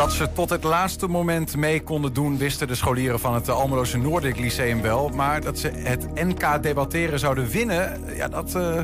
Dat 0.00 0.12
ze 0.12 0.32
tot 0.32 0.50
het 0.50 0.64
laatste 0.64 1.06
moment 1.06 1.56
mee 1.56 1.82
konden 1.82 2.12
doen... 2.12 2.38
wisten 2.38 2.68
de 2.68 2.74
scholieren 2.74 3.20
van 3.20 3.34
het 3.34 3.48
Almeloze 3.48 3.98
Noordic 3.98 4.38
Lyceum 4.38 4.82
wel. 4.82 5.08
Maar 5.08 5.40
dat 5.40 5.58
ze 5.58 5.68
het 5.68 6.14
NK 6.14 6.62
debatteren 6.62 7.18
zouden 7.18 7.48
winnen... 7.48 8.00
ja, 8.16 8.28
dat, 8.28 8.54
uh, 8.56 8.74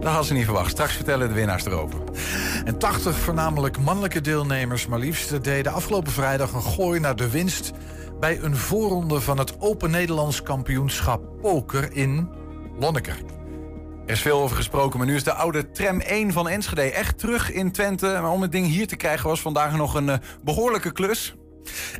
dat 0.00 0.04
hadden 0.04 0.24
ze 0.24 0.32
niet 0.32 0.44
verwacht. 0.44 0.70
Straks 0.70 0.92
vertellen 0.92 1.28
de 1.28 1.34
winnaars 1.34 1.64
erover. 1.64 2.00
En 2.64 2.78
80 2.78 3.16
voornamelijk 3.16 3.78
mannelijke 3.78 4.20
deelnemers 4.20 4.86
maar 4.86 4.98
liefst... 4.98 5.44
deden 5.44 5.72
afgelopen 5.72 6.12
vrijdag 6.12 6.52
een 6.52 6.62
gooi 6.62 7.00
naar 7.00 7.16
de 7.16 7.30
winst... 7.30 7.72
bij 8.20 8.38
een 8.42 8.56
voorronde 8.56 9.20
van 9.20 9.38
het 9.38 9.60
Open 9.60 9.90
Nederlands 9.90 10.42
kampioenschap 10.42 11.40
poker 11.40 11.92
in 11.92 12.28
Lonnekerk. 12.78 13.37
Er 14.08 14.14
is 14.14 14.20
veel 14.20 14.40
over 14.40 14.56
gesproken, 14.56 14.98
maar 14.98 15.06
nu 15.06 15.14
is 15.14 15.24
de 15.24 15.32
oude 15.32 15.70
tram 15.70 16.00
1 16.00 16.32
van 16.32 16.48
Enschede 16.48 16.82
echt 16.82 17.18
terug 17.18 17.52
in 17.52 17.72
Twente. 17.72 18.06
Maar 18.06 18.30
om 18.30 18.42
het 18.42 18.52
ding 18.52 18.66
hier 18.66 18.86
te 18.86 18.96
krijgen 18.96 19.28
was 19.28 19.40
vandaag 19.40 19.76
nog 19.76 19.94
een 19.94 20.08
uh, 20.08 20.14
behoorlijke 20.44 20.92
klus. 20.92 21.34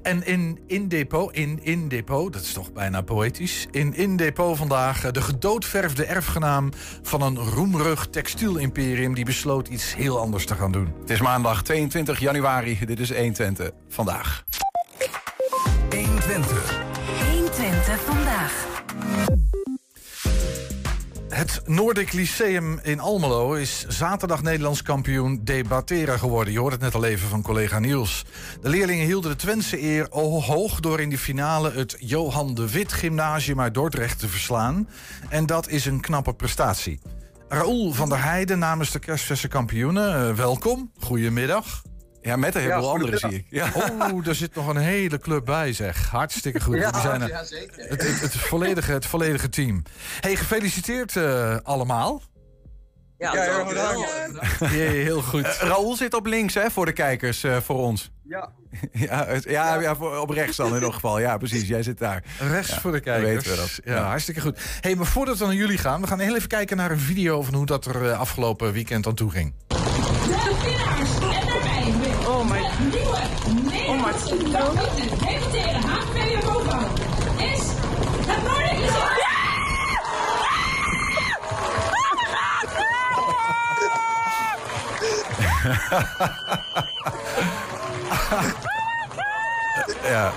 En 0.02 0.26
in 0.26 0.58
In 0.66 0.88
Depot, 0.88 1.34
in 1.34 1.58
In 1.62 1.88
Depot, 1.88 2.32
dat 2.32 2.42
is 2.42 2.52
toch 2.52 2.72
bijna 2.72 3.00
poëtisch. 3.00 3.66
In 3.70 3.94
In 3.94 4.16
Depot 4.16 4.56
vandaag 4.56 5.04
uh, 5.04 5.12
de 5.12 5.20
gedoodverfde 5.20 6.04
erfgenaam 6.04 6.70
van 7.02 7.22
een 7.22 7.36
roemrug 7.36 8.06
textielimperium... 8.06 9.14
die 9.14 9.24
besloot 9.24 9.68
iets 9.68 9.94
heel 9.94 10.18
anders 10.18 10.46
te 10.46 10.54
gaan 10.54 10.72
doen. 10.72 10.92
Het 11.00 11.10
is 11.10 11.20
maandag 11.20 11.62
22 11.62 12.18
januari, 12.18 12.78
dit 12.86 13.00
is 13.00 13.10
1 13.10 13.32
Twente 13.32 13.72
vandaag. 13.88 14.44
1 15.88 16.18
Twente. 16.20 16.54
1 17.32 17.50
Twente 17.50 17.96
vandaag. 18.06 18.66
Het 21.38 21.60
Noordic 21.64 22.12
Lyceum 22.12 22.78
in 22.82 23.00
Almelo 23.00 23.52
is 23.52 23.84
zaterdag 23.88 24.42
Nederlands 24.42 24.82
kampioen 24.82 25.40
debatteren 25.44 26.18
geworden. 26.18 26.52
Je 26.52 26.58
hoort 26.58 26.72
het 26.72 26.80
net 26.80 26.94
al 26.94 27.04
even 27.04 27.28
van 27.28 27.42
collega 27.42 27.78
Niels. 27.78 28.24
De 28.60 28.68
leerlingen 28.68 29.06
hielden 29.06 29.30
de 29.30 29.36
Twentse 29.36 29.82
eer 29.82 30.06
hoog 30.10 30.80
door 30.80 31.00
in 31.00 31.10
de 31.10 31.18
finale 31.18 31.70
het 31.72 31.96
Johan 31.98 32.54
de 32.54 32.70
Wit 32.70 32.92
Gymnasium 32.92 33.60
uit 33.60 33.74
Dordrecht 33.74 34.18
te 34.18 34.28
verslaan. 34.28 34.88
En 35.28 35.46
dat 35.46 35.68
is 35.68 35.86
een 35.86 36.00
knappe 36.00 36.34
prestatie. 36.34 37.00
Raoul 37.48 37.92
van 37.92 38.08
der 38.08 38.22
Heijden 38.22 38.58
namens 38.58 38.90
de 38.90 38.98
kerstverse 38.98 39.48
kampioenen, 39.48 40.28
uh, 40.28 40.34
welkom. 40.34 40.90
Goedemiddag. 40.98 41.82
Ja, 42.28 42.36
met 42.36 42.54
een 42.54 42.60
heleboel 42.60 42.84
ja, 42.84 42.90
anderen 42.90 43.18
zie 43.18 43.34
ik. 43.34 43.46
Ja. 43.48 43.70
Oh, 43.74 44.26
er 44.26 44.34
zit 44.34 44.54
nog 44.54 44.66
een 44.66 44.76
hele 44.76 45.18
club 45.18 45.44
bij, 45.44 45.72
zeg. 45.72 46.10
Hartstikke 46.10 46.60
goed. 46.60 46.76
Ja, 46.76 47.00
zijn 47.00 47.26
ja 47.26 47.44
zeker. 47.44 47.88
Het, 47.88 48.02
het, 48.02 48.20
het, 48.20 48.36
volledige, 48.36 48.92
het 48.92 49.06
volledige 49.06 49.48
team. 49.48 49.82
Hey, 50.20 50.36
gefeliciteerd 50.36 51.14
uh, 51.14 51.56
allemaal. 51.62 52.22
Ja, 53.18 53.34
ja 53.34 53.66
heel 54.68 55.22
goed. 55.22 55.44
Uh, 55.44 55.52
Raoul 55.58 55.96
zit 55.96 56.14
op 56.14 56.26
links, 56.26 56.54
hè, 56.54 56.70
voor 56.70 56.86
de 56.86 56.92
kijkers, 56.92 57.44
uh, 57.44 57.56
voor 57.56 57.78
ons. 57.78 58.10
Ja. 58.24 58.52
ja, 58.92 59.26
ja, 59.40 59.80
ja, 59.80 59.92
op 60.20 60.30
rechts 60.30 60.56
dan 60.56 60.68
in 60.68 60.74
ieder 60.74 60.92
geval. 60.92 61.18
Ja, 61.18 61.36
precies. 61.36 61.68
Jij 61.68 61.82
zit 61.82 61.98
daar. 61.98 62.24
Rechts 62.38 62.74
voor 62.74 62.92
de 62.92 63.00
kijkers. 63.00 63.32
weten 63.32 63.50
we 63.50 63.56
dat. 63.56 63.80
Ja, 63.84 64.02
hartstikke 64.02 64.40
goed. 64.40 64.60
hey, 64.80 64.94
maar 64.94 65.06
voordat 65.06 65.38
we 65.38 65.44
naar 65.44 65.54
jullie 65.54 65.78
gaan, 65.78 66.00
we 66.00 66.06
gaan 66.06 66.18
heel 66.18 66.36
even 66.36 66.48
kijken 66.48 66.76
naar 66.76 66.90
een 66.90 66.98
video 66.98 67.42
van 67.42 67.54
hoe 67.54 67.66
dat 67.66 67.86
er 67.86 68.12
afgelopen 68.12 68.72
weekend 68.72 69.06
aan 69.06 69.14
toe 69.14 69.30
ging. 69.30 69.54
Oh 72.40 72.44
my. 72.44 72.60
Oh 73.88 73.96
my. 73.96 74.12
Is 77.44 77.72
het 78.26 78.42
Noordic 78.46 78.90
ja. 90.02 90.32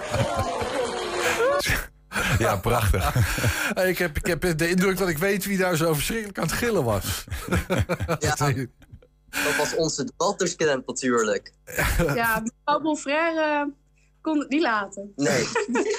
Ja, 2.39 2.57
prachtig. 2.57 3.15
ik, 3.91 3.99
heb, 3.99 4.17
ik 4.17 4.27
heb 4.27 4.59
de 4.59 4.69
indruk 4.69 4.99
dat 4.99 5.09
ik 5.09 5.19
weet 5.19 5.45
wie 5.45 5.59
daar 5.59 5.77
zo 5.77 5.95
verschrikkelijk 5.95 6.39
aan 6.39 6.47
het 6.47 6.53
gillen 6.53 6.85
was. 6.85 7.25
Ja, 8.19 9.45
dat 9.45 9.57
was 9.57 9.75
onze 9.75 10.05
debattersclient 10.05 10.87
natuurlijk. 10.87 11.53
Ja, 12.15 12.43
mevrouw 12.43 12.81
Bonfrère 12.81 13.73
kon 14.21 14.39
het 14.39 14.49
niet 14.49 14.63
laten. 14.63 15.13
Nee, 15.17 15.45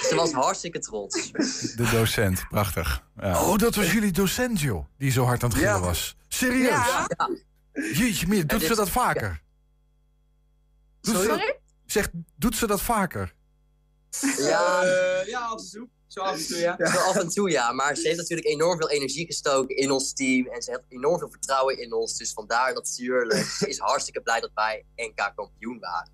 ze 0.08 0.12
was 0.14 0.32
hartstikke 0.32 0.78
trots. 0.78 1.32
De 1.76 1.88
docent, 1.90 2.48
prachtig. 2.48 3.02
Ja. 3.16 3.42
Oh, 3.42 3.58
dat 3.58 3.74
was 3.74 3.92
jullie 3.92 4.12
docent, 4.12 4.60
joh. 4.60 4.84
Die 4.98 5.10
zo 5.10 5.24
hard 5.24 5.42
aan 5.42 5.48
het 5.48 5.58
gillen 5.58 5.74
ja. 5.74 5.80
was. 5.80 6.16
Serieus? 6.28 6.68
Ja. 6.68 7.08
Jeetje, 7.72 8.26
meer, 8.26 8.46
doet 8.46 8.62
ze 8.62 8.74
dat 8.74 8.90
vaker? 8.90 9.42
Doet 11.00 11.14
Sorry? 11.14 11.38
Ze, 11.38 11.58
zeg, 11.86 12.08
doet 12.36 12.56
ze 12.56 12.66
dat 12.66 12.82
vaker? 12.82 13.34
Ja, 14.20 14.84
uh, 14.84 15.26
ja 15.26 15.40
af 15.40 15.60
en 15.60 15.70
toe. 15.70 15.88
Zo 16.06 16.20
af 16.20 16.36
en 16.36 16.46
toe, 16.46 16.58
ja. 16.68 16.76
Zo 16.78 16.98
af 16.98 17.16
en 17.16 17.28
toe, 17.28 17.50
ja. 17.50 17.72
Maar 17.72 17.96
ze 17.96 18.06
heeft 18.06 18.18
natuurlijk 18.18 18.48
enorm 18.48 18.78
veel 18.78 18.90
energie 18.90 19.26
gestoken 19.26 19.76
in 19.76 19.90
ons 19.90 20.12
team. 20.12 20.46
En 20.46 20.62
ze 20.62 20.70
heeft 20.70 20.82
enorm 20.88 21.18
veel 21.18 21.30
vertrouwen 21.30 21.78
in 21.78 21.92
ons. 21.92 22.16
Dus 22.16 22.32
vandaar 22.32 22.74
natuurlijk. 22.74 23.44
Ze 23.44 23.68
is 23.68 23.78
hartstikke 23.78 24.20
blij 24.20 24.40
dat 24.40 24.50
wij 24.54 24.84
NK 24.96 25.32
kampioen 25.34 25.78
waren. 25.80 26.10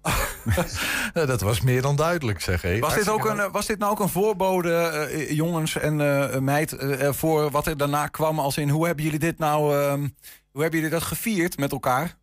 dat 1.32 1.40
was 1.40 1.60
meer 1.60 1.82
dan 1.82 1.96
duidelijk, 1.96 2.40
zeg 2.40 2.62
hé. 2.62 2.78
Was, 2.78 2.94
dit 2.94 3.08
ook 3.08 3.24
een, 3.24 3.50
was 3.50 3.66
dit 3.66 3.78
nou 3.78 3.92
ook 3.92 4.00
een 4.00 4.08
voorbode, 4.08 5.08
uh, 5.10 5.30
jongens 5.30 5.76
en 5.76 6.00
uh, 6.00 6.38
meid, 6.38 6.72
uh, 6.72 7.12
voor 7.12 7.50
wat 7.50 7.66
er 7.66 7.76
daarna 7.76 8.06
kwam? 8.06 8.38
Als 8.38 8.56
in, 8.56 8.68
hoe 8.68 8.86
hebben 8.86 9.04
jullie 9.04 9.18
dit 9.18 9.38
nou, 9.38 9.74
ehm, 9.74 10.08
hoe 10.50 10.62
hebben 10.62 10.80
jullie 10.80 10.94
dat 10.94 11.02
gevierd 11.02 11.58
met 11.58 11.72
elkaar? 11.72 12.16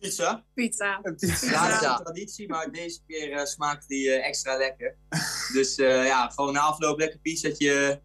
Pizza. 0.00 0.44
Pizza. 0.54 1.00
Pizza. 1.16 1.50
Ja, 1.50 1.68
dat 1.68 1.82
is 1.82 1.88
een 1.88 2.04
traditie, 2.04 2.48
maar 2.48 2.70
deze 2.70 3.00
keer 3.06 3.30
uh, 3.30 3.44
smaakt 3.44 3.88
die 3.88 4.06
uh, 4.06 4.26
extra 4.26 4.56
lekker. 4.56 4.96
Dus 5.52 5.78
uh, 5.78 6.06
ja, 6.06 6.28
gewoon 6.28 6.52
na 6.52 6.60
afloop 6.60 6.98
lekker 6.98 7.18
pizzatje 7.18 8.02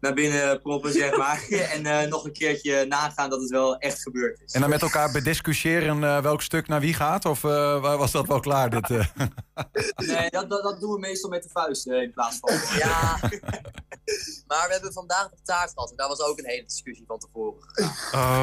naar 0.00 0.14
binnen 0.14 0.62
proppen, 0.62 0.92
zeg 0.92 1.16
maar. 1.16 1.46
en 1.74 2.08
nog 2.08 2.24
een 2.24 2.32
keertje 2.32 2.84
nagaan 2.84 3.30
dat 3.30 3.40
het 3.40 3.50
wel 3.50 3.76
echt 3.78 4.02
gebeurd 4.02 4.40
is. 4.40 4.52
En 4.52 4.60
dan 4.60 4.70
met 4.70 4.82
elkaar 4.82 5.12
bediscussiëren 5.12 6.00
welk 6.00 6.42
stuk 6.42 6.68
naar 6.68 6.80
wie 6.80 6.94
gaat? 6.94 7.24
Of 7.24 7.40
was 7.80 8.12
dat 8.12 8.26
wel 8.26 8.40
klaar? 8.40 8.70
Dit, 8.70 8.88
nee, 8.88 10.30
dat, 10.30 10.50
dat, 10.50 10.62
dat, 10.62 10.80
doen 10.80 10.92
we 10.92 10.98
meestal 10.98 11.30
met 11.30 11.42
de 11.42 11.48
vuist 11.48 11.86
in 11.86 12.12
plaats 12.12 12.38
van. 12.40 12.78
Ja, 12.78 13.18
maar 14.46 14.66
we 14.66 14.72
hebben 14.72 14.92
vandaag 14.92 15.30
de 15.30 15.42
taart 15.42 15.72
gehad. 15.74 15.90
En 15.90 15.96
daar 15.96 16.08
was 16.08 16.20
ook 16.20 16.38
een 16.38 16.48
hele 16.48 16.64
discussie 16.64 17.04
van 17.06 17.18
tevoren 17.18 17.62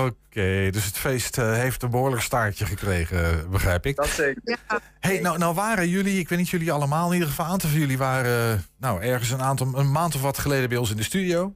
Oké, 0.05 0.30
okay, 0.31 0.71
dus 0.71 0.85
het 0.85 0.97
feest 0.97 1.35
heeft 1.35 1.83
een 1.83 1.89
behoorlijk 1.89 2.21
staartje 2.21 2.65
gekregen, 2.65 3.49
begrijp 3.49 3.85
ik. 3.85 3.95
Dat 3.95 4.07
zeker. 4.07 4.41
Ja. 4.43 4.79
Hey, 4.99 5.19
nou, 5.19 5.37
nou 5.37 5.55
waren 5.55 5.89
jullie, 5.89 6.19
ik 6.19 6.29
weet 6.29 6.39
niet 6.39 6.49
jullie 6.49 6.71
allemaal, 6.71 7.07
in 7.07 7.13
ieder 7.13 7.27
geval 7.27 7.45
een 7.45 7.51
aantal 7.51 7.69
van 7.69 7.79
jullie 7.79 7.97
waren 7.97 8.65
nou, 8.77 9.01
ergens 9.01 9.29
een, 9.29 9.41
aantal, 9.41 9.71
een 9.75 9.91
maand 9.91 10.15
of 10.15 10.21
wat 10.21 10.37
geleden 10.37 10.69
bij 10.69 10.77
ons 10.77 10.89
in 10.89 10.97
de 10.97 11.03
studio. 11.03 11.55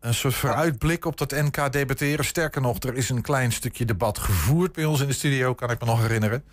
Een 0.00 0.14
soort 0.14 0.34
vooruitblik 0.34 1.04
op 1.04 1.16
dat 1.16 1.30
NK 1.30 1.72
debatteren. 1.72 2.24
Sterker 2.24 2.60
nog, 2.60 2.82
er 2.82 2.94
is 2.94 3.08
een 3.08 3.22
klein 3.22 3.52
stukje 3.52 3.84
debat 3.84 4.18
gevoerd 4.18 4.72
bij 4.72 4.84
ons 4.84 5.00
in 5.00 5.06
de 5.06 5.12
studio, 5.12 5.54
kan 5.54 5.70
ik 5.70 5.80
me 5.80 5.86
nog 5.86 6.00
herinneren. 6.00 6.44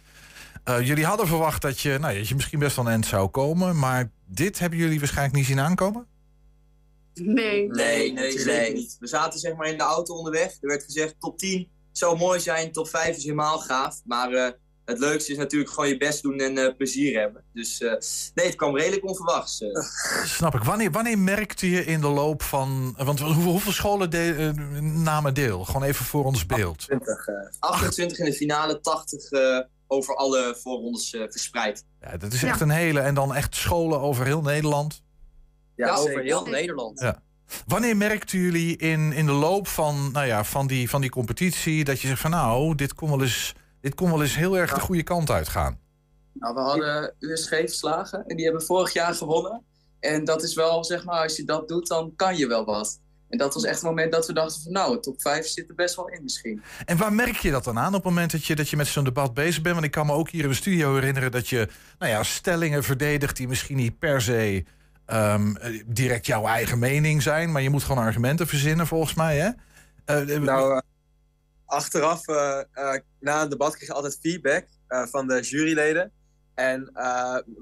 Uh, 0.69 0.87
jullie 0.87 1.05
hadden 1.05 1.27
verwacht 1.27 1.61
dat 1.61 1.79
je, 1.79 1.97
nou, 1.99 2.17
dat 2.17 2.27
je 2.27 2.35
misschien 2.35 2.59
best 2.59 2.75
wel 2.75 2.85
een 2.85 2.91
end 2.91 3.05
zou 3.05 3.27
komen, 3.27 3.79
maar 3.79 4.09
dit 4.25 4.59
hebben 4.59 4.79
jullie 4.79 4.99
waarschijnlijk 4.99 5.35
niet 5.35 5.45
zien 5.45 5.59
aankomen? 5.59 6.05
Nee. 7.19 7.67
Nee, 7.67 8.13
nee, 8.13 8.45
nee. 8.45 8.73
niet. 8.73 8.97
We 8.99 9.07
zaten 9.07 9.39
zeg 9.39 9.55
maar 9.55 9.67
in 9.67 9.77
de 9.77 9.83
auto 9.83 10.13
onderweg. 10.13 10.57
Er 10.61 10.67
werd 10.67 10.83
gezegd 10.83 11.15
top 11.19 11.37
10 11.37 11.69
zou 11.99 12.17
mooi 12.17 12.39
zijn, 12.39 12.71
top 12.71 12.89
5 12.89 13.17
is 13.17 13.23
helemaal 13.23 13.59
gaaf. 13.59 14.01
Maar 14.05 14.31
uh, 14.31 14.49
het 14.85 14.99
leukste 14.99 15.31
is 15.31 15.37
natuurlijk 15.37 15.71
gewoon 15.71 15.89
je 15.89 15.97
best 15.97 16.21
doen 16.21 16.39
en 16.39 16.57
uh, 16.57 16.75
plezier 16.77 17.19
hebben. 17.19 17.43
Dus 17.53 17.81
uh, 17.81 17.93
nee, 18.33 18.45
het 18.45 18.55
kwam 18.55 18.77
redelijk 18.77 19.07
onverwachts. 19.07 19.63
Snap 20.37 20.55
ik. 20.55 20.63
Wanneer, 20.63 20.91
wanneer 20.91 21.19
merkte 21.19 21.69
je 21.69 21.85
in 21.85 22.01
de 22.01 22.07
loop 22.07 22.43
van... 22.43 22.93
Want 22.97 23.19
hoeveel, 23.19 23.51
hoeveel 23.51 23.71
scholen 23.71 24.09
de, 24.09 24.51
namen 24.81 25.33
deel? 25.33 25.65
Gewoon 25.65 25.83
even 25.83 26.05
voor 26.05 26.25
ons 26.25 26.45
beeld. 26.45 26.85
28, 26.89 27.27
28 27.59 28.17
in 28.19 28.25
de 28.25 28.33
finale, 28.33 28.79
80 28.79 29.29
over 29.87 30.15
alle 30.15 30.57
voorrondes 30.61 31.09
verspreid. 31.09 31.85
Ja, 32.01 32.17
dat 32.17 32.33
is 32.33 32.43
echt 32.43 32.59
ja. 32.59 32.65
een 32.65 32.71
hele... 32.71 32.99
En 32.99 33.13
dan 33.13 33.35
echt 33.35 33.55
scholen 33.55 33.99
over 33.99 34.25
heel 34.25 34.41
Nederland. 34.41 35.03
Ja, 35.79 35.87
ja 35.87 35.95
over 35.95 36.21
heel 36.21 36.45
Nederland. 36.45 36.99
Ja. 36.99 37.21
Wanneer 37.67 37.97
merkten 37.97 38.39
jullie 38.39 38.77
in, 38.77 39.13
in 39.13 39.25
de 39.25 39.31
loop 39.31 39.67
van, 39.67 40.11
nou 40.11 40.25
ja, 40.25 40.43
van, 40.43 40.67
die, 40.67 40.89
van 40.89 41.01
die 41.01 41.09
competitie 41.09 41.83
dat 41.83 42.01
je 42.01 42.07
zegt 42.07 42.21
van 42.21 42.31
nou, 42.31 42.75
dit 42.75 42.93
kon 42.93 43.09
wel 43.09 43.21
eens, 43.21 43.55
dit 43.81 43.95
kon 43.95 44.09
wel 44.09 44.21
eens 44.21 44.35
heel 44.35 44.57
erg 44.57 44.73
de 44.73 44.79
goede 44.79 45.03
kant 45.03 45.29
uitgaan? 45.29 45.79
Nou, 46.33 46.53
we 46.53 46.59
hadden 46.59 47.15
USG 47.19 47.49
verslagen 47.49 48.25
en 48.25 48.35
die 48.35 48.45
hebben 48.45 48.63
vorig 48.63 48.93
jaar 48.93 49.13
gewonnen. 49.13 49.63
En 49.99 50.25
dat 50.25 50.43
is 50.43 50.53
wel, 50.53 50.83
zeg 50.83 51.05
maar, 51.05 51.23
als 51.23 51.35
je 51.35 51.43
dat 51.43 51.67
doet, 51.67 51.87
dan 51.87 52.13
kan 52.15 52.37
je 52.37 52.47
wel 52.47 52.65
wat. 52.65 52.99
En 53.29 53.37
dat 53.37 53.53
was 53.53 53.63
echt 53.63 53.75
het 53.75 53.83
moment 53.83 54.11
dat 54.11 54.27
we 54.27 54.33
dachten 54.33 54.61
van 54.61 54.71
nou, 54.71 54.99
top 54.99 55.21
5 55.21 55.47
zit 55.47 55.69
er 55.69 55.75
best 55.75 55.95
wel 55.95 56.09
in 56.09 56.23
misschien. 56.23 56.61
En 56.85 56.97
waar 56.97 57.13
merk 57.13 57.37
je 57.37 57.51
dat 57.51 57.63
dan 57.63 57.79
aan 57.79 57.87
op 57.87 57.93
het 57.93 58.03
moment 58.03 58.31
dat 58.31 58.45
je, 58.45 58.55
dat 58.55 58.69
je 58.69 58.77
met 58.77 58.87
zo'n 58.87 59.03
debat 59.03 59.33
bezig 59.33 59.61
bent? 59.61 59.73
Want 59.73 59.85
ik 59.85 59.91
kan 59.91 60.05
me 60.05 60.13
ook 60.13 60.29
hier 60.29 60.43
in 60.43 60.49
de 60.49 60.55
studio 60.55 60.93
herinneren 60.93 61.31
dat 61.31 61.47
je 61.47 61.67
nou 61.99 62.11
ja, 62.11 62.23
stellingen 62.23 62.83
verdedigt 62.83 63.37
die 63.37 63.47
misschien 63.47 63.77
niet 63.77 63.99
per 63.99 64.21
se 64.21 64.63
um, 65.13 65.57
direct 65.85 66.25
jouw 66.25 66.45
eigen 66.45 66.79
mening 66.79 67.21
zijn. 67.21 67.51
Maar 67.51 67.61
je 67.61 67.69
moet 67.69 67.83
gewoon 67.83 68.03
argumenten 68.03 68.47
verzinnen 68.47 68.87
volgens 68.87 69.13
mij. 69.13 69.37
Hè? 69.37 69.49
Eh, 70.05 70.35
eh, 70.35 70.41
Nou, 70.41 70.73
eh, 70.73 70.81
achteraf, 71.65 72.25
na 73.19 73.41
een 73.41 73.49
debat 73.49 73.75
kreeg 73.75 73.87
je 73.87 73.93
altijd 73.93 74.17
feedback 74.21 74.67
van 74.87 75.27
de 75.27 75.41
juryleden. 75.41 76.11
En 76.55 76.83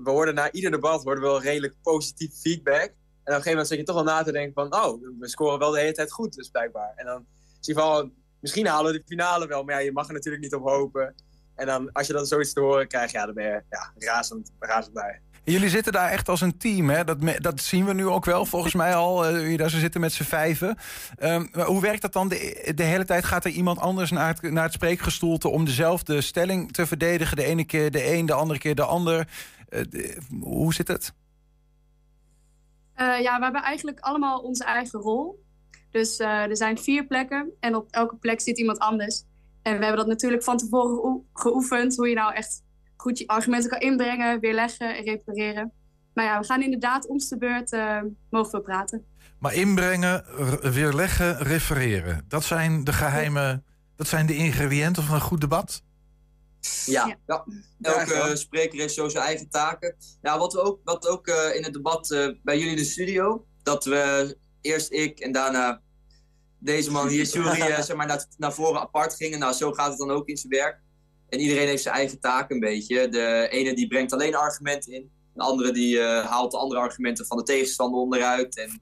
we 0.04 0.10
hoorden 0.10 0.36
na 0.36 0.52
ieder 0.52 0.72
debat 0.72 1.04
hoorden 1.04 1.24
we 1.24 1.30
wel 1.30 1.42
redelijk 1.42 1.74
positief 1.82 2.32
feedback. 2.42 2.86
En 3.28 3.34
op 3.34 3.40
een 3.40 3.44
gegeven 3.44 3.50
moment 3.50 3.68
zit 3.68 3.78
je 3.78 3.84
toch 3.84 3.96
wel 3.96 4.04
na 4.04 4.24
te 4.24 4.32
denken 4.32 4.54
van... 4.54 4.84
oh, 4.84 5.02
we 5.20 5.28
scoren 5.30 5.60
wel 5.60 5.72
de 5.72 5.80
hele 5.80 5.94
tijd 5.94 6.12
goed, 6.12 6.34
dus 6.34 6.50
blijkbaar. 6.50 6.94
En 6.96 7.06
dan 7.06 7.26
zie 7.60 7.74
je 7.74 7.80
van, 7.80 8.14
misschien 8.40 8.68
halen 8.68 8.92
we 8.92 8.98
de 8.98 9.04
finale 9.06 9.48
wel. 9.48 9.64
Maar 9.64 9.76
ja, 9.76 9.82
je 9.82 9.92
mag 9.92 10.08
er 10.08 10.14
natuurlijk 10.14 10.44
niet 10.44 10.56
op 10.56 10.64
hopen. 10.64 11.16
En 11.56 11.66
dan, 11.66 11.92
als 11.92 12.08
je 12.08 12.14
dan 12.14 12.26
zoiets 12.26 12.54
te 12.54 12.60
horen 12.60 12.88
krijgt, 12.88 13.12
ja, 13.12 13.26
dan 13.26 13.34
ben 13.34 13.46
je 13.46 13.64
ja, 13.70 13.94
razend, 13.96 14.52
razend 14.60 14.94
blij. 14.94 15.22
Jullie 15.52 15.70
zitten 15.70 15.94
daar 15.94 16.10
echt 16.10 16.30
als 16.30 16.42
een 16.42 16.58
team, 16.58 16.90
hè? 16.90 17.04
Dat, 17.04 17.18
dat 17.38 17.62
zien 17.62 17.86
we 17.86 17.94
nu 17.94 18.08
ook 18.08 18.26
wel, 18.26 18.46
volgens 18.46 18.74
mij 18.74 18.96
al. 18.96 19.26
eh, 19.26 19.32
jullie 19.42 19.58
daar 19.58 19.70
zitten 19.70 20.02
met 20.02 20.14
z'n 20.14 20.24
vijven. 20.24 20.78
Ehm, 21.18 21.46
hoe 21.66 21.82
werkt 21.82 22.02
dat 22.02 22.14
dan? 22.14 22.28
De, 22.28 22.72
de 22.76 22.84
hele 22.84 23.06
tijd 23.06 23.24
gaat 23.26 23.46
er 23.46 23.52
iemand 23.52 23.80
anders 23.80 24.12
naar 24.12 24.28
het, 24.28 24.42
naar 24.52 24.64
het 24.64 24.74
spreekgestoelte... 24.74 25.48
om 25.50 25.66
dezelfde 25.66 26.22
stelling 26.22 26.72
te 26.72 26.86
verdedigen. 26.88 27.36
De 27.38 27.44
ene 27.44 27.66
keer 27.66 27.92
de 27.92 28.14
een, 28.14 28.26
de 28.26 28.34
andere 28.34 28.60
keer 28.60 28.76
de 28.76 28.84
ander. 28.84 29.28
Eh, 29.70 29.82
hoe 30.42 30.74
zit 30.74 30.88
het? 30.88 31.14
Eh, 32.94 33.20
ja, 33.22 33.38
we 33.38 33.44
hebben 33.44 33.64
eigenlijk 33.64 34.00
allemaal 34.00 34.40
onze 34.40 34.64
eigen 34.64 35.00
rol. 35.00 35.44
Dus 35.92 36.18
eh, 36.18 36.28
er 36.28 36.58
zijn 36.58 36.78
vier 36.78 37.06
plekken 37.06 37.52
en 37.60 37.76
op 37.76 37.88
elke 37.92 38.16
plek 38.16 38.42
zit 38.42 38.58
iemand 38.58 38.80
anders. 38.80 39.24
En 39.62 39.78
we 39.78 39.80
hebben 39.86 39.98
dat 39.98 40.08
natuurlijk 40.08 40.44
van 40.44 40.58
tevoren 40.58 40.96
geoe- 40.96 41.24
geoefend. 41.34 41.96
Hoe 41.96 42.10
je 42.10 42.16
nou 42.16 42.34
echt 42.34 42.64
goed 42.98 43.18
je 43.18 43.28
argumenten 43.28 43.70
kan 43.70 43.80
inbrengen, 43.80 44.40
weerleggen 44.40 44.98
en 44.98 45.04
repareren. 45.04 45.72
Maar 46.14 46.26
ja, 46.26 46.40
we 46.40 46.46
gaan 46.46 46.64
inderdaad 46.64 47.08
om 47.08 47.18
de 47.18 47.38
beurt 47.38 47.72
eh, 47.72 48.02
mogen 48.30 48.52
we 48.52 48.62
praten. 48.62 49.06
Maar 49.40 49.54
inbrengen, 49.54 50.26
weerleggen, 50.74 51.38
refereren. 51.38 52.26
Dat 52.28 52.44
zijn 52.44 52.84
de 52.84 52.94
geheime... 52.94 53.64
Dat 53.96 54.08
zijn 54.08 54.26
de 54.26 54.36
ingrediënten 54.36 55.04
van 55.04 55.16
een 55.16 55.22
goed 55.22 55.42
debat? 55.42 55.84
Ja, 56.86 57.18
Ja. 57.28 57.46
elke 57.82 58.36
spreker 58.36 58.80
heeft 58.80 58.94
zo 58.94 59.10
zijn 59.10 59.24
eigen 59.24 59.50
taken. 59.50 59.96
Ja, 60.22 60.38
wat 60.38 60.54
we 60.54 60.62
ook, 60.62 60.80
wat 60.84 61.08
ook 61.08 61.28
eh, 61.28 61.56
in 61.56 61.64
het 61.64 61.74
debat 61.74 62.12
eh, 62.12 62.30
bij 62.44 62.58
jullie 62.58 62.72
in 62.72 62.78
de 62.78 62.84
studio, 62.84 63.46
dat 63.64 63.86
we 63.86 64.38
eerst 64.62 64.92
ik 64.92 65.20
en 65.20 65.32
daarna 65.32 65.82
deze 66.60 66.92
man 66.92 67.08
hier, 67.08 67.26
Jury, 67.26 67.82
zeg 67.84 67.96
maar, 67.96 68.08
naar, 68.08 68.26
naar 68.38 68.54
voren 68.54 68.82
apart 68.82 69.16
gingen. 69.16 69.40
Nou, 69.40 69.54
zo 69.54 69.72
gaat 69.72 69.90
het 69.90 69.98
dan 69.98 70.12
ook 70.12 70.28
in 70.28 70.38
zijn 70.38 70.54
werk. 70.54 70.80
En 71.30 71.40
iedereen 71.40 71.68
heeft 71.68 71.84
zijn 71.84 71.96
eigen 71.96 72.20
taak 72.20 72.52
een 72.52 72.60
beetje. 72.60 73.10
De 73.10 73.48
ene 73.50 73.74
die 73.74 73.88
brengt 73.88 74.14
alleen 74.14 74.36
argumenten 74.36 74.94
in. 74.94 75.12
De 75.34 75.44
andere 75.44 75.72
die 75.72 76.00
eh, 76.00 76.26
haalt 76.26 76.52
de 76.52 76.58
andere 76.58 76.80
argumenten 76.80 77.26
van 77.26 77.38
de 77.38 77.44
tegenstander 77.44 78.00
onderuit. 78.00 78.58
En 78.58 78.82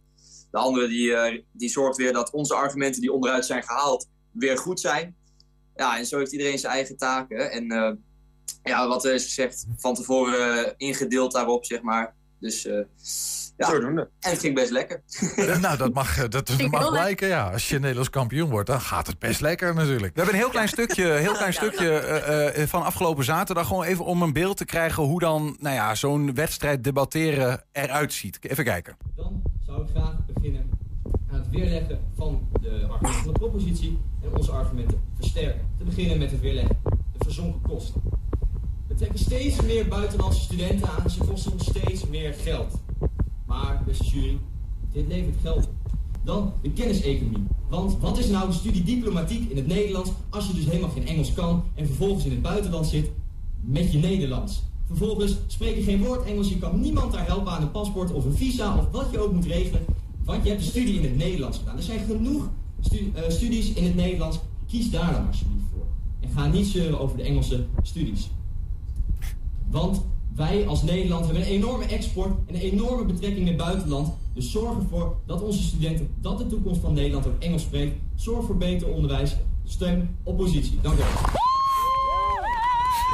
de 0.52 0.58
andere 0.58 0.88
die, 0.88 1.16
eh, 1.16 1.42
die 1.52 1.70
zorgt 1.70 1.98
weer 1.98 2.14
dat 2.14 2.32
onze 2.32 2.56
argumenten 2.56 3.02
die 3.02 3.12
onderuit 3.12 3.46
zijn 3.46 3.64
gehaald 3.64 4.08
weer 4.32 4.58
goed 4.58 4.80
zijn. 4.80 5.16
Ja, 5.76 5.98
en 5.98 6.06
zo 6.06 6.18
heeft 6.18 6.32
iedereen 6.32 6.60
zijn 6.60 6.74
eigen 6.74 6.98
taken. 6.98 7.52
En 7.52 7.72
eh, 7.72 7.92
ja, 8.64 8.88
wat 8.88 9.06
er 9.06 9.14
is 9.14 9.24
gezegd, 9.24 9.66
van 9.78 9.94
tevoren 9.94 10.74
ingedeeld 10.78 11.32
daarop, 11.32 11.66
zeg 11.66 11.82
maar. 11.82 12.16
Dus 12.40 12.68
ja, 13.58 13.70
Zodoende. 13.70 14.10
en 14.20 14.30
het 14.30 14.40
ging 14.40 14.56
best 14.56 14.72
lekker. 14.72 15.02
Eh, 15.36 15.60
nou, 15.60 15.78
dat 15.78 15.94
mag, 15.94 16.18
eh, 16.18 16.30
dat, 16.30 16.70
mag 16.70 16.90
blijken, 16.90 17.28
ja. 17.28 17.52
Als 17.52 17.70
je 17.70 17.80
Nederlands 17.80 18.10
kampioen 18.10 18.50
wordt, 18.50 18.68
dan 18.68 18.82
gaat 18.82 19.08
het 19.08 19.20
best 19.20 19.42
lekker 19.42 19.76
natuurlijk. 19.76 20.14
We 20.14 20.22
hebben 20.22 20.34
een 20.34 20.42
heel 20.42 20.50
klein 20.50 20.68
stukje, 20.68 21.06
heel 21.28 21.34
klein 21.34 21.54
stukje 21.54 21.90
eh, 22.00 22.62
eh, 22.62 22.68
van 22.68 22.84
afgelopen 22.84 23.24
zaterdag. 23.24 23.68
Gewoon 23.68 23.84
even 23.84 24.06
om 24.06 24.22
een 24.22 24.34
beeld 24.34 24.58
te 24.58 24.66
krijgen 24.66 25.04
hoe 25.04 25.20
dan 25.20 25.58
nou 25.60 25.76
ja, 25.76 25.96
zo'n 25.96 26.34
wedstrijd 26.34 26.84
debatteren 26.84 27.64
eruit 27.72 28.14
ziet. 28.14 28.38
Even 28.42 28.64
kijken. 28.64 28.98
Dan 29.16 29.42
zou 29.66 29.82
ik 29.82 29.90
graag 29.90 30.26
beginnen 30.34 30.70
aan 31.32 31.40
het 31.40 31.50
weerleggen 31.50 32.00
van 32.16 32.48
de 32.62 32.88
argumenten 32.90 33.24
van 33.24 33.34
de 33.34 33.40
propositie 33.40 34.00
en 34.24 34.36
onze 34.36 34.52
argumenten 34.52 35.02
versterken. 35.16 35.68
Te 35.78 35.84
beginnen 35.84 36.18
met 36.18 36.32
het 36.32 36.42
weerleggen. 36.42 36.78
De 36.84 37.24
verzonken 37.24 37.62
kosten. 37.62 38.02
We 38.88 38.96
trekken 38.96 39.20
steeds 39.20 39.62
meer 39.62 39.88
buitenlandse 39.88 40.42
studenten 40.42 40.90
aan, 40.90 41.10
ze 41.10 41.24
kosten 41.24 41.52
ons 41.52 41.66
steeds 41.66 42.08
meer 42.08 42.34
geld. 42.34 42.84
Maar, 43.56 43.82
beste 43.86 44.04
jury, 44.04 44.38
dit 44.92 45.08
levert 45.08 45.36
geld. 45.42 45.70
Dan 46.24 46.54
de 46.62 46.72
kenniseconomie. 46.72 47.44
Want 47.70 48.00
wat 48.00 48.18
is 48.18 48.28
nou 48.28 48.48
de 48.48 48.54
studie 48.54 48.84
diplomatiek 48.84 49.50
in 49.50 49.58
het 49.58 49.68
Nederlands 49.68 50.10
als 50.30 50.48
je 50.48 50.54
dus 50.54 50.66
helemaal 50.66 50.90
geen 50.90 51.08
Engels 51.08 51.34
kan 51.34 51.64
en 51.76 51.86
vervolgens 51.86 52.26
in 52.26 52.32
het 52.32 52.42
buitenland 52.42 52.86
zit 52.86 53.12
met 53.62 53.92
je 53.92 53.98
Nederlands? 53.98 54.64
Vervolgens 54.86 55.36
spreek 55.48 55.76
je 55.76 55.84
geen 55.84 56.04
woord 56.04 56.26
Engels, 56.26 56.50
je 56.50 56.58
kan 56.58 56.80
niemand 56.80 57.12
daar 57.12 57.26
helpen 57.26 57.52
aan 57.52 57.62
een 57.62 57.72
paspoort 57.72 58.12
of 58.12 58.26
een 58.26 58.36
visa 58.36 58.78
of 58.78 58.92
wat 58.92 59.08
je 59.12 59.20
ook 59.20 59.34
moet 59.34 59.46
regelen, 59.46 59.86
want 60.24 60.44
je 60.44 60.50
hebt 60.50 60.62
de 60.62 60.70
studie 60.70 60.96
in 60.96 61.04
het 61.04 61.18
Nederlands 61.18 61.58
gedaan. 61.58 61.78
Er 61.78 61.84
zijn 61.84 62.06
genoeg 62.06 62.50
eh, 62.92 63.22
studies 63.28 63.74
in 63.74 63.84
het 63.84 63.96
Nederlands, 63.96 64.40
kies 64.68 64.92
daar 64.92 65.14
dan 65.14 65.28
alsjeblieft 65.28 65.66
voor. 65.74 65.86
En 66.20 66.30
ga 66.30 66.48
niet 66.48 66.68
zeuren 66.68 67.00
over 67.00 67.18
de 67.18 67.24
Engelse 67.24 67.66
studies. 67.82 68.30
Want 69.70 70.02
wij 70.36 70.68
als 70.68 70.84
Nederland 70.84 71.26
hebben 71.26 71.44
een 71.44 71.50
enorme 71.50 71.86
export 71.86 72.32
en 72.48 72.56
een 72.56 72.62
enorme 72.62 73.06
betrekking 73.06 73.40
met 73.40 73.48
het 73.48 73.58
buitenland. 73.66 74.14
Dus 74.34 74.52
zorg 74.52 74.78
ervoor 74.78 75.16
dat 75.26 75.42
onze 75.42 75.64
studenten, 75.64 76.10
dat 76.22 76.38
de 76.38 76.48
toekomst 76.48 76.82
van 76.82 76.94
Nederland 76.94 77.28
ook 77.28 77.40
Engels 77.44 77.62
spreekt. 77.62 77.96
Zorg 78.16 78.46
voor 78.46 78.58
beter 78.58 78.88
onderwijs. 78.88 79.36
Steun 79.66 80.18
oppositie. 80.24 80.80
Dank 80.82 80.96
u 80.96 80.98
wel. 80.98 81.08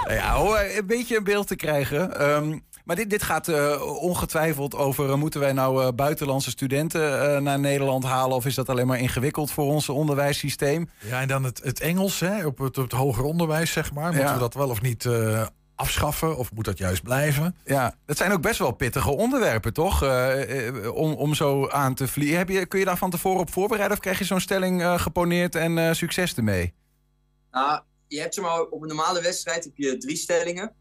Nou 0.03 0.13
Ja, 0.19 0.35
hoor, 0.35 0.59
een 0.77 0.87
beetje 0.87 1.17
een 1.17 1.23
beeld 1.23 1.47
te 1.47 1.55
krijgen. 1.55 2.19
Ehm, 2.19 2.57
maar 2.85 2.95
dit, 2.95 3.09
dit 3.09 3.23
gaat 3.23 3.47
eh, 3.47 3.81
ongetwijfeld 4.01 4.75
over... 4.75 5.09
eh, 5.09 5.15
moeten 5.15 5.39
wij 5.39 5.53
nou 5.53 5.83
eh, 5.83 5.87
buitenlandse 5.95 6.49
studenten 6.49 7.35
eh, 7.35 7.41
naar 7.41 7.59
Nederland 7.59 8.03
halen... 8.03 8.35
of 8.35 8.45
is 8.45 8.55
dat 8.55 8.69
alleen 8.69 8.87
maar 8.87 8.99
ingewikkeld 8.99 9.51
voor 9.51 9.65
ons 9.65 9.89
onderwijssysteem? 9.89 10.89
Ja, 11.09 11.21
en 11.21 11.27
dan 11.27 11.43
het, 11.43 11.61
het 11.63 11.79
Engels 11.79 12.19
hè, 12.19 12.45
op, 12.45 12.57
het, 12.57 12.77
op 12.77 12.83
het 12.83 12.91
hoger 12.99 13.23
onderwijs, 13.23 13.71
zeg 13.71 13.93
maar. 13.93 14.05
Moeten 14.07 14.23
Ja. 14.27 14.33
we 14.33 14.39
dat 14.39 14.53
wel 14.53 14.69
of 14.69 14.81
niet 14.81 15.05
eh, 15.05 15.45
afschaffen? 15.81 16.37
Of 16.37 16.51
moet 16.53 16.65
dat 16.65 16.77
juist 16.77 17.03
blijven? 17.03 17.55
Ja, 17.65 17.95
dat 18.05 18.17
zijn 18.17 18.31
ook 18.31 18.41
best 18.41 18.59
wel 18.59 18.71
pittige 18.71 19.11
onderwerpen, 19.11 19.73
toch? 19.73 20.03
Eh, 20.03 20.67
eh, 20.67 20.95
om, 20.95 21.13
om 21.13 21.33
zo 21.33 21.67
aan 21.69 21.93
te 21.93 22.07
vliegen. 22.07 22.37
Heb 22.37 22.49
je, 22.49 22.65
kun 22.65 22.79
je 22.79 22.85
daar 22.85 22.97
van 22.97 23.09
tevoren 23.09 23.39
op 23.39 23.51
voorbereiden... 23.51 23.97
of 23.97 24.03
krijg 24.03 24.19
je 24.19 24.25
zo'n 24.25 24.39
stelling 24.39 24.81
eh, 24.81 24.99
geponeerd 24.99 25.55
en 25.55 25.77
eh, 25.77 25.93
succes 25.93 26.35
ermee? 26.35 26.73
Nou, 27.51 27.81
je 28.07 28.19
hebt 28.19 28.33
zeg 28.33 28.43
maar, 28.43 28.61
op 28.61 28.81
een 28.81 28.87
normale 28.87 29.21
wedstrijd 29.21 29.63
heb 29.63 29.73
je 29.75 29.97
drie 29.97 30.15
stellingen. 30.15 30.73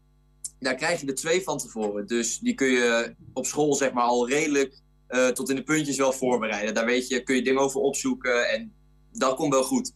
Daar 0.59 0.75
krijg 0.75 1.01
je 1.01 1.07
er 1.07 1.15
twee 1.15 1.43
van 1.43 1.57
tevoren. 1.57 2.07
Dus 2.07 2.39
die 2.39 2.53
kun 2.53 2.67
je 2.67 3.15
op 3.33 3.45
school 3.45 3.75
zeg 3.75 3.91
maar, 3.93 4.03
al 4.03 4.29
redelijk 4.29 4.81
eh, 5.07 5.27
tot 5.27 5.49
in 5.49 5.55
de 5.55 5.63
puntjes 5.63 5.97
wel 5.97 6.13
voorbereiden. 6.13 6.73
Daar 6.73 6.85
weet 6.85 7.07
je, 7.07 7.23
kun 7.23 7.35
je 7.35 7.41
dingen 7.41 7.61
over 7.61 7.81
opzoeken 7.81 8.49
en 8.49 8.73
dat 9.11 9.35
komt 9.35 9.53
wel 9.53 9.63
goed. 9.63 9.93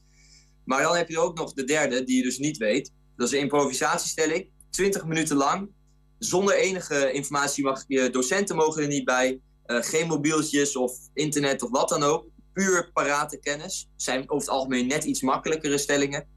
Maar 0.66 0.82
dan 0.82 0.96
heb 0.96 1.10
je 1.10 1.20
ook 1.20 1.38
nog 1.38 1.54
de 1.54 1.64
derde, 1.64 2.04
die 2.04 2.18
je 2.18 2.24
dus 2.24 2.38
niet 2.38 2.58
weet. 2.58 2.94
Dat 3.16 3.28
is 3.28 3.34
een 3.34 3.40
improvisatiestelling. 3.40 4.50
20 4.76 5.06
minuten 5.06 5.36
lang. 5.36 5.70
Zonder 6.18 6.56
enige 6.56 7.12
informatie 7.12 7.64
mag 7.64 7.84
je 7.88 8.10
docenten 8.10 8.56
mogen 8.56 8.82
er 8.82 8.88
niet 8.88 9.06
bij. 9.06 9.42
Eh, 9.66 9.82
geen 9.82 10.08
mobieltjes 10.08 10.76
of 10.76 10.98
internet 11.14 11.64
of 11.64 11.70
wat 11.70 11.90
dan 11.90 12.04
ook. 12.04 12.26
Puur 12.54 12.92
parate 12.94 13.40
kennis. 13.40 13.90
Zijn 13.96 14.30
over 14.30 14.48
het 14.48 14.50
algemeen 14.50 14.88
net 14.88 15.04
iets 15.04 15.22
makkelijkere 15.22 15.78
stellingen. 15.78 16.28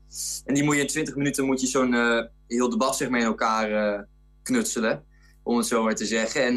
En 0.44 0.54
die 0.54 0.62
moet 0.62 0.74
je 0.74 0.80
in 0.80 0.86
20 0.86 1.16
minuten 1.16 1.44
moet 1.44 1.60
je 1.60 1.66
zo'n 1.66 1.94
eh, 1.94 2.24
heel 2.46 2.68
debat 2.68 2.96
zeg 2.96 3.08
maar, 3.08 3.20
in 3.20 3.26
elkaar 3.26 3.70
eh, 3.72 4.02
knutselen. 4.42 5.04
Om 5.42 5.56
het 5.56 5.66
zo 5.66 5.82
maar 5.82 5.94
te 5.94 6.06
zeggen. 6.06 6.44
En 6.44 6.56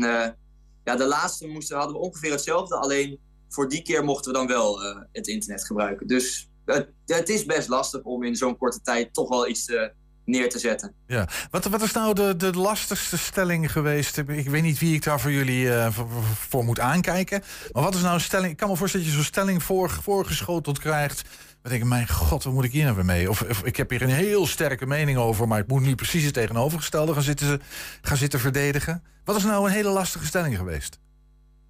ja, 0.84 0.96
de 0.96 1.06
laatste 1.06 1.48
moesten, 1.48 1.78
hadden 1.78 1.96
we 1.96 2.02
ongeveer 2.02 2.32
hetzelfde. 2.32 2.76
Alleen 2.76 3.20
voor 3.50 3.70
die 3.70 3.82
keer 3.82 4.04
mochten 4.04 4.32
we 4.32 4.38
dan 4.38 4.48
wel 4.48 4.82
het 5.12 5.28
internet 5.28 5.66
gebruiken. 5.66 6.08
Dus 6.08 6.52
het, 6.66 6.90
het 7.06 7.30
is 7.30 7.46
best 7.46 7.68
lastig 7.68 8.02
om 8.02 8.24
in 8.24 8.36
zo'n 8.36 8.58
korte 8.58 8.82
tijd 8.82 9.14
toch 9.14 9.30
wel 9.30 9.48
iets 9.48 9.66
eh, 9.66 9.88
neer 10.26 10.50
te 10.50 10.60
zetten. 10.60 10.94
Ja. 11.08 11.28
Wat, 11.52 11.66
wat 11.66 11.82
is 11.82 11.92
nou 11.92 12.14
de, 12.14 12.36
de 12.36 12.52
lastigste 12.52 13.18
stelling 13.18 13.72
geweest? 13.72 14.18
Ik 14.18 14.50
weet 14.50 14.62
niet 14.62 14.80
wie 14.80 14.96
ik 14.96 15.04
daar 15.04 15.20
voor 15.20 15.32
jullie 15.32 15.74
eh, 15.74 16.00
voor, 16.34 16.64
moet 16.64 16.80
aankijken. 16.80 17.44
Maar 17.72 17.84
wat 17.84 17.96
is 17.96 18.02
nou 18.02 18.14
een 18.14 18.22
stelling? 18.22 18.52
Ik 18.52 18.58
kan 18.58 18.70
me 18.70 18.76
voorstellen 18.76 19.06
dat 19.06 19.16
je 19.16 19.22
zo'n 19.22 19.32
stelling 19.32 19.64
voor, 19.64 19.90
voorgeschoteld 19.90 20.80
krijgt. 20.80 21.24
Dan 21.62 21.72
denk 21.72 21.84
ik, 21.84 21.90
mijn 21.90 22.10
god, 22.10 22.44
wat 22.44 22.54
moet 22.54 22.64
ik 22.64 22.72
hier 22.72 22.84
nou 22.84 22.96
weer 22.96 23.06
mee? 23.06 23.30
Of, 23.30 23.42
of 23.42 23.64
ik 23.64 23.78
heb 23.78 23.90
hier 23.90 24.02
een 24.02 24.10
heel 24.10 24.48
sterke 24.48 24.86
mening 24.86 25.18
over... 25.18 25.48
maar 25.48 25.60
ik 25.60 25.68
moet 25.68 25.82
nu 25.82 25.96
precies 25.96 26.24
het 26.24 26.34
tegenovergestelde 26.34 27.14
gaan 27.14 27.22
zitten, 27.24 27.62
gaan 28.02 28.18
zitten 28.18 28.40
verdedigen. 28.40 29.04
Wat 29.24 29.36
is 29.36 29.44
nou 29.44 29.66
een 29.66 29.72
hele 29.72 29.90
lastige 29.90 30.26
stelling 30.26 30.58
geweest? 30.58 31.00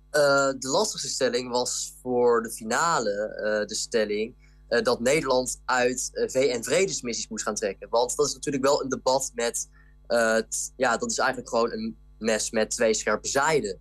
Eh, 0.10 0.22
de 0.60 0.68
lastigste 0.68 1.10
stelling 1.10 1.50
was 1.50 1.94
voor 2.02 2.42
de 2.42 2.52
finale 2.52 3.12
eh, 3.12 3.68
de 3.68 3.76
stelling 3.76 4.36
dat 4.80 5.00
Nederland 5.00 5.62
uit 5.66 6.10
eh, 6.14 6.30
VN-vredesmissies 6.30 7.28
moest 7.28 7.44
gaan 7.44 7.56
trekken. 7.56 7.90
Want 7.90 8.16
dat 8.16 8.28
is 8.28 8.34
natuurlijk 8.34 8.64
wel 8.64 8.84
een 8.84 8.90
debat 8.90 9.32
met, 9.34 9.70
eh, 10.08 10.38
t- 10.38 10.72
ja, 10.76 10.98
dat 10.98 11.12
is 11.12 11.18
eigenlijk 11.18 11.50
gewoon 11.50 11.72
een 11.72 11.98
mes 12.18 12.52
met 12.52 12.70
twee 12.72 12.94
scherpe 12.94 13.28
zijden. 13.28 13.80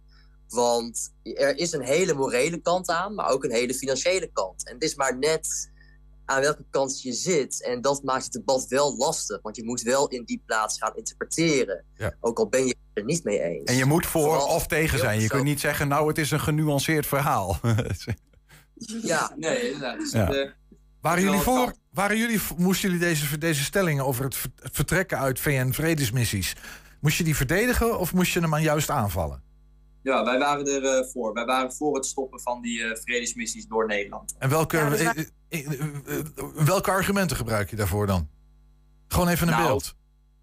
Want 0.48 1.12
er 1.22 1.56
is 1.58 1.72
een 1.72 1.82
hele 1.84 2.14
morele 2.14 2.58
kant 2.60 2.88
aan, 2.88 3.14
maar 3.14 3.30
ook 3.30 3.44
een 3.44 3.52
hele 3.52 3.74
financiële 3.74 4.30
kant. 4.32 4.66
En 4.66 4.74
het 4.74 4.82
is 4.82 4.94
maar 4.94 5.18
net 5.18 5.70
aan 6.24 6.40
welke 6.40 6.64
kant 6.70 7.02
je 7.02 7.12
zit. 7.12 7.62
En 7.64 7.80
dat 7.80 8.02
maakt 8.02 8.24
het 8.24 8.32
debat 8.32 8.66
wel 8.68 8.96
lastig, 8.96 9.42
want 9.42 9.56
je 9.56 9.64
moet 9.64 9.82
wel 9.82 10.08
in 10.08 10.24
die 10.24 10.42
plaats 10.46 10.78
gaan 10.78 10.96
interpreteren. 10.96 11.84
Ja. 11.94 12.14
Ook 12.20 12.38
al 12.38 12.48
ben 12.48 12.60
je 12.66 12.68
het 12.68 12.76
er 12.92 13.04
niet 13.04 13.24
mee 13.24 13.40
eens. 13.40 13.64
En 13.70 13.76
je 13.76 13.84
moet 13.84 14.06
voor 14.06 14.22
Vooral 14.22 14.46
of 14.54 14.66
tegen 14.66 14.98
zijn. 14.98 15.20
Je 15.20 15.28
kunt 15.28 15.44
niet 15.44 15.60
zeggen, 15.60 15.88
nou, 15.88 16.08
het 16.08 16.18
is 16.18 16.30
een 16.30 16.40
genuanceerd 16.40 17.06
verhaal. 17.06 17.58
Ja, 19.02 19.32
Nee, 19.36 19.66
inderdaad. 19.66 19.98
Dus 19.98 20.12
Ja. 20.12 20.26
het, 20.26 20.34
eh, 20.36 20.50
Waren 21.00 21.22
jullie 21.22 21.38
voor, 21.40 21.74
waren 21.92 22.16
jullie, 22.18 22.40
moesten 22.56 22.90
jullie 22.90 23.04
deze, 23.06 23.38
deze 23.38 23.62
stellingen 23.64 24.04
over 24.06 24.24
het 24.24 24.34
ver- 24.36 24.50
het 24.62 24.74
vertrekken 24.74 25.18
uit 25.18 25.40
VN-vredesmissies, 25.40 26.54
moest 27.00 27.16
je 27.18 27.24
die 27.24 27.36
verdedigen 27.36 27.98
of 27.98 28.12
moest 28.12 28.32
je 28.32 28.40
hem 28.40 28.54
aan 28.54 28.62
juist 28.62 28.90
aanvallen? 28.90 29.42
Ja, 30.02 30.24
wij 30.24 30.38
waren 30.38 30.66
er 30.66 30.84
eh, 30.84 31.06
voor. 31.12 31.32
Wij 31.32 31.44
waren 31.44 31.72
voor 31.72 31.94
het 31.94 32.06
stoppen 32.06 32.40
van 32.40 32.62
die 32.62 32.84
eh, 32.84 32.96
vredesmissies 33.00 33.66
door 33.66 33.86
Nederland. 33.86 34.34
En 34.38 34.48
welke, 34.48 34.76
Ja, 34.76 34.88
dus 34.90 35.00
eh, 35.48 35.68
wij- 35.68 36.64
welke 36.64 36.90
argumenten 36.90 37.36
gebruik 37.36 37.70
je 37.70 37.76
daarvoor 37.76 38.06
dan? 38.06 38.28
Gewoon 39.08 39.28
even 39.28 39.48
een 39.48 39.54
Nou, 39.54 39.66
beeld. 39.66 39.94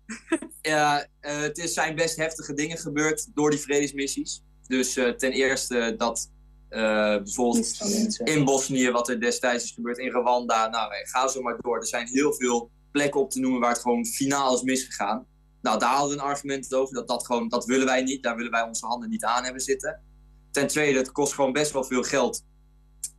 Ja, 0.62 1.06
eh, 1.20 1.38
het 1.40 1.58
is, 1.58 1.74
zijn 1.74 1.96
best 1.96 2.16
heftige 2.16 2.54
dingen 2.54 2.78
gebeurd 2.78 3.28
door 3.34 3.50
die 3.50 3.60
vredesmissies. 3.60 4.42
Dus 4.68 4.98
eh, 4.98 5.10
ten 5.10 5.32
eerste 5.32 5.96
dat 5.98 6.32
eh, 6.70 7.16
bijvoorbeeld 7.16 8.20
in 8.24 8.46
Bosnië, 8.46 8.92
wat 8.92 9.10
er 9.10 9.20
destijds 9.20 9.64
is 9.64 9.72
gebeurd, 9.72 9.98
in 9.98 10.10
Rwanda. 10.10 10.68
Nou, 10.68 10.92
ga 11.04 11.28
zo 11.28 11.42
maar 11.42 11.58
door. 11.62 11.78
Er 11.80 11.88
zijn 11.88 12.08
heel 12.08 12.34
veel 12.34 12.72
plekken 12.92 13.22
op 13.22 13.32
te 13.32 13.40
noemen 13.40 13.60
waar 13.60 13.72
het 13.72 13.82
gewoon 13.82 14.06
finaal 14.06 14.56
is 14.56 14.62
misgegaan. 14.62 15.26
Nou, 15.62 15.80
daar 15.80 15.94
hadden 15.94 16.16
we 16.16 16.22
een 16.22 16.30
argument 16.30 16.74
over. 16.74 16.96
Dat, 16.96 17.08
dat, 17.08 17.26
gewoon, 17.26 17.48
dat 17.48 17.66
willen 17.66 17.86
wij 17.86 18.04
niet. 18.04 18.24
Daar 18.24 18.36
willen 18.36 18.52
wij 18.52 18.62
onze 18.62 18.86
handen 18.86 19.10
niet 19.10 19.24
aan 19.24 19.44
hebben 19.44 19.62
zitten. 19.62 20.04
Ten 20.52 20.68
tweede, 20.68 20.98
het 20.98 21.12
kost 21.12 21.34
gewoon 21.34 21.54
best 21.54 21.72
wel 21.72 21.84
veel 21.84 22.04
geld. 22.04 22.44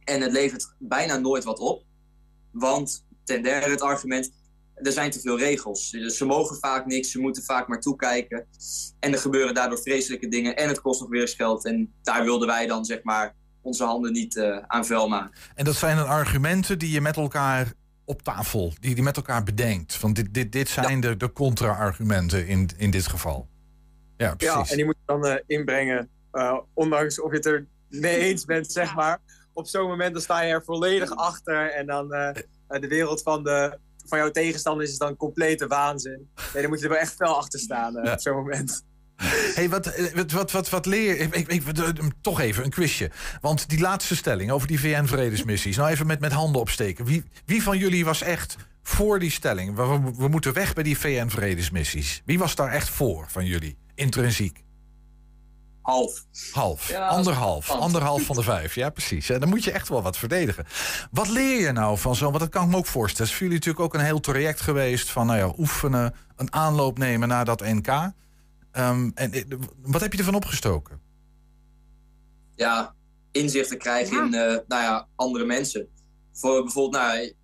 En 0.05 0.21
het 0.21 0.33
levert 0.33 0.75
bijna 0.79 1.17
nooit 1.17 1.45
wat 1.45 1.59
op. 1.59 1.85
Want 2.51 3.05
ten 3.25 3.43
derde 3.43 3.71
het 3.71 3.83
argument, 3.83 4.31
er 4.83 4.93
zijn 4.93 5.11
te 5.11 5.21
veel 5.21 5.39
regels. 5.39 5.91
Dus 5.91 6.17
ze 6.17 6.25
mogen 6.25 6.57
vaak 6.57 6.87
niks, 6.87 7.11
ze 7.11 7.21
moeten 7.21 7.43
vaak 7.43 7.69
maar 7.69 7.81
toekijken. 7.81 8.47
En 9.01 9.13
er 9.13 9.19
gebeuren 9.19 9.55
daardoor 9.55 9.79
vreselijke 9.79 10.29
dingen 10.29 10.57
en 10.57 10.69
het 10.69 10.81
kost 10.81 11.01
nog 11.01 11.09
weer 11.09 11.21
eens 11.21 11.35
geld. 11.35 11.65
En 11.65 11.93
daar 12.03 12.25
wilden 12.25 12.49
wij 12.49 12.67
dan 12.67 12.85
zeg 12.85 13.03
maar 13.03 13.35
onze 13.63 13.85
handen 13.85 14.13
niet 14.13 14.37
eh, 14.37 14.59
aan 14.67 14.87
vuil 14.87 15.09
maken. 15.09 15.39
En 15.55 15.65
dat 15.65 15.75
zijn 15.75 15.97
dan 15.97 16.07
argumenten 16.07 16.79
die 16.79 16.91
je 16.91 17.01
met 17.01 17.17
elkaar 17.17 17.73
op 18.05 18.23
tafel, 18.23 18.73
die 18.81 18.97
je 18.97 19.03
met 19.03 19.17
elkaar 19.17 19.43
bedenkt. 19.43 19.95
Van 19.95 20.13
dit, 20.13 20.35
dit, 20.35 20.53
dit 20.53 20.69
zijn 20.69 21.01
de, 21.01 21.17
de 21.17 21.33
contra-argumenten 21.33 22.47
in, 22.47 22.71
in 22.77 22.91
dit 22.91 23.07
geval. 23.07 23.49
Ja, 24.17 24.27
Ja, 24.27 24.35
precies. 24.35 24.71
en 24.71 24.77
die 24.77 24.85
moet 24.85 24.97
je 24.99 25.13
dan 25.13 25.27
eh, 25.27 25.43
inbrengen, 25.47 26.09
eh, 26.33 26.59
ondanks 26.75 27.21
of 27.21 27.31
je 27.31 27.37
het 27.37 27.47
er 27.47 27.67
mee 27.89 28.17
eens 28.17 28.45
bent, 28.45 28.73
zeg 28.73 28.95
maar. 28.95 29.19
Op 29.53 29.67
zo'n 29.67 29.89
moment 29.89 30.13
dan 30.13 30.23
sta 30.23 30.43
je 30.43 30.53
er 30.53 30.65
volledig 30.65 31.17
achter 31.17 31.71
en 31.71 31.87
dan 31.87 32.09
de 32.69 32.89
wereld 32.89 33.23
van, 33.23 33.45
de, 33.45 33.79
van 34.09 34.19
jouw 34.19 34.31
tegenstanders 34.31 34.91
is 34.91 34.99
dan 34.99 35.17
complete 35.17 35.67
waanzin. 35.67 36.29
Nee, 36.53 36.63
dan 36.63 36.71
moet 36.71 36.79
je 36.79 36.85
er 36.85 36.91
wel 36.91 37.01
echt 37.01 37.15
fel 37.15 37.37
achter 37.37 37.61
staan 37.61 37.97
eh, 37.97 38.05
Ja. 38.05 38.13
op 38.13 38.21
zo'n 38.21 38.35
moment. 38.37 38.87
Hey, 39.55 39.69
wat, 39.69 39.87
eh, 39.87 40.23
wat, 40.33 40.51
wat, 40.51 40.71
wat, 40.71 40.87
leer 40.87 41.09
je? 41.09 41.17
Ik, 41.19 41.35
ik, 41.35 41.49
ik- 41.49 41.79
eh, 41.79 41.89
toch 42.21 42.41
even 42.41 42.65
een 42.65 42.71
quizje. 42.71 43.11
Want 43.41 43.69
die 43.69 43.81
laatste 43.81 44.17
stelling 44.17 44.51
over 44.51 44.69
die 44.69 44.81
VN-vredesmissies. 44.81 45.77
Nou, 45.77 45.91
even 45.91 46.07
met, 46.07 46.21
met 46.21 46.33
handen 46.33 46.61
opsteken. 46.61 47.05
Wie, 47.05 47.25
wie 47.45 47.63
van 47.63 47.79
jullie 47.79 48.05
was 48.05 48.23
echt 48.23 48.57
voor 48.83 49.19
die 49.19 49.31
stelling? 49.31 49.75
We, 49.77 49.87
we, 49.87 50.13
we 50.17 50.29
moeten 50.29 50.53
weg 50.53 50.73
bij 50.73 50.83
die 50.83 50.99
VN-vredesmissies. 50.99 52.23
Wie 52.25 52.39
was 52.39 52.55
daar 52.55 52.73
echt 52.73 52.89
voor 52.89 53.27
van 53.29 53.45
jullie? 53.47 53.77
Intrinsiek. 53.95 54.65
Half. 55.89 56.25
Half. 56.53 56.89
Ja, 56.89 57.09
anderhalf. 57.09 57.67
half. 57.69 57.81
Anderhalf 57.81 58.23
van 58.23 58.37
de 58.37 58.43
vijf. 58.43 58.75
Ja, 58.75 58.91
precies. 58.91 59.31
En 59.31 59.41
dan 59.41 59.49
moet 59.49 59.65
je 59.65 59.71
echt 59.73 59.89
wel 59.89 60.03
wat 60.03 60.17
verdedigen. 60.17 60.67
Wat 61.11 61.29
leer 61.29 61.61
je 61.61 61.73
nou 61.73 61.99
van 61.99 62.17
zo'n... 62.17 62.29
Want 62.29 62.41
dat 62.41 62.49
kan 62.49 62.65
ik 62.65 62.71
me 62.71 62.77
ook 62.77 62.87
voorstellen. 62.87 63.23
Het 63.23 63.31
is 63.31 63.37
voor 63.39 63.47
jullie 63.47 63.59
natuurlijk 63.67 63.85
ook 63.85 63.95
een 64.01 64.07
heel 64.07 64.21
traject 64.21 64.61
geweest... 64.61 65.11
van 65.11 65.27
nou 65.27 65.39
ja, 65.39 65.53
oefenen, 65.59 66.15
een 66.37 66.53
aanloop 66.53 66.99
nemen 66.99 67.29
naar 67.29 67.45
dat 67.45 67.61
NK. 67.61 67.87
Ehm, 68.73 69.11
en 69.15 69.33
eh, 69.33 69.45
wat 69.83 70.01
heb 70.01 70.13
je 70.13 70.19
ervan 70.19 70.35
opgestoken? 70.35 71.01
ja, 72.55 72.95
inzichten 73.33 73.79
krijgen 73.79 74.17
Ja. 74.17 74.25
in 74.25 74.35
eh, 74.35 74.59
nou 74.67 74.83
ja, 74.83 75.07
andere 75.17 75.45
mensen. 75.45 75.89
Voor 76.33 76.63
bijvoorbeeld, 76.63 77.03
nou, 77.03 77.35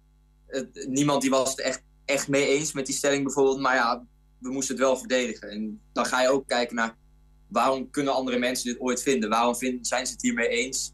het- 0.47 0.87
niemand 0.89 1.21
die 1.23 1.31
was 1.31 1.51
het 1.51 1.61
echt, 1.61 1.83
echt 2.05 2.29
mee 2.29 2.47
eens 2.49 2.73
met 2.73 2.87
die 2.87 2.95
stelling 2.95 3.25
bijvoorbeeld, 3.25 3.61
maar 3.61 3.75
ja, 3.75 4.03
we 4.39 4.51
moesten 4.53 4.75
het 4.75 4.85
wel 4.85 4.97
verdedigen. 4.97 5.51
En 5.51 5.81
dan 5.93 6.07
ga 6.07 6.23
je 6.23 6.29
ook 6.31 6.49
kijken 6.49 6.77
naar 6.77 6.97
waarom 7.49 7.91
kunnen 7.91 8.15
andere 8.15 8.39
mensen 8.39 8.73
dit 8.73 8.81
ooit 8.81 9.03
vinden? 9.03 9.29
Waarom 9.29 9.57
vinden, 9.57 9.85
zijn 9.85 10.07
ze 10.07 10.13
het 10.13 10.23
hiermee 10.23 10.49
eens? 10.49 10.93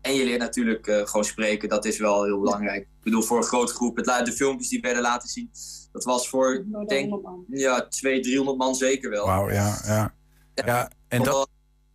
En 0.00 0.14
je 0.14 0.24
leert 0.24 0.40
natuurlijk 0.40 0.86
eh, 0.86 1.06
gewoon 1.06 1.24
spreken, 1.24 1.68
dat 1.68 1.84
is 1.84 1.98
wel 1.98 2.24
heel 2.24 2.40
belangrijk. 2.40 2.82
Ik 2.82 3.02
bedoel, 3.02 3.22
voor 3.22 3.36
een 3.36 3.42
grote 3.42 3.74
groep, 3.74 3.96
het, 3.96 4.26
de 4.26 4.32
filmpjes 4.32 4.68
die 4.68 4.80
werden 4.80 5.02
laten 5.02 5.28
zien, 5.28 5.50
dat 5.92 6.04
was 6.04 6.28
voor, 6.28 6.54
ik 6.54 6.88
denk, 6.88 7.20
ja, 7.48 7.88
200, 7.88 8.24
300 8.28 8.58
man 8.58 8.74
zeker 8.74 9.10
wel. 9.10 9.26
Wauw, 9.26 9.50
ja, 9.50 9.78
ja. 9.84 10.14
Ja, 10.54 10.90
en 11.08 11.22
dat, 11.22 11.34
Wel 11.34 11.46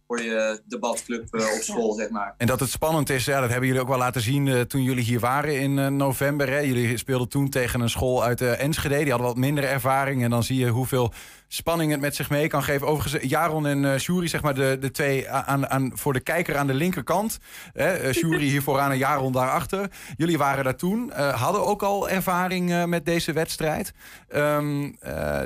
Voor 0.08 0.22
je 0.22 0.62
debatclub 0.66 1.34
eh, 1.34 1.54
op 1.56 1.62
school, 1.62 1.94
zeg 1.94 2.10
maar. 2.10 2.34
En 2.38 2.48
dat 2.48 2.60
het 2.60 2.70
spannend 2.70 3.10
is, 3.10 3.26
ja, 3.26 3.40
dat 3.40 3.50
hebben 3.50 3.68
jullie 3.68 3.82
ook 3.82 3.88
wel 3.88 3.98
laten 3.98 4.22
zien 4.22 4.48
eh, 4.48 4.62
toen 4.62 4.84
jullie 4.84 5.04
hier 5.04 5.20
waren 5.20 5.60
in 5.60 5.80
eh, 5.80 5.88
november. 5.88 6.50
Hè. 6.50 6.60
Jullie 6.60 6.98
speelden 6.98 7.30
toen 7.30 7.50
tegen 7.50 7.82
een 7.82 7.90
school 7.90 8.24
uit 8.24 8.42
Enschede. 8.42 8.98
Die 8.98 9.10
hadden 9.10 9.28
wat 9.28 9.38
minder 9.38 9.64
ervaring. 9.64 10.24
En 10.24 10.30
dan 10.30 10.44
zie 10.44 10.58
je 10.58 10.68
hoeveel 10.68 11.14
spanning 11.52 11.92
het 11.92 12.00
met 12.00 12.16
zich 12.16 12.30
mee 12.30 12.48
kan 12.48 12.64
geven. 12.64 12.88
Overigens, 12.88 13.24
Jaron 13.24 13.66
en 13.68 13.86
eh 13.94 14.00
Shuri, 14.00 14.28
zeg 14.28 14.42
maar 14.42 14.56
de, 14.56 14.78
de 14.80 14.92
twee 14.92 15.30
aan, 15.30 15.68
aan, 15.70 15.92
voor 15.94 16.14
de 16.14 16.20
kijker 16.20 16.58
aan 16.58 16.68
de 16.68 16.74
linkerkant. 16.74 17.38
Hè. 17.74 17.88
Eh, 17.94 18.14
Shuri 18.14 18.46
hier 18.50 18.62
vooraan 18.62 18.92
en 18.92 18.98
Jaron 18.98 19.32
daarachter. 19.32 19.92
Jullie 20.18 20.38
waren 20.38 20.64
daar 20.64 20.76
toen. 20.76 21.12
eh, 21.12 21.42
hadden 21.42 21.66
ook 21.66 21.84
al 21.84 22.10
ervaring 22.10 22.72
eh, 22.72 22.86
met 22.86 23.06
deze 23.06 23.34
wedstrijd. 23.34 23.94
Eh, 24.28 24.58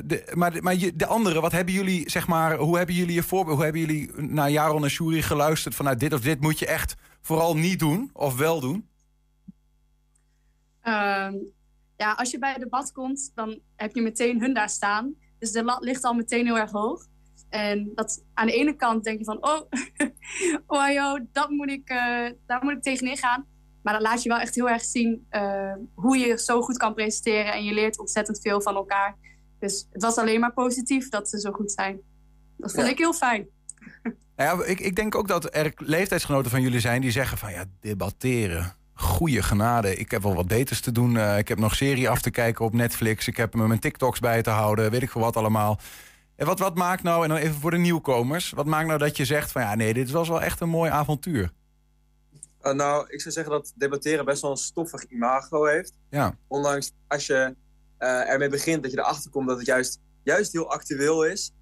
de, 0.05 0.31
maar 0.33 0.53
maar 0.61 0.75
de 0.95 1.05
anderen, 1.05 1.41
wat 1.41 1.51
hebben 1.51 1.73
jullie, 1.73 2.09
zeg 2.09 2.27
maar, 2.27 2.55
hoe 2.57 2.77
hebben 2.77 2.95
jullie 2.95 3.15
je 3.15 3.23
voor, 3.23 3.49
hoe 3.49 3.63
hebben 3.63 3.81
jullie 3.81 4.11
naar 4.21 4.49
Jaron 4.51 4.83
en 4.83 4.89
Shuri 4.89 5.21
geluisterd 5.21 5.75
vanuit 5.75 5.99
dit 5.99 6.13
of 6.13 6.21
dit 6.21 6.41
moet 6.41 6.59
je 6.59 6.65
echt 6.65 6.95
vooral 7.21 7.55
niet 7.57 7.79
doen 7.79 8.09
of 8.13 8.37
wel 8.37 8.59
doen? 8.59 8.87
Ehm, 10.81 11.33
ja, 11.97 12.11
als 12.11 12.31
je 12.31 12.39
bij 12.39 12.51
het 12.51 12.61
debat 12.61 12.91
komt, 12.91 13.31
dan 13.35 13.59
heb 13.75 13.95
je 13.95 14.01
meteen 14.01 14.39
hun 14.39 14.53
daar 14.53 14.69
staan. 14.69 15.15
Dus 15.43 15.51
de 15.51 15.63
lat 15.63 15.83
ligt 15.83 16.03
al 16.03 16.13
meteen 16.13 16.45
heel 16.45 16.57
erg 16.57 16.71
hoog. 16.71 17.05
En 17.49 17.91
dat, 17.95 18.23
aan 18.33 18.47
de 18.47 18.53
ene 18.53 18.75
kant 18.75 19.03
denk 19.03 19.17
je 19.17 19.23
van, 19.23 19.45
oh, 19.45 19.61
oh 20.97 21.19
dat 21.31 21.49
moet 21.49 21.69
ik, 21.69 21.89
eh, 21.89 22.29
daar 22.45 22.59
moet 22.61 22.71
ik 22.71 22.81
tegenin 22.81 23.17
gaan. 23.17 23.45
Maar 23.81 23.93
dan 23.93 24.01
laat 24.01 24.23
je 24.23 24.29
wel 24.29 24.39
echt 24.39 24.55
heel 24.55 24.69
erg 24.69 24.83
zien 24.83 25.25
eh, 25.29 25.73
hoe 25.93 26.17
je 26.17 26.37
zo 26.37 26.61
goed 26.61 26.77
kan 26.77 26.93
presenteren. 26.93 27.53
En 27.53 27.63
je 27.63 27.73
leert 27.73 27.99
ontzettend 27.99 28.39
veel 28.41 28.61
van 28.61 28.75
elkaar. 28.75 29.17
Dus 29.59 29.87
het 29.91 30.01
was 30.01 30.17
alleen 30.17 30.39
maar 30.39 30.53
positief 30.53 31.09
dat 31.09 31.29
ze 31.29 31.39
zo 31.39 31.51
goed 31.51 31.71
zijn. 31.71 32.01
Dat 32.57 32.71
vond 32.71 32.85
Ja. 32.85 32.91
ik 32.91 32.97
heel 32.97 33.13
fijn. 33.13 33.47
Ja, 34.35 34.63
ik, 34.63 34.79
ik 34.79 34.95
denk 34.95 35.15
ook 35.15 35.27
dat 35.27 35.55
er 35.55 35.73
leeftijdsgenoten 35.75 36.51
van 36.51 36.61
jullie 36.61 36.79
zijn 36.79 37.01
die 37.01 37.11
zeggen 37.11 37.37
van 37.37 37.51
ja, 37.51 37.65
debatteren. 37.79 38.75
Goeie 39.03 39.41
genade. 39.41 39.95
Ik 39.95 40.11
heb 40.11 40.23
wel 40.23 40.35
wat 40.35 40.47
beters 40.47 40.81
te 40.81 40.91
doen. 40.91 41.17
Eh, 41.17 41.37
ik 41.37 41.47
heb 41.47 41.59
nog 41.59 41.75
serie 41.75 42.09
af 42.09 42.21
te 42.21 42.31
kijken 42.31 42.65
op 42.65 42.73
Netflix. 42.73 43.27
Ik 43.27 43.37
heb 43.37 43.53
me 43.53 43.67
mijn 43.67 43.79
TikToks 43.79 44.19
bij 44.19 44.41
te 44.41 44.49
houden. 44.49 44.91
Weet 44.91 45.01
ik 45.01 45.11
veel 45.11 45.21
wat 45.21 45.37
allemaal. 45.37 45.79
En 46.35 46.45
wat, 46.45 46.59
wat 46.59 46.75
maakt 46.75 47.03
nou, 47.03 47.23
en 47.23 47.29
dan 47.29 47.37
even 47.37 47.55
voor 47.55 47.71
de 47.71 47.77
nieuwkomers. 47.77 48.51
Wat 48.51 48.65
maakt 48.65 48.87
nou 48.87 48.99
dat 48.99 49.17
je 49.17 49.25
zegt 49.25 49.51
van 49.51 49.61
ja, 49.61 49.75
nee, 49.75 49.93
dit 49.93 50.11
was 50.11 50.27
wel 50.29 50.41
echt 50.41 50.59
een 50.59 50.69
mooi 50.69 50.91
avontuur. 50.91 51.51
Eh, 52.61 52.73
nou, 52.73 53.05
ik 53.09 53.21
zou 53.21 53.33
zeggen 53.33 53.53
dat 53.53 53.73
debatteren 53.75 54.25
best 54.25 54.41
wel 54.41 54.51
een 54.51 54.57
stoffig 54.57 55.03
imago 55.03 55.65
heeft. 55.65 55.93
Ja. 56.09 56.37
Ondanks 56.47 56.91
als 57.07 57.25
je 57.25 57.55
eh, 57.97 58.29
ermee 58.29 58.49
begint 58.49 58.83
dat 58.83 58.91
je 58.91 58.99
erachter 58.99 59.31
komt 59.31 59.47
dat 59.47 59.57
het 59.57 59.65
juist, 59.65 59.99
juist 60.23 60.51
heel 60.51 60.71
actueel 60.71 61.25
is. 61.25 61.53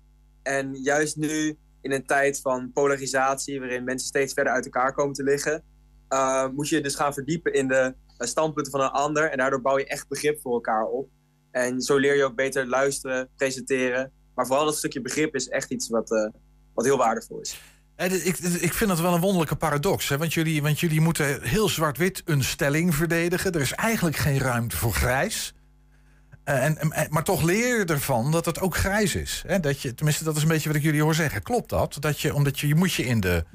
En 0.44 0.76
juist 0.76 1.16
nu 1.16 1.58
in 1.82 1.92
een 1.92 2.06
tijd 2.06 2.42
van 2.42 2.72
polarisatie, 2.74 3.60
waarin 3.60 3.84
mensen 3.84 4.08
steeds 4.08 4.34
verder 4.34 4.54
uit 4.54 4.66
elkaar 4.66 4.94
komen 4.94 5.14
te 5.14 5.24
liggen, 5.24 5.64
eh, 6.12 6.48
moet 6.56 6.70
je 6.70 6.82
dus 6.82 6.96
gaan 6.96 7.14
verdiepen 7.14 7.54
in 7.54 7.68
de 7.68 7.96
eh, 8.18 8.28
standpunten 8.28 8.72
van 8.72 8.82
een 8.82 8.90
ander. 8.90 9.32
En 9.32 9.38
daardoor 9.38 9.62
bouw 9.62 9.78
je 9.78 9.86
echt 9.88 10.08
begrip 10.08 10.42
voor 10.42 10.54
elkaar 10.54 10.86
op. 10.86 11.10
En 11.52 11.82
zo 11.82 11.98
leer 11.98 12.16
je 12.16 12.24
ook 12.24 12.36
beter 12.36 12.68
luisteren, 12.68 13.30
presenteren. 13.36 14.12
Maar 14.36 14.46
vooral 14.46 14.66
dat 14.66 14.78
stukje 14.78 15.02
begrip 15.02 15.36
is 15.36 15.48
echt 15.48 15.72
iets 15.72 15.90
wat, 15.90 16.12
eh, 16.12 16.30
wat 16.74 16.86
heel 16.86 16.98
waardevol 16.98 17.40
is. 17.40 17.62
Ik, 17.96 18.38
ik 18.38 18.74
vind 18.74 18.90
dat 18.90 19.00
wel 19.00 19.14
een 19.14 19.20
wonderlijke 19.22 19.56
paradox. 19.56 20.10
Hè? 20.10 20.18
Want, 20.18 20.34
jullie, 20.34 20.62
want 20.62 20.80
jullie 20.80 21.02
moeten 21.02 21.42
heel 21.42 21.70
zwart-wit 21.70 22.22
een 22.26 22.44
stelling 22.44 22.96
verdedigen. 22.96 23.52
Er 23.52 23.62
is 23.62 23.74
eigenlijk 23.74 24.16
geen 24.18 24.40
ruimte 24.40 24.78
voor 24.78 24.94
grijs. 24.94 25.54
En, 26.44 26.78
en- 26.78 27.08
maar 27.10 27.24
toch 27.24 27.42
leer 27.42 27.78
je 27.78 27.86
ervan 27.86 28.32
dat 28.32 28.46
het 28.46 28.60
ook 28.60 28.76
grijs 28.76 29.16
is. 29.16 29.44
Hè? 29.48 29.60
Dat 29.60 29.82
je, 29.82 29.94
tenminste, 29.94 30.24
dat 30.24 30.36
is 30.36 30.42
een 30.42 30.48
beetje 30.48 30.68
wat 30.68 30.78
ik 30.78 30.84
jullie 30.84 31.02
hoor 31.02 31.16
zeggen. 31.16 31.44
Klopt 31.44 31.70
dat? 31.70 31.98
dat 32.00 32.20
je, 32.20 32.34
omdat 32.34 32.60
je, 32.60 32.68
je 32.68 32.76
moet 32.76 32.94
je 32.94 33.04
in 33.06 33.20
de, 33.20 33.46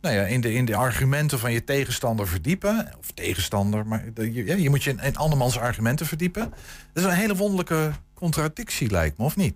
nou 0.00 0.14
ja, 0.14 0.22
in, 0.22 0.40
de, 0.40 0.52
in 0.52 0.64
de 0.64 0.76
argumenten 0.76 1.38
van 1.38 1.52
je 1.52 1.64
tegenstander 1.64 2.28
verdiepen. 2.28 2.92
Of 2.98 3.10
tegenstander, 3.10 3.86
maar 3.86 4.04
je 4.34 4.70
moet 4.70 4.82
je 4.82 4.90
in, 4.90 4.98
in 4.98 5.16
andermans 5.16 5.58
argumenten 5.58 6.06
verdiepen. 6.06 6.50
Dat 6.92 7.04
is 7.04 7.10
een 7.10 7.16
hele 7.16 7.36
wonderlijke 7.36 7.92
contradictie, 8.14 8.90
lijkt 8.90 9.18
me, 9.18 9.24
of 9.24 9.36
niet? 9.36 9.54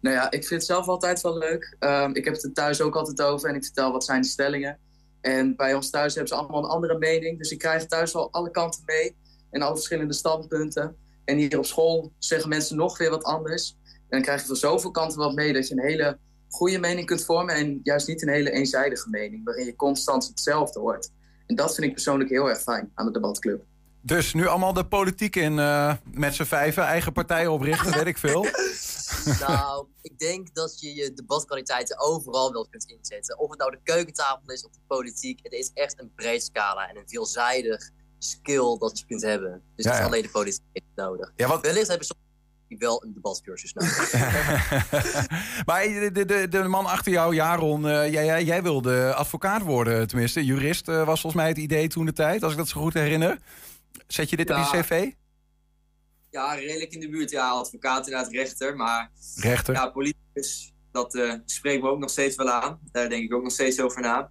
Nou 0.00 0.16
ja, 0.16 0.24
ik 0.24 0.46
vind 0.46 0.60
het 0.60 0.64
zelf 0.64 0.88
altijd 0.88 1.20
wel 1.20 1.38
leuk. 1.38 1.76
Ehm, 1.78 2.10
ik 2.12 2.24
heb 2.24 2.34
het 2.34 2.44
er 2.44 2.52
thuis 2.52 2.80
ook 2.80 2.96
altijd 2.96 3.22
over 3.22 3.48
en 3.48 3.54
ik 3.54 3.64
vertel 3.64 3.92
wat 3.92 4.04
zijn 4.04 4.22
de 4.22 4.28
stellingen. 4.28 4.78
En 5.20 5.56
bij 5.56 5.74
ons 5.74 5.90
thuis 5.90 6.14
hebben 6.14 6.32
ze 6.32 6.40
allemaal 6.40 6.64
een 6.64 6.70
andere 6.70 6.98
mening. 6.98 7.38
Dus 7.38 7.50
ik 7.50 7.58
krijg 7.58 7.86
thuis 7.86 8.14
al 8.14 8.32
alle 8.32 8.50
kanten 8.50 8.82
mee 8.86 9.16
en 9.50 9.62
alle 9.62 9.74
verschillende 9.74 10.12
standpunten. 10.12 10.96
En 11.24 11.36
hier 11.36 11.58
op 11.58 11.66
school 11.66 12.12
zeggen 12.18 12.48
mensen 12.48 12.76
nog 12.76 12.98
weer 12.98 13.10
wat 13.10 13.24
anders. 13.24 13.76
En 13.84 13.92
dan 14.08 14.22
krijg 14.22 14.40
je 14.40 14.46
van 14.46 14.56
zoveel 14.56 14.90
kanten 14.90 15.18
wat 15.18 15.34
mee 15.34 15.52
dat 15.52 15.68
je 15.68 15.74
een 15.74 15.86
hele 15.86 16.18
goede 16.52 16.78
mening 16.78 17.06
kunt 17.06 17.24
vormen. 17.24 17.54
En 17.54 17.80
juist 17.82 18.06
niet 18.06 18.22
een 18.22 18.28
hele 18.28 18.50
eenzijdige 18.50 19.10
mening, 19.10 19.44
waarin 19.44 19.64
je 19.64 19.76
constant 19.76 20.26
hetzelfde 20.26 20.80
hoort. 20.80 21.10
En 21.46 21.56
dat 21.56 21.74
vind 21.74 21.86
ik 21.86 21.92
persoonlijk 21.92 22.30
heel 22.30 22.48
erg 22.48 22.62
fijn 22.62 22.90
aan 22.94 23.06
de 23.06 23.12
debatclub. 23.12 23.64
Dus 24.00 24.34
nu 24.34 24.46
allemaal 24.46 24.72
de 24.72 24.86
politiek 24.86 25.36
in 25.36 25.52
uh, 25.52 25.94
met 26.12 26.34
z'n 26.34 26.44
vijven, 26.44 26.82
eigen 26.82 27.12
partijen 27.12 27.52
oprichten, 27.52 27.92
weet 27.92 28.06
ik 28.06 28.18
veel. 28.18 28.46
Nou, 29.46 29.86
ik 30.02 30.18
denk 30.18 30.54
dat 30.54 30.80
je 30.80 30.94
je 30.94 31.12
debatkwaliteiten 31.12 32.00
overal 32.00 32.52
wel 32.52 32.66
kunt 32.70 32.84
inzetten. 32.84 33.38
Of 33.38 33.50
het 33.50 33.58
nou 33.58 33.70
de 33.70 33.80
keukentafel 33.82 34.52
is 34.52 34.64
of 34.64 34.72
de 34.72 34.80
politiek. 34.86 35.40
Het 35.42 35.52
is 35.52 35.70
echt 35.74 36.00
een 36.00 36.12
breed 36.14 36.44
scala 36.44 36.88
en 36.88 36.96
een 36.96 37.08
veelzijdig 37.08 37.90
skill 38.18 38.78
dat 38.78 38.98
je 38.98 39.06
kunt 39.06 39.22
hebben. 39.22 39.62
Dus 39.76 39.84
ja, 39.84 39.92
ja. 39.92 39.98
is 39.98 40.06
alleen 40.06 40.22
de 40.22 40.30
politiek 40.30 40.64
niet 40.72 40.84
nodig. 40.94 41.32
Ja, 41.36 41.48
wat... 41.48 41.60
Wellicht 41.60 41.88
hebben 41.88 42.06
wel 42.78 43.04
een 43.04 43.12
debatcursus 43.12 43.74
maar 45.68 45.82
de, 46.12 46.24
de, 46.26 46.48
de, 46.48 46.62
man 46.62 46.86
achter 46.86 47.12
jou, 47.12 47.34
Jaron, 47.34 47.84
uh, 47.84 48.12
jij, 48.12 48.44
jij, 48.44 48.62
wilde 48.62 49.14
advocaat 49.14 49.62
worden, 49.62 50.08
tenminste. 50.08 50.44
Jurist 50.44 50.88
uh, 50.88 51.04
was 51.04 51.20
volgens 51.20 51.42
mij 51.42 51.48
het 51.50 51.58
idee 51.58 51.88
toen 51.88 52.06
de 52.06 52.12
tijd, 52.12 52.42
als 52.42 52.52
ik 52.52 52.58
dat 52.58 52.68
zo 52.68 52.80
goed 52.80 52.94
herinner. 52.94 53.38
Zet 54.06 54.30
je 54.30 54.36
dit 54.36 54.50
op 54.50 54.56
je 54.56 54.80
cv? 54.80 55.10
Ja, 56.30 56.54
redelijk 56.54 56.92
in 56.92 57.00
de 57.00 57.08
buurt. 57.08 57.30
Ja, 57.30 57.50
advocaat 57.50 58.06
inderdaad, 58.06 58.32
rechter. 58.32 58.76
Maar 58.76 59.10
rechter. 59.34 59.74
ja, 59.74 59.86
politicus, 59.86 60.72
dat 60.92 61.14
uh, 61.14 61.34
spreken 61.44 61.82
we 61.82 61.88
ook 61.88 61.98
nog 61.98 62.10
steeds 62.10 62.36
wel 62.36 62.50
aan. 62.50 62.78
Daar 62.92 63.08
denk 63.08 63.24
ik 63.24 63.34
ook 63.34 63.42
nog 63.42 63.52
steeds 63.52 63.80
over 63.80 64.00
na. 64.00 64.30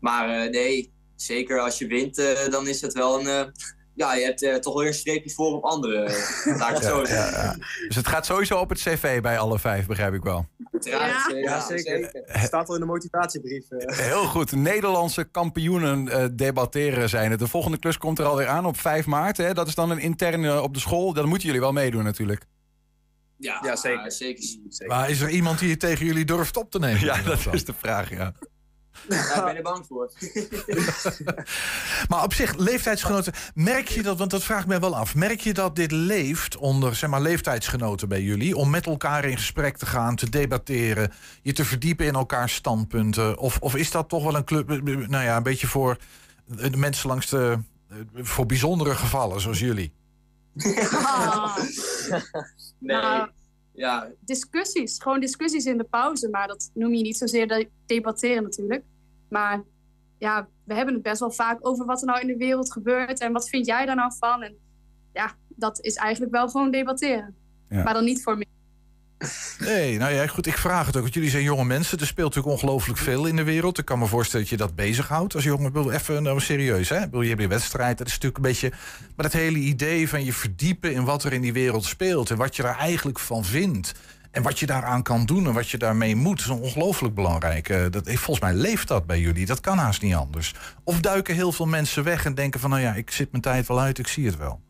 Maar 0.00 0.50
nee, 0.50 0.92
zeker 1.16 1.60
als 1.60 1.78
je 1.78 1.86
wint, 1.86 2.16
dan 2.50 2.68
is 2.68 2.80
het 2.80 2.92
wel 2.92 3.26
een 3.26 3.52
ja, 3.94 4.14
je 4.14 4.24
hebt 4.24 4.42
uh, 4.42 4.54
toch 4.54 4.78
weer 4.78 4.86
een 4.86 4.94
streepje 4.94 5.30
voor 5.30 5.52
op 5.52 5.64
anderen. 5.64 6.02
het 6.10 6.84
zo 6.84 7.02
ja, 7.02 7.30
ja, 7.30 7.56
Dus 7.86 7.96
het 7.96 8.06
gaat 8.06 8.26
sowieso 8.26 8.58
op 8.58 8.68
het 8.68 8.78
cv 8.78 9.20
bij 9.20 9.38
alle 9.38 9.58
vijf, 9.58 9.86
begrijp 9.86 10.14
ik 10.14 10.22
wel. 10.22 10.46
Ja, 10.80 11.28
ja 11.34 11.66
zeker. 11.66 12.10
Het 12.12 12.46
staat 12.46 12.68
al 12.68 12.74
in 12.74 12.80
de 12.80 12.86
motivatiebrief. 12.86 13.70
Uh. 13.70 13.96
Heel 14.08 14.24
goed. 14.24 14.52
Nederlandse 14.52 15.24
kampioenen 15.24 16.06
uh, 16.06 16.24
debatteren 16.32 17.08
zijn 17.08 17.30
het. 17.30 17.38
De 17.38 17.48
volgende 17.48 17.78
klus 17.78 17.98
komt 17.98 18.18
er 18.18 18.24
alweer 18.24 18.46
aan 18.46 18.66
op 18.66 18.78
5 18.78 19.06
maart. 19.06 19.36
Hè? 19.36 19.54
Dat 19.54 19.66
is 19.66 19.74
dan 19.74 19.90
een 19.90 19.98
interne 19.98 20.62
op 20.62 20.74
de 20.74 20.80
school. 20.80 21.12
Dan 21.12 21.28
moeten 21.28 21.46
jullie 21.46 21.60
wel 21.60 21.72
meedoen 21.72 22.04
natuurlijk. 22.04 22.44
Ja, 23.36 23.60
ja 23.64 23.76
zeker. 23.76 24.12
zeker. 24.12 24.44
zeker. 24.68 24.86
Maar 24.86 25.10
is 25.10 25.20
er 25.20 25.28
iemand 25.28 25.58
die 25.58 25.68
je 25.68 25.76
tegen 25.76 26.06
jullie 26.06 26.24
durft 26.24 26.56
op 26.56 26.70
te 26.70 26.78
nemen? 26.78 27.00
Ja, 27.00 27.22
dat 27.22 27.46
is 27.52 27.64
de 27.64 27.74
vraag, 27.78 28.10
ja. 28.10 28.32
Daar 29.08 29.42
ben 29.44 29.50
ik 29.50 29.56
er 29.56 29.62
bang 29.62 29.86
voor. 29.86 30.12
maar 32.08 32.22
op 32.22 32.34
zich, 32.34 32.56
leeftijdsgenoten, 32.56 33.32
merk 33.54 33.88
je 33.88 34.02
dat, 34.02 34.18
want 34.18 34.30
dat 34.30 34.44
vraagt 34.44 34.66
mij 34.66 34.80
wel 34.80 34.96
af. 34.96 35.14
Merk 35.14 35.40
je 35.40 35.52
dat 35.52 35.76
dit 35.76 35.92
leeft 35.92 36.56
onder 36.56 36.94
zeg 36.94 37.10
maar, 37.10 37.20
leeftijdsgenoten 37.20 38.08
bij 38.08 38.22
jullie? 38.22 38.56
Om 38.56 38.70
met 38.70 38.86
elkaar 38.86 39.24
in 39.24 39.36
gesprek 39.36 39.76
te 39.76 39.86
gaan, 39.86 40.16
te 40.16 40.30
debatteren, 40.30 41.12
je 41.42 41.52
te 41.52 41.64
verdiepen 41.64 42.06
in 42.06 42.14
elkaars 42.14 42.54
standpunten? 42.54 43.38
Of, 43.38 43.58
of 43.60 43.76
is 43.76 43.90
dat 43.90 44.08
toch 44.08 44.24
wel 44.24 44.36
een 44.36 44.44
club, 44.44 44.68
nou 45.08 45.24
ja, 45.24 45.36
een 45.36 45.42
beetje 45.42 45.66
voor 45.66 45.96
de 46.46 46.76
mensen 46.76 47.08
langs 47.08 47.28
de. 47.28 47.58
voor 48.14 48.46
bijzondere 48.46 48.94
gevallen, 48.94 49.40
zoals 49.40 49.58
jullie? 49.58 49.92
Nee. 52.78 53.26
Ja. 53.74 54.10
Discussies, 54.20 54.98
gewoon 55.02 55.20
discussies 55.20 55.66
in 55.66 55.78
de 55.78 55.84
pauze. 55.84 56.28
Maar 56.28 56.48
dat 56.48 56.70
noem 56.74 56.94
je 56.94 57.02
niet 57.02 57.16
zozeer 57.16 57.68
debatteren 57.86 58.42
natuurlijk. 58.42 58.84
Maar 59.28 59.62
ja, 60.18 60.48
we 60.64 60.74
hebben 60.74 60.94
het 60.94 61.02
best 61.02 61.20
wel 61.20 61.30
vaak 61.30 61.66
over 61.66 61.86
wat 61.86 62.00
er 62.00 62.06
nou 62.06 62.20
in 62.20 62.26
de 62.26 62.36
wereld 62.36 62.72
gebeurt. 62.72 63.20
En 63.20 63.32
wat 63.32 63.48
vind 63.48 63.66
jij 63.66 63.86
daar 63.86 63.96
nou 63.96 64.12
van? 64.18 64.42
En 64.42 64.56
ja, 65.12 65.34
dat 65.48 65.80
is 65.80 65.94
eigenlijk 65.94 66.32
wel 66.32 66.48
gewoon 66.48 66.70
debatteren. 66.70 67.36
Maar 67.68 67.94
dan 67.94 68.04
niet 68.04 68.22
voor 68.22 68.36
mij. 68.36 68.46
Nee, 69.58 69.98
nou 69.98 70.12
ja, 70.12 70.26
goed, 70.26 70.46
ik 70.46 70.56
vraag 70.58 70.86
het 70.86 70.96
ook. 70.96 71.02
Want 71.02 71.14
jullie 71.14 71.30
zijn 71.30 71.42
jonge 71.42 71.64
mensen. 71.64 71.98
Er 71.98 72.06
speelt 72.06 72.34
natuurlijk 72.34 72.54
ongelooflijk 72.54 72.98
veel 72.98 73.26
in 73.26 73.36
de 73.36 73.42
wereld. 73.42 73.78
Ik 73.78 73.84
kan 73.84 73.98
me 73.98 74.06
voorstellen 74.06 74.46
dat 74.46 74.58
je 74.58 74.64
dat 74.64 74.74
bezighoudt 74.74 75.34
als 75.34 75.44
jongen. 75.44 75.90
Even 75.90 76.22
nou, 76.22 76.40
serieus, 76.40 76.88
hè? 76.88 76.98
Je 76.98 77.28
hebt 77.28 77.40
je 77.40 77.48
wedstrijd. 77.48 77.98
Dat 77.98 78.06
is 78.06 78.12
natuurlijk 78.12 78.44
een 78.44 78.50
beetje. 78.50 78.72
Maar 79.16 79.24
het 79.24 79.34
hele 79.34 79.58
idee 79.58 80.08
van 80.08 80.24
je 80.24 80.32
verdiepen 80.32 80.92
in 80.92 81.04
wat 81.04 81.24
er 81.24 81.32
in 81.32 81.40
die 81.40 81.52
wereld 81.52 81.84
speelt. 81.84 82.30
En 82.30 82.36
wat 82.36 82.56
je 82.56 82.62
daar 82.62 82.78
eigenlijk 82.78 83.18
van 83.18 83.44
vindt. 83.44 83.92
En 84.30 84.42
wat 84.42 84.58
je 84.58 84.66
daaraan 84.66 85.02
kan 85.02 85.26
doen 85.26 85.46
en 85.46 85.52
wat 85.52 85.68
je 85.68 85.78
daarmee 85.78 86.16
moet, 86.16 86.40
is 86.40 86.48
ongelooflijk 86.48 87.14
belangrijk. 87.14 87.68
Uh, 87.68 87.84
dat, 87.90 88.08
volgens 88.08 88.40
mij 88.40 88.54
leeft 88.54 88.88
dat 88.88 89.06
bij 89.06 89.20
jullie. 89.20 89.46
Dat 89.46 89.60
kan 89.60 89.78
haast 89.78 90.02
niet 90.02 90.14
anders. 90.14 90.54
Of 90.84 91.00
duiken 91.00 91.34
heel 91.34 91.52
veel 91.52 91.66
mensen 91.66 92.04
weg 92.04 92.24
en 92.24 92.34
denken 92.34 92.60
van... 92.60 92.70
nou 92.70 92.82
ja, 92.82 92.94
ik 92.94 93.10
zit 93.10 93.30
mijn 93.30 93.42
tijd 93.42 93.66
wel 93.66 93.80
uit, 93.80 93.98
ik 93.98 94.06
zie 94.06 94.26
het 94.26 94.36
wel. 94.36 94.60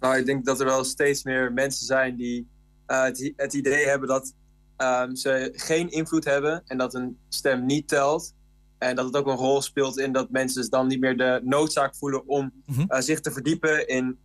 Nou, 0.00 0.16
ik 0.16 0.26
denk 0.26 0.44
dat 0.44 0.60
er 0.60 0.66
wel 0.66 0.84
steeds 0.84 1.22
meer 1.22 1.52
mensen 1.52 1.86
zijn 1.86 2.16
die 2.16 2.48
het, 2.96 3.32
het, 3.36 3.54
idee 3.54 3.86
hebben 3.86 4.08
dat 4.08 4.34
um, 4.76 5.16
ze 5.16 5.52
geen 5.56 5.90
invloed 5.90 6.24
hebben... 6.24 6.62
en 6.66 6.78
dat 6.78 6.94
een 6.94 7.18
stem 7.28 7.66
niet 7.66 7.88
telt. 7.88 8.34
En 8.78 8.96
dat 8.96 9.04
het 9.04 9.16
ook 9.16 9.26
een 9.26 9.36
rol 9.36 9.62
speelt 9.62 9.98
in 9.98 10.12
dat 10.12 10.30
mensen 10.30 10.60
dus 10.60 10.70
dan 10.70 10.86
niet 10.86 11.00
meer 11.00 11.16
de 11.16 11.40
noodzaak 11.44 11.96
voelen... 11.96 12.26
om 12.26 12.52
mm 12.66 12.88
zich 12.98 13.20
te 13.20 13.30
verdiepen 13.30 13.88
in 13.88 14.18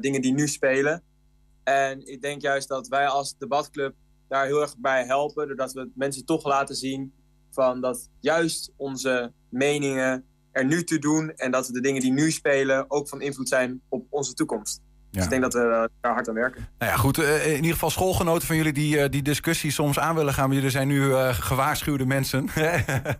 dingen 0.00 0.22
die 0.22 0.32
nu 0.32 0.48
spelen... 0.48 1.02
En 1.70 2.06
ik 2.06 2.22
denk 2.22 2.42
juist 2.42 2.68
dat 2.68 2.88
wij 2.88 3.06
als 3.06 3.36
debatclub 3.38 3.94
daar 4.28 4.46
heel 4.46 4.60
erg 4.60 4.78
bij 4.78 5.04
helpen. 5.04 5.46
Doordat 5.46 5.72
we 5.72 5.90
mensen 5.94 6.24
toch 6.24 6.44
laten 6.44 6.74
zien 6.74 7.12
van 7.50 7.80
dat 7.80 8.10
juist 8.20 8.72
onze 8.76 9.32
meningen 9.48 10.24
er 10.52 10.64
nu 10.64 10.84
toe 10.84 10.98
doen. 10.98 11.30
En 11.30 11.50
dat 11.50 11.66
de 11.66 11.80
dingen 11.80 12.00
die 12.00 12.12
nu 12.12 12.30
spelen 12.30 12.90
ook 12.90 13.08
van 13.08 13.20
invloed 13.20 13.48
zijn 13.48 13.80
op 13.88 14.06
onze 14.10 14.34
toekomst. 14.34 14.80
Dus 15.10 15.24
ik 15.24 15.30
denk 15.30 15.42
dat 15.42 15.52
we 15.52 15.60
eh, 15.60 15.84
daar 16.00 16.12
hard 16.12 16.28
aan 16.28 16.34
werken. 16.34 16.68
Nou 16.78 16.92
ja, 16.92 16.98
goed. 16.98 17.18
Eh, 17.18 17.46
in 17.46 17.56
ieder 17.56 17.72
geval 17.72 17.90
schoolgenoten 17.90 18.46
van 18.46 18.56
jullie 18.56 18.72
die 18.72 19.08
die 19.08 19.22
discussie 19.22 19.70
soms 19.70 19.98
aan 19.98 20.14
willen 20.14 20.34
gaan. 20.34 20.46
Maar 20.46 20.56
jullie 20.56 20.70
zijn 20.70 20.88
nu 20.88 21.12
gewaarschuwde 21.32 22.06
mensen. 22.06 22.48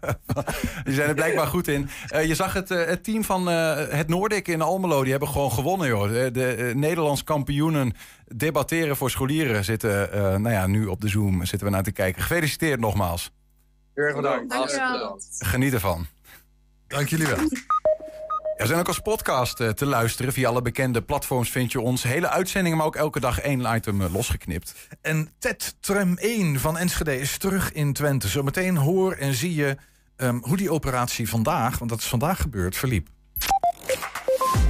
die 0.84 0.94
zijn 0.94 1.08
er 1.08 1.14
blijkbaar 1.14 1.46
goed 1.46 1.68
in. 1.68 1.88
je 2.26 2.34
zag 2.34 2.52
het, 2.52 2.68
het 2.68 3.04
team 3.04 3.24
van 3.24 3.46
het 3.46 4.08
Noordik 4.08 4.48
in 4.48 4.62
Almelo. 4.62 5.02
Die 5.02 5.10
hebben 5.10 5.28
gewoon 5.28 5.52
gewonnen, 5.52 5.88
joh. 5.88 6.08
De, 6.08 6.30
de 6.32 6.72
Nederlands 6.74 7.24
kampioenen 7.24 7.92
debatteren 8.26 8.96
voor 8.96 9.10
scholieren 9.10 9.64
zitten 9.64 10.08
nou 10.42 10.50
ja, 10.50 10.66
nu 10.66 10.86
op 10.86 11.00
de 11.00 11.08
Zoom. 11.08 11.44
Zitten 11.44 11.68
we 11.68 11.74
naar 11.74 11.82
te 11.82 11.92
kijken. 11.92 12.22
Gefeliciteerd 12.22 12.80
nogmaals. 12.80 13.32
Heel 13.94 14.04
erg 14.04 14.16
bedankt. 14.16 14.54
Geniet 15.38 15.72
ervan. 15.72 16.06
Dank 16.86 17.08
jullie 17.08 17.26
wel. 17.26 17.38
We 18.60 18.66
zijn 18.66 18.78
ook 18.78 18.86
als 18.86 18.98
podcast 18.98 19.60
eh, 19.60 19.68
te 19.68 19.86
luisteren. 19.86 20.32
Via 20.32 20.48
alle 20.48 20.62
bekende 20.62 21.02
platforms 21.02 21.50
vind 21.50 21.72
je 21.72 21.80
ons. 21.80 22.02
Hele 22.02 22.28
uitzendingen, 22.28 22.78
maar 22.78 22.86
ook 22.86 22.96
elke 22.96 23.20
dag 23.20 23.40
één 23.40 23.74
item 23.74 24.00
eh, 24.02 24.12
losgeknipt. 24.12 24.74
En 25.00 25.30
TED 25.38 25.74
Tram 25.80 26.16
1 26.16 26.60
van 26.60 26.78
Enschede 26.78 27.20
is 27.20 27.38
terug 27.38 27.72
in 27.72 27.92
Twente. 27.92 28.28
Zometeen 28.28 28.76
hoor 28.76 29.12
en 29.12 29.34
zie 29.34 29.54
je 29.54 29.76
um, 30.16 30.40
hoe 30.42 30.56
die 30.56 30.72
operatie 30.72 31.28
vandaag, 31.28 31.78
want 31.78 31.90
dat 31.90 31.98
is 31.98 32.06
vandaag 32.06 32.40
gebeurd, 32.40 32.76
verliep. 32.76 33.08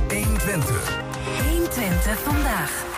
120. 0.09 1.01
120 1.49 2.19
vandaag 2.19 2.89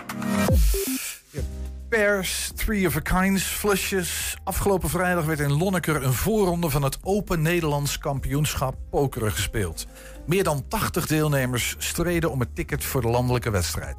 pairs, 1.96 2.50
three 2.55 2.87
of 2.87 2.96
a 2.96 3.00
kinds, 3.00 3.42
flusjes. 3.42 4.37
Afgelopen 4.44 4.88
vrijdag 4.88 5.24
werd 5.24 5.40
in 5.40 5.52
Lonneker 5.52 6.02
een 6.02 6.12
voorronde 6.12 6.70
van 6.70 6.83
het 6.83 6.98
Open 7.02 7.42
Nederlands 7.42 7.98
kampioenschap 7.98 8.74
pokeren 8.90 9.33
gespeeld. 9.33 9.87
Meer 10.26 10.44
dan 10.44 10.68
80 10.68 11.07
deelnemers 11.07 11.74
streden 11.78 12.31
om 12.31 12.40
het 12.40 12.55
ticket 12.55 12.85
voor 12.85 13.00
de 13.00 13.09
landelijke 13.09 13.50
wedstrijd. 13.50 13.96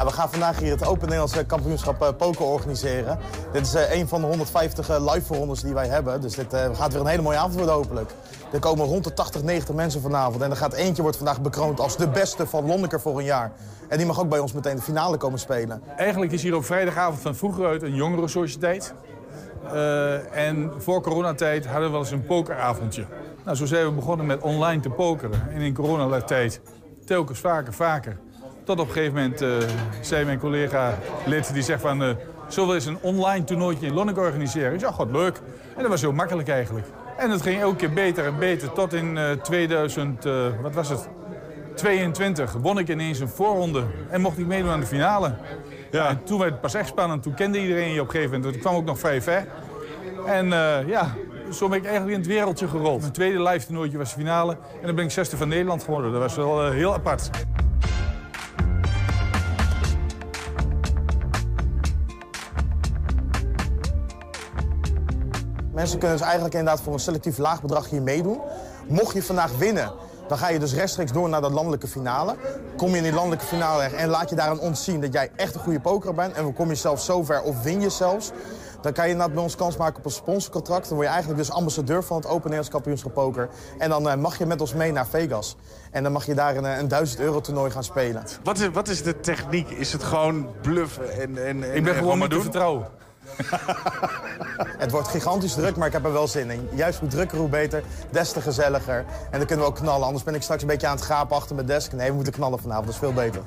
Ja, 0.00 0.06
we 0.06 0.12
gaan 0.12 0.30
vandaag 0.30 0.58
hier 0.58 0.70
het 0.70 0.86
Open 0.86 1.02
Nederlandse 1.02 1.44
kampioenschap 1.44 2.02
uh, 2.02 2.08
poker 2.16 2.44
organiseren. 2.44 3.18
Dit 3.52 3.66
is 3.66 3.74
uh, 3.74 3.94
een 3.94 4.08
van 4.08 4.20
de 4.20 4.26
150 4.26 4.90
uh, 4.90 5.12
live 5.12 5.26
voorrondes 5.26 5.60
die 5.60 5.74
wij 5.74 5.86
hebben. 5.88 6.20
Dus 6.20 6.34
dit 6.34 6.54
gaat 6.72 6.92
weer 6.92 7.00
een 7.00 7.06
hele 7.06 7.22
mooie 7.22 7.36
avond 7.36 7.54
worden 7.54 7.74
hopelijk. 7.74 8.10
Er 8.52 8.58
komen 8.58 8.86
rond 8.86 9.04
de 9.04 9.14
80, 9.14 9.42
90 9.42 9.74
mensen 9.74 10.00
vanavond. 10.00 10.42
En 10.42 10.50
er 10.50 10.56
gaat 10.56 10.72
eentje 10.72 11.02
wordt 11.02 11.16
vandaag 11.16 11.40
bekroond 11.40 11.80
als 11.80 11.96
de 11.96 12.08
beste 12.08 12.46
van 12.46 12.66
Lonneker 12.66 13.00
voor 13.00 13.18
een 13.18 13.24
jaar. 13.24 13.52
En 13.88 13.96
die 13.96 14.06
mag 14.06 14.20
ook 14.20 14.28
bij 14.28 14.38
ons 14.38 14.52
meteen 14.52 14.76
de 14.76 14.82
finale 14.82 15.16
komen 15.16 15.38
spelen. 15.38 15.82
Eigenlijk 15.96 16.32
is 16.32 16.42
hier 16.42 16.56
op 16.56 16.64
vrijdagavond 16.64 17.20
van 17.20 17.34
vroeger 17.34 17.66
uit 17.66 17.82
een 17.82 17.94
jongerensociëteit. 17.94 18.94
Uh, 19.64 20.48
en 20.48 20.72
voor 20.78 21.02
coronatijd 21.02 21.66
hadden 21.66 21.84
we 21.84 21.90
wel 21.90 22.00
eens 22.00 22.10
een 22.10 22.26
pokeravondje. 22.26 23.06
Nou, 23.44 23.56
zo 23.56 23.66
zijn 23.66 23.84
we 23.84 23.92
begonnen 23.92 24.26
met 24.26 24.40
online 24.40 24.82
te 24.82 24.90
pokeren. 24.90 25.48
En 25.50 25.60
in 25.60 25.74
coronatijd 25.74 26.60
telkens 27.04 27.38
vaker, 27.38 27.72
vaker. 27.72 28.18
Tot 28.70 28.80
op 28.80 28.86
een 28.86 28.92
gegeven 28.92 29.14
moment 29.14 29.42
uh, 29.42 29.56
zei 30.00 30.24
mijn 30.24 30.38
collega 30.38 30.98
lid, 31.26 31.52
die 31.52 31.62
zegt 31.62 31.80
van... 31.80 32.02
Uh, 32.02 32.08
zullen 32.48 32.68
we 32.68 32.74
eens 32.74 32.86
een 32.86 32.98
online 33.00 33.44
toernooitje 33.44 33.86
in 33.86 33.92
Lonneker 33.92 34.22
organiseren? 34.22 34.72
Ik 34.72 34.80
zei, 34.80 34.90
ja, 34.90 34.96
god, 34.96 35.10
leuk. 35.10 35.40
En 35.76 35.82
dat 35.82 35.88
was 35.88 36.00
heel 36.00 36.12
makkelijk 36.12 36.48
eigenlijk. 36.48 36.86
En 37.16 37.30
het 37.30 37.42
ging 37.42 37.60
elke 37.60 37.76
keer 37.76 37.92
beter 37.92 38.24
en 38.24 38.38
beter. 38.38 38.72
Tot 38.72 38.92
in 38.92 39.16
uh, 39.16 39.30
2000, 39.30 40.24
wat 40.62 40.74
was 40.74 40.88
het? 40.88 41.08
22 41.74 42.52
won 42.52 42.78
ik 42.78 42.88
ineens 42.88 43.20
een 43.20 43.28
voorronde 43.28 43.82
en 44.10 44.20
mocht 44.20 44.38
ik 44.38 44.46
meedoen 44.46 44.70
aan 44.70 44.80
de 44.80 44.86
finale. 44.86 45.34
Ja. 45.90 46.08
En 46.08 46.24
toen 46.24 46.38
werd 46.38 46.50
het 46.50 46.60
pas 46.60 46.74
echt 46.74 46.88
spannend. 46.88 47.22
Toen 47.22 47.34
kende 47.34 47.60
iedereen 47.60 47.92
je 47.92 48.00
op 48.00 48.06
een 48.06 48.12
gegeven 48.12 48.36
moment. 48.36 48.54
Ik 48.54 48.60
kwam 48.60 48.74
ook 48.74 48.84
nog 48.84 48.98
vrij 48.98 49.22
ver. 49.22 49.46
En 50.26 50.48
ja, 50.86 51.14
zo 51.52 51.68
ben 51.68 51.78
ik 51.78 51.84
eigenlijk 51.84 52.14
in 52.14 52.20
het 52.22 52.32
wereldje 52.32 52.68
gerold. 52.68 53.00
Mijn 53.00 53.12
tweede 53.12 53.42
live 53.42 53.66
toernooitje 53.66 53.98
was 53.98 54.14
de 54.14 54.18
finale. 54.18 54.52
En 54.52 54.86
dan 54.86 54.94
ben 54.94 55.04
ik 55.04 55.10
zesde 55.10 55.36
van 55.36 55.48
Nederland 55.48 55.84
geworden. 55.84 56.12
Dat 56.12 56.20
was 56.20 56.36
wel 56.36 56.70
heel 56.70 56.94
apart. 56.94 57.30
Mensen 65.72 65.98
kunnen 65.98 66.16
dus 66.16 66.26
eigenlijk 66.26 66.54
inderdaad 66.54 66.82
voor 66.82 66.92
een 66.92 66.98
selectief 66.98 67.38
laag 67.38 67.62
bedrag 67.62 67.90
hier 67.90 68.02
meedoen. 68.02 68.40
Mocht 68.88 69.14
je 69.14 69.22
vandaag 69.22 69.56
winnen, 69.58 69.92
dan 70.28 70.38
ga 70.38 70.48
je 70.48 70.58
dus 70.58 70.74
rechtstreeks 70.74 71.12
door 71.12 71.28
naar 71.28 71.40
de 71.40 71.50
landelijke 71.50 71.86
finale. 71.86 72.34
Kom 72.76 72.90
je 72.90 72.96
in 72.96 73.02
die 73.02 73.12
landelijke 73.12 73.44
finale 73.44 73.82
en 73.82 74.08
laat 74.08 74.30
je 74.30 74.36
daar 74.36 74.50
een 74.50 74.58
ons 74.58 74.84
zien 74.84 75.00
dat 75.00 75.12
jij 75.12 75.30
echt 75.36 75.54
een 75.54 75.60
goede 75.60 75.80
poker 75.80 76.14
bent... 76.14 76.34
en 76.34 76.42
dan 76.42 76.52
kom 76.52 76.68
je 76.68 76.74
zelfs 76.74 77.04
zover 77.04 77.42
of 77.42 77.62
win 77.62 77.80
je 77.80 77.90
zelfs... 77.90 78.30
dan 78.80 78.92
kan 78.92 79.04
je 79.04 79.10
inderdaad 79.10 79.34
bij 79.34 79.44
ons 79.44 79.56
kans 79.56 79.76
maken 79.76 79.98
op 79.98 80.04
een 80.04 80.10
sponsorcontract. 80.10 80.84
Dan 80.84 80.94
word 80.94 81.06
je 81.06 81.12
eigenlijk 81.12 81.42
dus 81.42 81.52
ambassadeur 81.54 82.04
van 82.04 82.16
het 82.16 82.26
Open 82.26 82.40
Nederlands 82.40 82.68
Kampioenschap 82.68 83.14
Poker. 83.14 83.48
En 83.78 83.88
dan 83.88 84.08
eh, 84.08 84.16
mag 84.16 84.38
je 84.38 84.46
met 84.46 84.60
ons 84.60 84.74
mee 84.74 84.92
naar 84.92 85.06
Vegas. 85.06 85.56
En 85.90 86.02
dan 86.02 86.12
mag 86.12 86.26
je 86.26 86.34
daar 86.34 86.56
een, 86.56 86.66
eh, 86.66 86.78
een 86.78 86.88
1000 86.88 87.20
euro 87.20 87.40
toernooi 87.40 87.70
gaan 87.70 87.84
spelen. 87.84 88.24
Wat 88.42 88.58
is, 88.58 88.68
wat 88.68 88.88
is 88.88 89.02
de 89.02 89.20
techniek? 89.20 89.70
Is 89.70 89.92
het 89.92 90.02
gewoon 90.02 90.48
bluffen 90.62 91.12
en... 91.12 91.46
en, 91.46 91.62
en 91.62 91.74
Ik 91.74 91.84
ben 91.84 91.92
en 91.92 91.98
gewoon 91.98 92.18
maar 92.18 92.28
niet 92.28 92.28
te 92.28 92.34
doen? 92.34 92.42
vertrouwen. 92.42 92.86
Het 94.82 94.90
wordt 94.90 95.08
gigantisch 95.08 95.54
druk, 95.54 95.76
maar 95.76 95.86
ik 95.86 95.92
heb 95.92 96.04
er 96.04 96.12
wel 96.12 96.28
zin 96.28 96.50
in. 96.50 96.68
Juist 96.74 96.98
hoe 96.98 97.08
drukker, 97.08 97.38
hoe 97.38 97.48
beter. 97.48 97.82
Des 98.10 98.32
te 98.32 98.40
gezelliger. 98.40 99.04
En 99.30 99.38
dan 99.38 99.46
kunnen 99.46 99.64
we 99.64 99.70
ook 99.70 99.78
knallen. 99.78 100.06
Anders 100.06 100.24
ben 100.24 100.34
ik 100.34 100.42
straks 100.42 100.62
een 100.62 100.68
beetje 100.68 100.86
aan 100.86 100.96
het 100.96 101.04
gapen 101.04 101.36
achter 101.36 101.54
mijn 101.54 101.66
desk. 101.66 101.92
Nee, 101.92 102.08
we 102.08 102.14
moeten 102.14 102.32
knallen 102.32 102.58
vanavond. 102.58 102.86
Dat 102.86 102.94
is 102.94 103.00
veel 103.00 103.12
beter. 103.12 103.42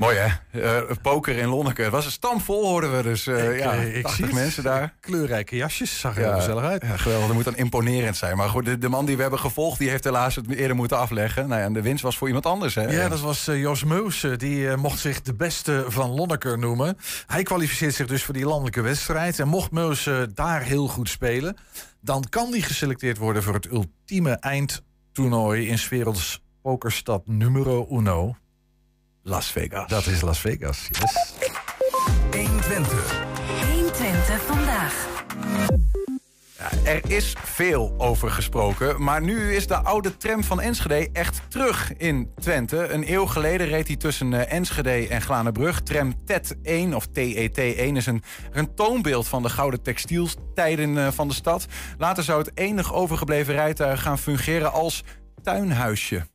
Mooi 0.00 0.16
hè? 0.16 0.60
Eh, 0.60 0.96
poker 1.02 1.36
in 1.36 1.48
Lonneke. 1.48 1.82
Het 1.82 1.92
was 1.92 2.04
een 2.04 2.10
stamvol, 2.10 2.66
hoorden 2.68 2.96
we 2.96 3.02
dus. 3.02 3.26
eh, 3.26 3.52
Ik, 3.54 3.58
ja, 3.58 3.72
eh, 3.74 3.96
ik 3.96 4.02
80 4.02 4.12
zie 4.14 4.24
het. 4.24 4.34
mensen 4.34 4.62
daar. 4.62 4.94
Kleurrijke 5.00 5.56
jasjes, 5.56 6.00
zag 6.00 6.16
er 6.16 6.22
heel 6.24 6.34
gezellig 6.34 6.62
uit. 6.64 6.82
Ja, 6.82 6.96
geweldig. 6.96 7.26
Dat 7.26 7.34
moet 7.34 7.44
dan 7.44 7.56
imponerend 7.56 8.16
zijn. 8.16 8.36
Maar 8.36 8.48
goed, 8.48 8.64
de, 8.64 8.78
de 8.78 8.88
man 8.88 9.06
die 9.06 9.16
we 9.16 9.22
hebben 9.22 9.40
gevolgd, 9.40 9.78
die 9.78 9.88
heeft 9.90 10.04
helaas 10.04 10.34
het 10.34 10.50
eerder 10.50 10.76
moeten 10.76 10.98
afleggen. 10.98 11.48
Nou 11.48 11.60
ja, 11.60 11.66
en 11.66 11.72
de 11.72 11.82
winst 11.82 12.02
was 12.02 12.16
voor 12.18 12.26
iemand 12.26 12.46
anders. 12.46 12.74
Hè? 12.74 12.82
Ja, 12.82 13.08
dat 13.08 13.20
was 13.20 13.44
Jos 13.44 13.84
Meus. 13.84 14.26
Die 14.36 14.76
mocht 14.76 14.98
zich 14.98 15.22
de 15.22 15.34
beste 15.34 15.84
van 15.88 16.10
Lonneker 16.10 16.58
noemen. 16.58 16.96
Hij 17.26 17.42
kwalificeert 17.42 17.94
zich 17.94 18.06
dus 18.06 18.22
voor 18.24 18.34
die 18.34 18.46
landelijke 18.46 18.80
wedstrijd. 18.80 19.38
En 19.38 19.48
mocht 19.48 19.70
Meus 19.70 20.06
eh, 20.06 20.22
daar 20.34 20.62
heel 20.62 20.88
goed 20.88 21.08
spelen... 21.08 21.56
dan 22.00 22.24
kan 22.28 22.50
hij 22.50 22.60
geselecteerd 22.60 23.18
worden 23.18 23.42
voor 23.42 23.54
het 23.54 23.66
ultieme 23.70 24.32
eindtoernooi... 24.32 25.68
in 25.68 25.78
's 25.78 25.88
werelds 25.88 26.42
pokerstad 26.62 27.22
numero 27.26 27.86
uno. 27.90 28.34
Las 29.22 29.52
Vegas. 29.52 29.88
Dat 29.88 30.06
is 30.06 30.20
Las 30.20 30.40
Vegas, 30.40 30.88
yes. 30.90 31.34
120. 32.30 33.26
120 33.72 34.42
vandaag. 34.46 35.08
Ja, 36.58 36.68
er 36.84 37.10
is 37.10 37.36
veel 37.44 37.94
over 37.98 38.30
gesproken, 38.30 39.02
maar 39.02 39.22
nu 39.22 39.54
is 39.54 39.66
de 39.66 39.76
oude 39.76 40.16
tram 40.16 40.44
van 40.44 40.60
Enschede 40.60 41.08
echt 41.12 41.42
terug 41.48 41.92
in 41.96 42.30
Twente. 42.40 42.88
Een 42.88 43.12
eeuw 43.12 43.26
geleden 43.26 43.66
reed 43.66 43.86
hij 43.86 43.96
tussen 43.96 44.32
eh, 44.32 44.52
Enschede 44.52 45.08
en 45.08 45.22
Glanenbrug. 45.22 45.80
Tram 45.80 46.14
TET1 46.14 46.94
of 46.94 47.06
TET1 47.06 47.94
is 47.94 48.06
een, 48.06 48.22
een 48.52 48.74
toonbeeld 48.74 49.28
van 49.28 49.42
de 49.42 49.48
gouden 49.48 49.82
textieltijden 49.82 50.98
eh, 50.98 51.08
van 51.08 51.28
de 51.28 51.34
stad. 51.34 51.66
Later 51.98 52.22
zou 52.22 52.38
het 52.38 52.50
enig 52.54 52.94
overgebleven 52.94 53.54
rijtuig 53.54 54.02
gaan 54.02 54.18
fungeren 54.18 54.72
als 54.72 55.04
tuinhuisje. 55.42 56.26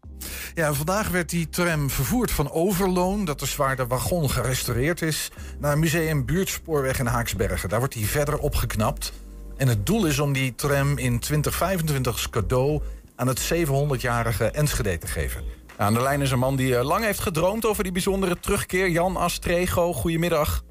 Ja, 0.53 0.73
vandaag 0.73 1.09
werd 1.09 1.29
die 1.29 1.49
tram 1.49 1.89
vervoerd 1.89 2.31
van 2.31 2.51
Overloon, 2.51 3.25
dat 3.25 3.41
is 3.41 3.55
waar 3.55 3.75
de 3.75 3.87
wagon 3.87 4.29
gerestaureerd 4.29 5.01
is, 5.01 5.31
naar 5.59 5.77
Museum 5.77 6.25
Buurtspoorweg 6.25 6.99
in 6.99 7.05
Haaksbergen. 7.05 7.69
Daar 7.69 7.79
wordt 7.79 7.93
hij 7.93 8.03
verder 8.03 8.37
opgeknapt. 8.37 9.13
En 9.57 9.67
het 9.67 9.85
doel 9.85 10.05
is 10.05 10.19
om 10.19 10.33
die 10.33 10.55
tram 10.55 10.97
in 10.97 11.19
2025 11.19 12.11
als 12.11 12.29
cadeau 12.29 12.81
aan 13.15 13.27
het 13.27 13.53
700-jarige 13.53 14.45
Enschede 14.45 14.97
te 14.97 15.07
geven. 15.07 15.43
Aan 15.77 15.93
de 15.93 16.01
lijn 16.01 16.21
is 16.21 16.31
een 16.31 16.39
man 16.39 16.55
die 16.55 16.77
eh, 16.77 16.85
lang 16.85 17.03
heeft 17.03 17.19
gedroomd 17.19 17.65
over 17.65 17.83
die 17.83 17.91
bijzondere 17.91 18.39
terugkeer. 18.39 18.89
Jan 18.89 19.15
Astrego, 19.15 19.93
goedemiddag. 19.93 20.63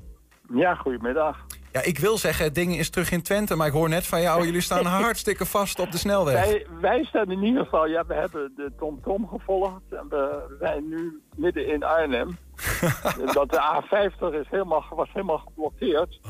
Ja, 0.54 0.74
goedemiddag. 0.74 1.46
Ja, 1.74 1.82
ik 1.82 1.98
wil 1.98 2.18
zeggen, 2.18 2.44
het 2.44 2.54
ding 2.54 2.78
is 2.78 2.90
terug 2.90 3.10
in 3.10 3.22
Twente, 3.22 3.56
maar 3.56 3.66
ik 3.66 3.72
hoor 3.72 3.88
net 3.88 4.06
van 4.06 4.20
jou, 4.20 4.44
jullie 4.44 4.60
staan 4.60 4.84
hartstikke 5.04 5.46
vast 5.46 5.78
op 5.78 5.92
de 5.92 5.98
snelweg. 5.98 6.44
Wij, 6.44 6.66
wij 6.80 7.04
staan 7.04 7.30
in 7.30 7.42
ieder 7.42 7.64
geval, 7.64 7.86
ja, 7.86 8.04
we 8.06 8.14
hebben 8.14 8.52
de 8.56 8.72
TomTom 8.78 9.28
gevolgd 9.28 9.82
en 9.90 10.08
we 10.08 10.56
zijn 10.60 10.88
nu 10.88 11.22
midden 11.36 11.66
in 11.66 11.82
Arnhem. 11.82 12.38
dat 13.32 13.50
de 13.50 13.82
A50 13.82 14.40
is 14.40 14.48
helemaal, 14.50 14.84
was 14.90 15.08
helemaal 15.12 15.38
geblokkeerd. 15.38 16.20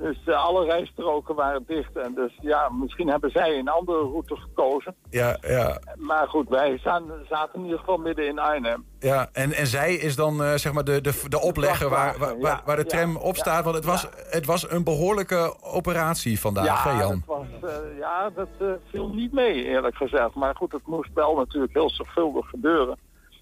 Dus 0.00 0.18
eh, 0.24 0.44
alle 0.44 0.64
rijstroken 0.64 1.34
waren 1.34 1.64
dicht 1.66 1.96
en 1.96 2.14
dus 2.14 2.32
ja, 2.40 2.68
misschien 2.68 3.08
hebben 3.08 3.30
zij 3.30 3.58
een 3.58 3.68
andere 3.68 3.98
route 3.98 4.36
gekozen. 4.36 4.94
Ja, 5.10 5.36
ja, 5.40 5.80
Maar 5.96 6.28
goed, 6.28 6.48
wij 6.48 6.78
staan, 6.78 7.04
zaten 7.28 7.58
in 7.58 7.64
ieder 7.64 7.78
geval 7.78 7.96
midden 7.96 8.26
in 8.26 8.38
Arnhem. 8.38 8.84
ja. 8.98 9.28
En, 9.32 9.52
en 9.52 9.66
zij 9.66 9.94
is 9.94 10.16
dan 10.16 10.42
eh, 10.42 10.54
zeg 10.54 10.72
maar 10.72 10.84
de, 10.84 11.00
de, 11.00 11.22
de 11.28 11.40
oplegger 11.40 11.88
waar, 11.88 12.18
waar, 12.18 12.38
waar, 12.38 12.56
ja, 12.56 12.62
waar 12.64 12.76
de 12.76 12.82
ja, 12.82 12.88
tram 12.88 13.16
op 13.16 13.34
ja, 13.34 13.40
staat. 13.40 13.64
Want 13.64 13.76
het 13.76 13.84
was, 13.84 14.08
het 14.30 14.46
was 14.46 14.70
een 14.70 14.84
behoorlijke 14.84 15.54
operatie 15.60 16.40
vandaag, 16.40 16.84
hè 16.84 16.90
Jan? 16.90 17.22
dat 17.26 17.36
was, 17.36 17.70
eh, 17.70 17.98
ja, 17.98 18.30
dat 18.34 18.78
viel 18.90 19.08
niet 19.08 19.32
mee 19.32 19.64
eerlijk 19.64 19.96
gezegd. 19.96 20.34
Maar 20.34 20.56
goed, 20.56 20.72
het 20.72 20.86
moest 20.86 21.10
wel 21.14 21.36
natuurlijk 21.36 21.72
heel 21.72 21.90
zorgvuldig 21.90 22.48
gebeuren. 22.48 22.98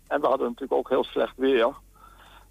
En 0.06 0.20
we 0.20 0.26
hadden 0.26 0.46
natuurlijk 0.46 0.72
ook 0.72 0.88
heel 0.88 1.04
slecht 1.04 1.34
weer. 1.36 1.74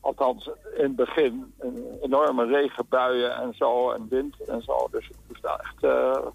Althans, 0.08 0.50
in 0.78 0.84
het 0.84 0.96
begin 0.96 1.54
een 1.60 1.98
enorme 2.02 2.46
regenbuien 2.46 3.36
en 3.36 3.54
zo 3.54 3.92
en 3.92 4.08
wind 4.10 4.36
en 4.48 4.62
zo. 4.62 4.88
Dus 4.92 5.08
het 5.08 5.18
moest 5.28 5.42
daar 5.42 5.60
echt 5.60 5.84
eh, 5.84 6.26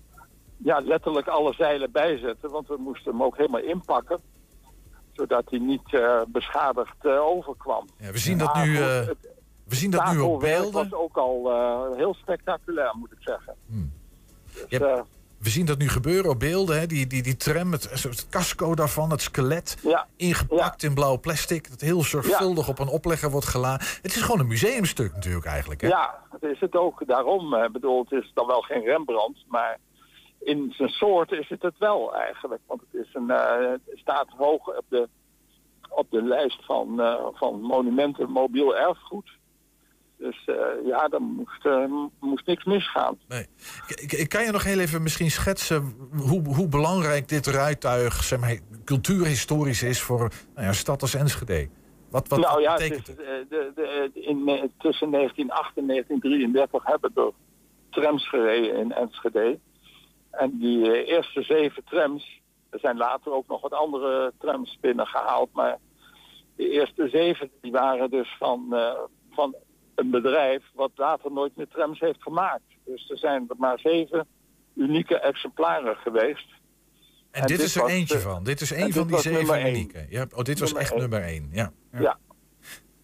ja, 0.57 0.81
letterlijk 0.85 1.27
alle 1.29 1.53
zeilen 1.55 1.91
bijzetten. 1.93 2.51
Want 2.51 2.69
we 2.69 2.77
moesten 2.79 3.13
hem 3.13 3.23
ook 3.23 3.37
helemaal 3.37 3.61
inpakken. 3.61 4.21
Zodat 5.13 5.45
hij 5.51 5.59
niet 5.59 5.95
eh, 5.95 6.21
beschadigd 6.29 6.97
eh, 7.07 7.21
overkwam. 7.21 7.87
Ja, 7.99 8.11
we 8.11 8.19
zien 8.19 8.39
dat 8.39 8.55
nu, 8.55 8.77
het 8.77 9.17
we 9.65 9.75
zien 9.75 9.91
dat 9.91 10.13
nu 10.13 10.19
op 10.19 10.41
beelden. 10.41 10.73
was 10.73 10.93
ook 10.93 11.17
al 11.17 11.53
heel 11.97 12.15
spectaculair, 12.15 12.93
moet 12.97 13.13
ik 13.13 13.19
zeggen. 13.21 13.55
Dus, 13.67 14.65
Je 14.69 14.77
hebt- 14.79 14.99
eh, 14.99 15.05
We 15.43 15.49
zien 15.51 15.67
dat 15.67 15.79
nu 15.79 15.89
gebeuren 15.89 16.31
op 16.31 16.39
beelden. 16.39 16.79
Hè? 16.79 16.87
Die, 16.87 17.07
die, 17.07 17.23
die 17.23 17.37
tram, 17.37 17.73
het, 17.73 17.91
het 17.91 18.29
casco 18.29 18.75
daarvan, 18.75 19.11
het 19.11 19.21
skelet. 19.21 19.77
Ja. 19.83 20.07
Ingepakt 20.17 20.83
in 20.83 20.95
blauw 20.95 21.21
plastic. 21.21 21.71
Dat 21.71 21.81
heel 21.81 22.03
zorgvuldig 22.03 22.69
op 22.69 22.79
een 22.79 22.89
oplegger 22.89 23.31
wordt 23.31 23.47
geladen. 23.47 23.87
Het 24.03 24.15
is 24.15 24.23
gewoon 24.23 24.41
een 24.41 24.47
museumstuk 24.47 25.15
natuurlijk 25.15 25.47
eigenlijk. 25.47 25.81
Hè? 25.81 25.89
Ja, 25.89 26.19
dat 26.31 26.51
is 26.51 26.61
het 26.61 26.77
ook. 26.77 27.07
Daarom, 27.07 27.55
eh, 27.55 27.71
bedoel, 27.71 28.03
het 28.09 28.23
is 28.23 28.31
dan 28.35 28.47
wel 28.47 28.61
geen 28.61 28.85
Rembrandt, 28.85 29.45
maar 29.49 29.79
in 30.41 30.73
zijn 30.77 30.89
soort 30.89 31.33
is 31.33 31.49
het 31.49 31.63
het 31.63 31.79
wel 31.79 32.15
eigenlijk. 32.15 32.63
Want 32.67 32.81
het 32.91 33.07
is 33.07 33.15
een, 33.15 33.31
eh, 33.31 33.71
het 33.71 33.99
staat 33.99 34.29
hoog 34.37 34.67
op 34.67 34.85
de, 34.89 35.09
op 35.89 36.11
de 36.11 36.23
lijst 36.23 36.65
van, 36.65 37.01
eh, 37.01 37.27
van 37.33 37.61
monumenten 37.61 38.31
mobiel 38.31 38.77
erfgoed. 38.77 39.31
Dus 40.23 40.45
eh, 40.47 40.55
ja, 40.85 41.09
dan 41.09 41.23
moest, 41.23 41.67
eh, 41.67 41.85
moest 42.21 42.47
niks 42.47 42.65
misgaan. 42.65 43.19
K- 43.29 44.07
k- 44.07 44.29
Kan 44.29 44.45
je 44.45 44.51
nog 44.51 44.65
heel 44.65 44.79
even 44.79 45.03
misschien 45.03 45.31
schetsen 45.31 45.95
hoe, 46.29 46.55
hoe 46.55 46.69
belangrijk 46.69 47.29
dit 47.29 47.47
rijtuig 47.47 48.23
zeg 48.23 48.41
maar, 48.41 48.59
cultuurhistorisch 48.85 49.83
is 49.83 50.01
voor 50.03 50.31
nou 50.55 50.67
ja, 50.67 50.73
stad 50.73 51.03
als 51.03 51.15
Enschede? 51.15 51.69
Wat, 52.11 52.29
wat, 52.29 52.39
nou 52.41 52.61
ja, 52.61 52.75
betekent 52.75 53.09
is, 53.09 53.15
eh, 53.17 53.25
de, 53.49 53.73
de, 53.75 54.11
in, 54.15 54.45
tussen 54.79 55.11
1908 55.11 55.77
en 55.77 55.87
1933 55.87 56.85
hebben 56.85 57.11
er 57.15 57.33
trams 57.91 58.29
gereden 58.29 58.77
in 58.77 58.93
Enschede. 58.93 59.59
En 60.31 60.59
die 60.59 61.05
eerste 61.05 61.43
zeven 61.43 61.85
trams, 61.85 62.41
er 62.71 62.79
zijn 62.79 62.97
later 62.97 63.33
ook 63.33 63.49
nog 63.49 63.61
wat 63.61 63.73
andere 63.73 64.33
trams 64.39 64.79
binnengehaald, 64.81 65.53
maar 65.53 65.79
de 66.57 66.71
eerste 66.71 67.09
zeven 67.09 67.51
die 67.61 67.73
waren 67.73 68.11
dus 68.11 68.37
van, 68.39 68.77
van 69.31 69.55
een 69.95 70.11
bedrijf 70.11 70.63
wat 70.75 70.91
later 70.95 71.33
nooit 71.33 71.57
meer 71.57 71.69
trams 71.69 72.01
heeft 72.01 72.23
gemaakt. 72.23 72.63
Dus 72.85 73.11
er 73.11 73.19
zijn 73.19 73.47
maar 73.57 73.79
zeven 73.79 74.27
unieke 74.75 75.21
exemplaren 75.21 75.97
geweest. 75.97 76.47
En, 77.31 77.47
dit 77.47 77.61
is 77.61 77.75
er 77.75 77.83
was 77.83 77.91
eentje 77.91 78.19
van. 78.19 78.45
Dit 78.45 78.61
is 78.61 78.73
één 78.73 78.93
van 78.93 79.07
die 79.07 79.19
zeven 79.19 79.67
unieke. 79.67 80.07
Ja, 80.09 80.27
oh, 80.35 80.43
dit 80.43 80.59
was 80.59 80.73
Nummer 80.73 80.83
echt 80.83 80.93
één. 80.93 81.01
nummer 81.01 81.23
één. 81.23 81.49
Ja. 81.53 81.73
Ja. 81.93 82.19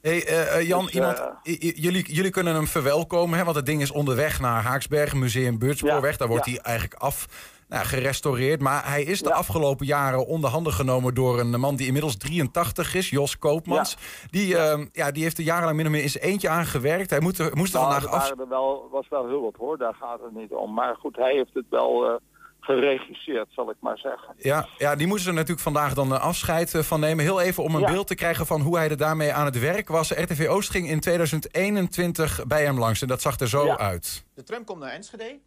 Hey, 0.00 0.26
eh, 0.26 0.56
eh, 0.56 0.66
Jan, 0.66 0.84
Dus, 0.84 0.94
iemand, 0.94 1.18
eh, 1.42 1.54
jullie, 1.58 2.14
jullie 2.14 2.30
kunnen 2.30 2.54
hem 2.54 2.66
verwelkomen, 2.66 3.38
hè, 3.38 3.44
want 3.44 3.56
het 3.56 3.66
ding 3.66 3.82
is 3.82 3.90
onderweg 3.90 4.40
naar 4.40 4.62
Haaksbergen, 4.62 5.18
Museum 5.18 5.58
Beurtspoorweg. 5.58 6.16
Daar 6.16 6.28
wordt 6.28 6.46
ja. 6.46 6.52
hij 6.52 6.60
eigenlijk 6.60 7.00
af 7.00 7.28
nou, 7.68 7.84
gerestaureerd. 7.86 8.60
Maar 8.60 8.88
hij 8.88 9.02
is 9.02 9.22
de 9.22 9.32
afgelopen 9.32 9.86
jaren 9.86 10.26
onder 10.26 10.50
handen 10.50 10.72
genomen 10.72 11.14
door 11.14 11.40
een 11.40 11.60
man 11.60 11.76
die 11.76 11.86
inmiddels 11.86 12.16
83 12.16 12.94
is, 12.94 13.10
Jos 13.10 13.38
Koopmans. 13.38 13.96
Die, 14.30 14.56
eh, 14.58 14.84
ja, 14.92 15.10
die 15.10 15.22
heeft 15.22 15.38
er 15.38 15.44
jarenlang 15.44 15.76
min 15.76 15.86
of 15.86 15.92
meer 15.92 16.02
in 16.02 16.10
zijn 16.10 16.24
eentje 16.24 16.48
aan 16.48 16.66
gewerkt. 16.66 17.10
Hij 17.10 17.20
moet 17.20 17.38
er, 17.38 17.56
moest 17.56 17.74
er 17.74 17.80
Nou, 17.80 17.92
vandaag 17.92 18.12
af... 18.12 18.30
er 18.30 18.48
wel, 18.48 18.88
was 18.90 19.08
wel 19.08 19.26
hulp 19.26 19.56
hoor, 19.56 19.78
daar 19.78 19.94
gaat 19.94 20.20
het 20.20 20.34
niet 20.34 20.50
om. 20.52 20.74
Maar 20.74 20.96
goed, 20.96 21.16
hij 21.16 21.32
heeft 21.32 21.54
het 21.54 21.66
wel 21.70 22.04
eh, 22.06 22.14
geregisseerd, 22.60 23.46
zal 23.50 23.70
ik 23.70 23.76
maar 23.80 23.98
zeggen. 23.98 24.34
Ja, 24.38 24.68
ja, 24.76 24.96
die 24.96 25.06
moesten 25.06 25.28
er 25.28 25.34
natuurlijk 25.34 25.60
vandaag 25.62 25.94
dan 25.94 26.14
eh, 26.14 26.20
afscheid 26.20 26.74
eh, 26.74 26.82
van 26.82 27.00
nemen. 27.00 27.24
Heel 27.24 27.40
even 27.40 27.62
om 27.62 27.74
een 27.74 27.80
Ja. 27.80 27.90
beeld 27.92 28.06
te 28.06 28.14
krijgen 28.14 28.46
van 28.46 28.60
hoe 28.60 28.76
hij 28.76 28.88
er 28.90 28.96
daarmee 28.96 29.32
aan 29.32 29.44
het 29.44 29.58
werk 29.58 29.88
was. 29.88 30.10
RTV 30.10 30.46
Oost 30.50 30.70
ging 30.70 30.88
in 30.88 31.00
2021 31.00 32.46
bij 32.46 32.64
hem 32.64 32.78
langs 32.78 33.02
en 33.02 33.08
dat 33.08 33.20
zag 33.20 33.38
er 33.40 33.48
zo 33.48 33.64
Ja. 33.64 33.78
uit. 33.78 34.24
De 34.34 34.42
tram 34.42 34.64
komt 34.64 34.80
naar 34.80 34.90
Enschede 34.90 35.38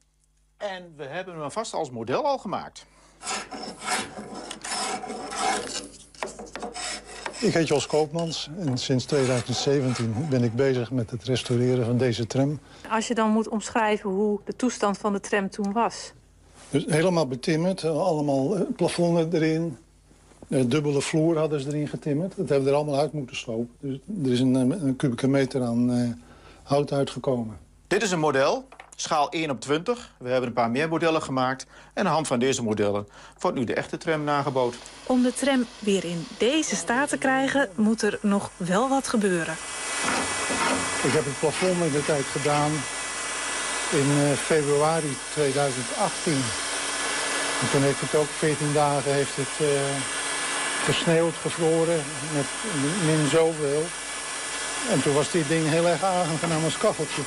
en 0.62 0.93
we 0.95 1.04
hebben 1.04 1.39
hem 1.39 1.52
vast 1.52 1.74
als 1.74 1.89
model 1.89 2.26
al 2.26 2.38
gemaakt. 2.38 2.86
Ik 7.39 7.54
heet 7.54 7.67
Jos 7.67 7.88
Koopmans 7.88 8.50
en 8.58 8.78
sinds 8.78 9.06
2017 9.06 10.15
ben 10.30 10.43
ik 10.43 10.56
bezig 10.56 10.91
met 10.91 11.12
het 11.12 11.24
restaureren 11.24 11.86
van 11.86 11.97
deze 11.97 12.28
tram. 12.28 12.60
Als 12.89 13.08
je 13.08 13.15
dan 13.15 13.30
moet 13.30 13.47
omschrijven 13.47 14.10
hoe 14.10 14.39
de 14.45 14.56
toestand 14.56 14.97
van 14.97 15.13
de 15.13 15.19
tram 15.19 15.50
toen 15.50 15.71
was. 15.71 16.12
Dus 16.69 16.86
helemaal 16.86 17.28
betimmerd, 17.28 17.84
allemaal 17.84 18.56
eh, 18.56 18.62
plafonnen 18.76 19.34
erin. 19.34 19.78
Een 20.47 20.69
dubbele 20.69 21.02
vloer 21.02 21.38
hadden 21.38 21.62
ze 21.62 21.67
erin 21.67 21.88
getimmerd. 21.88 22.36
Dat 22.36 22.50
hebben 22.50 22.63
we 22.63 22.69
er 22.69 22.78
allemaal 22.78 23.00
uit 23.00 23.13
moeten 23.13 23.36
slopen. 23.36 23.76
Dus 23.80 24.00
er 24.24 24.32
is 24.32 24.39
een, 24.39 24.56
een 24.56 24.95
kubieke 24.95 25.28
meter 25.28 25.62
aan 25.62 25.91
uh, 25.91 26.10
hout 26.63 26.91
uitgekomen. 26.91 27.58
Dit 27.88 28.04
is 28.04 28.12
een 28.12 28.19
model, 28.19 28.65
schaal 29.01 29.29
1 29.29 29.49
op 29.49 29.61
20. 29.61 30.11
We 30.17 30.29
hebben 30.29 30.47
een 30.47 30.55
paar 30.55 30.71
meer 30.71 30.89
modellen 30.89 31.21
gemaakt. 31.21 31.65
En 31.65 31.69
aan 31.93 32.03
de 32.03 32.09
hand 32.09 32.27
van 32.27 32.39
deze 32.39 32.63
modellen 32.63 33.07
wordt 33.39 33.57
nu 33.57 33.63
de 33.63 33.73
echte 33.73 33.97
tram 33.97 34.23
nagebouwd. 34.23 34.75
Om 35.05 35.23
de 35.23 35.33
tram 35.33 35.65
weer 35.79 36.05
in 36.05 36.27
deze 36.37 36.75
staat 36.75 37.09
te 37.09 37.17
krijgen, 37.17 37.69
moet 37.75 38.01
er 38.01 38.19
nog 38.21 38.51
wel 38.57 38.89
wat 38.89 39.07
gebeuren. 39.07 39.55
Ik 41.03 41.11
heb 41.11 41.25
het 41.25 41.39
plafond 41.39 41.83
in 41.83 41.91
de 41.91 42.05
tijd 42.05 42.25
gedaan 42.25 42.71
in 43.91 44.07
uh, 44.07 44.31
februari 44.31 45.17
2018. 45.33 46.33
En 47.61 47.69
toen 47.71 47.81
heeft 47.81 48.01
het 48.01 48.15
ook 48.15 48.29
14 48.37 48.73
dagen 48.73 49.13
heeft 49.13 49.35
het, 49.35 49.55
uh, 49.61 49.67
gesneeuwd, 50.83 51.33
gevroren, 51.41 52.03
met 52.33 52.45
min 53.05 53.27
zoveel. 53.27 53.83
En 54.89 55.01
toen 55.01 55.13
was 55.13 55.31
dit 55.31 55.47
ding 55.47 55.69
heel 55.69 55.87
erg 55.87 56.03
aangenaam 56.03 56.63
als 56.63 56.77
kacheltje. 56.77 57.21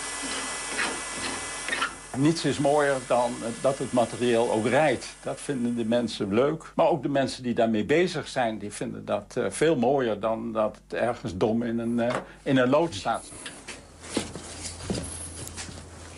Niets 2.16 2.44
is 2.44 2.58
mooier 2.58 2.96
dan 3.06 3.32
dat 3.60 3.78
het 3.78 3.92
materieel 3.92 4.52
ook 4.52 4.66
rijdt. 4.66 5.06
Dat 5.22 5.40
vinden 5.40 5.76
de 5.76 5.84
mensen 5.84 6.34
leuk. 6.34 6.72
Maar 6.74 6.88
ook 6.88 7.02
de 7.02 7.08
mensen 7.08 7.42
die 7.42 7.54
daarmee 7.54 7.84
bezig 7.84 8.28
zijn... 8.28 8.58
die 8.58 8.72
vinden 8.72 9.04
dat 9.04 9.34
uh, 9.38 9.46
veel 9.48 9.76
mooier 9.76 10.20
dan 10.20 10.52
dat 10.52 10.78
het 10.84 11.00
ergens 11.00 11.36
dom 11.36 11.62
in 11.62 11.78
een, 11.78 11.98
uh, 11.98 12.14
in 12.42 12.56
een 12.56 12.68
lood 12.68 12.94
staat. 12.94 13.30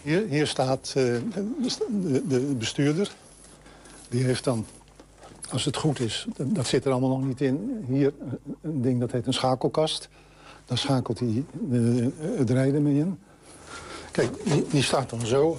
Hier, 0.03 0.27
hier 0.27 0.47
staat 0.47 0.93
de, 0.93 1.23
de, 2.27 2.55
bestuurder. 2.59 3.11
Die 4.09 4.25
heeft 4.25 4.45
dan, 4.45 4.67
als 5.51 5.65
het 5.65 5.77
goed 5.77 6.01
is... 6.01 6.27
dat 6.37 6.67
zit 6.67 6.85
er 6.85 6.91
allemaal 6.93 7.17
nog 7.17 7.27
niet 7.27 7.41
in... 7.41 7.85
hier 7.89 8.13
een 8.63 8.83
ding 8.83 9.01
dat 9.01 9.13
heet 9.13 9.27
een 9.27 9.35
schakelkast. 9.35 10.09
Daar 10.65 10.79
schakelt 10.79 11.19
hij 11.19 11.45
het 12.37 12.51
rijden 12.51 12.83
mee 12.83 12.99
in. 12.99 13.19
Kijk, 14.11 14.45
die, 14.45 14.67
die 14.71 14.83
staat 14.83 15.11
dan 15.11 15.27
zo... 15.27 15.59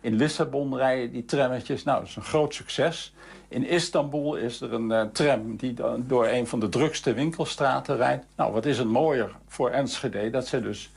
In 0.00 0.16
Lissabon 0.16 0.76
rijden 0.76 1.12
die 1.12 1.24
trammetjes, 1.24 1.84
nou, 1.84 1.98
dat 1.98 2.08
is 2.08 2.16
een 2.16 2.22
groot 2.22 2.54
succes. 2.54 3.14
In 3.48 3.66
Istanbul 3.66 4.36
is 4.36 4.60
er 4.60 4.72
een 4.72 4.90
uh, 4.90 5.02
tram 5.12 5.56
die 5.56 5.74
dan 5.74 6.04
door 6.06 6.26
een 6.26 6.46
van 6.46 6.60
de 6.60 6.68
drukste 6.68 7.12
winkelstraten 7.14 7.96
rijdt. 7.96 8.26
Nou, 8.36 8.52
wat 8.52 8.66
is 8.66 8.78
het 8.78 8.88
mooier 8.88 9.36
voor 9.48 9.70
Enschede 9.70 10.30
dat 10.30 10.46
ze 10.46 10.60
dus 10.60 10.90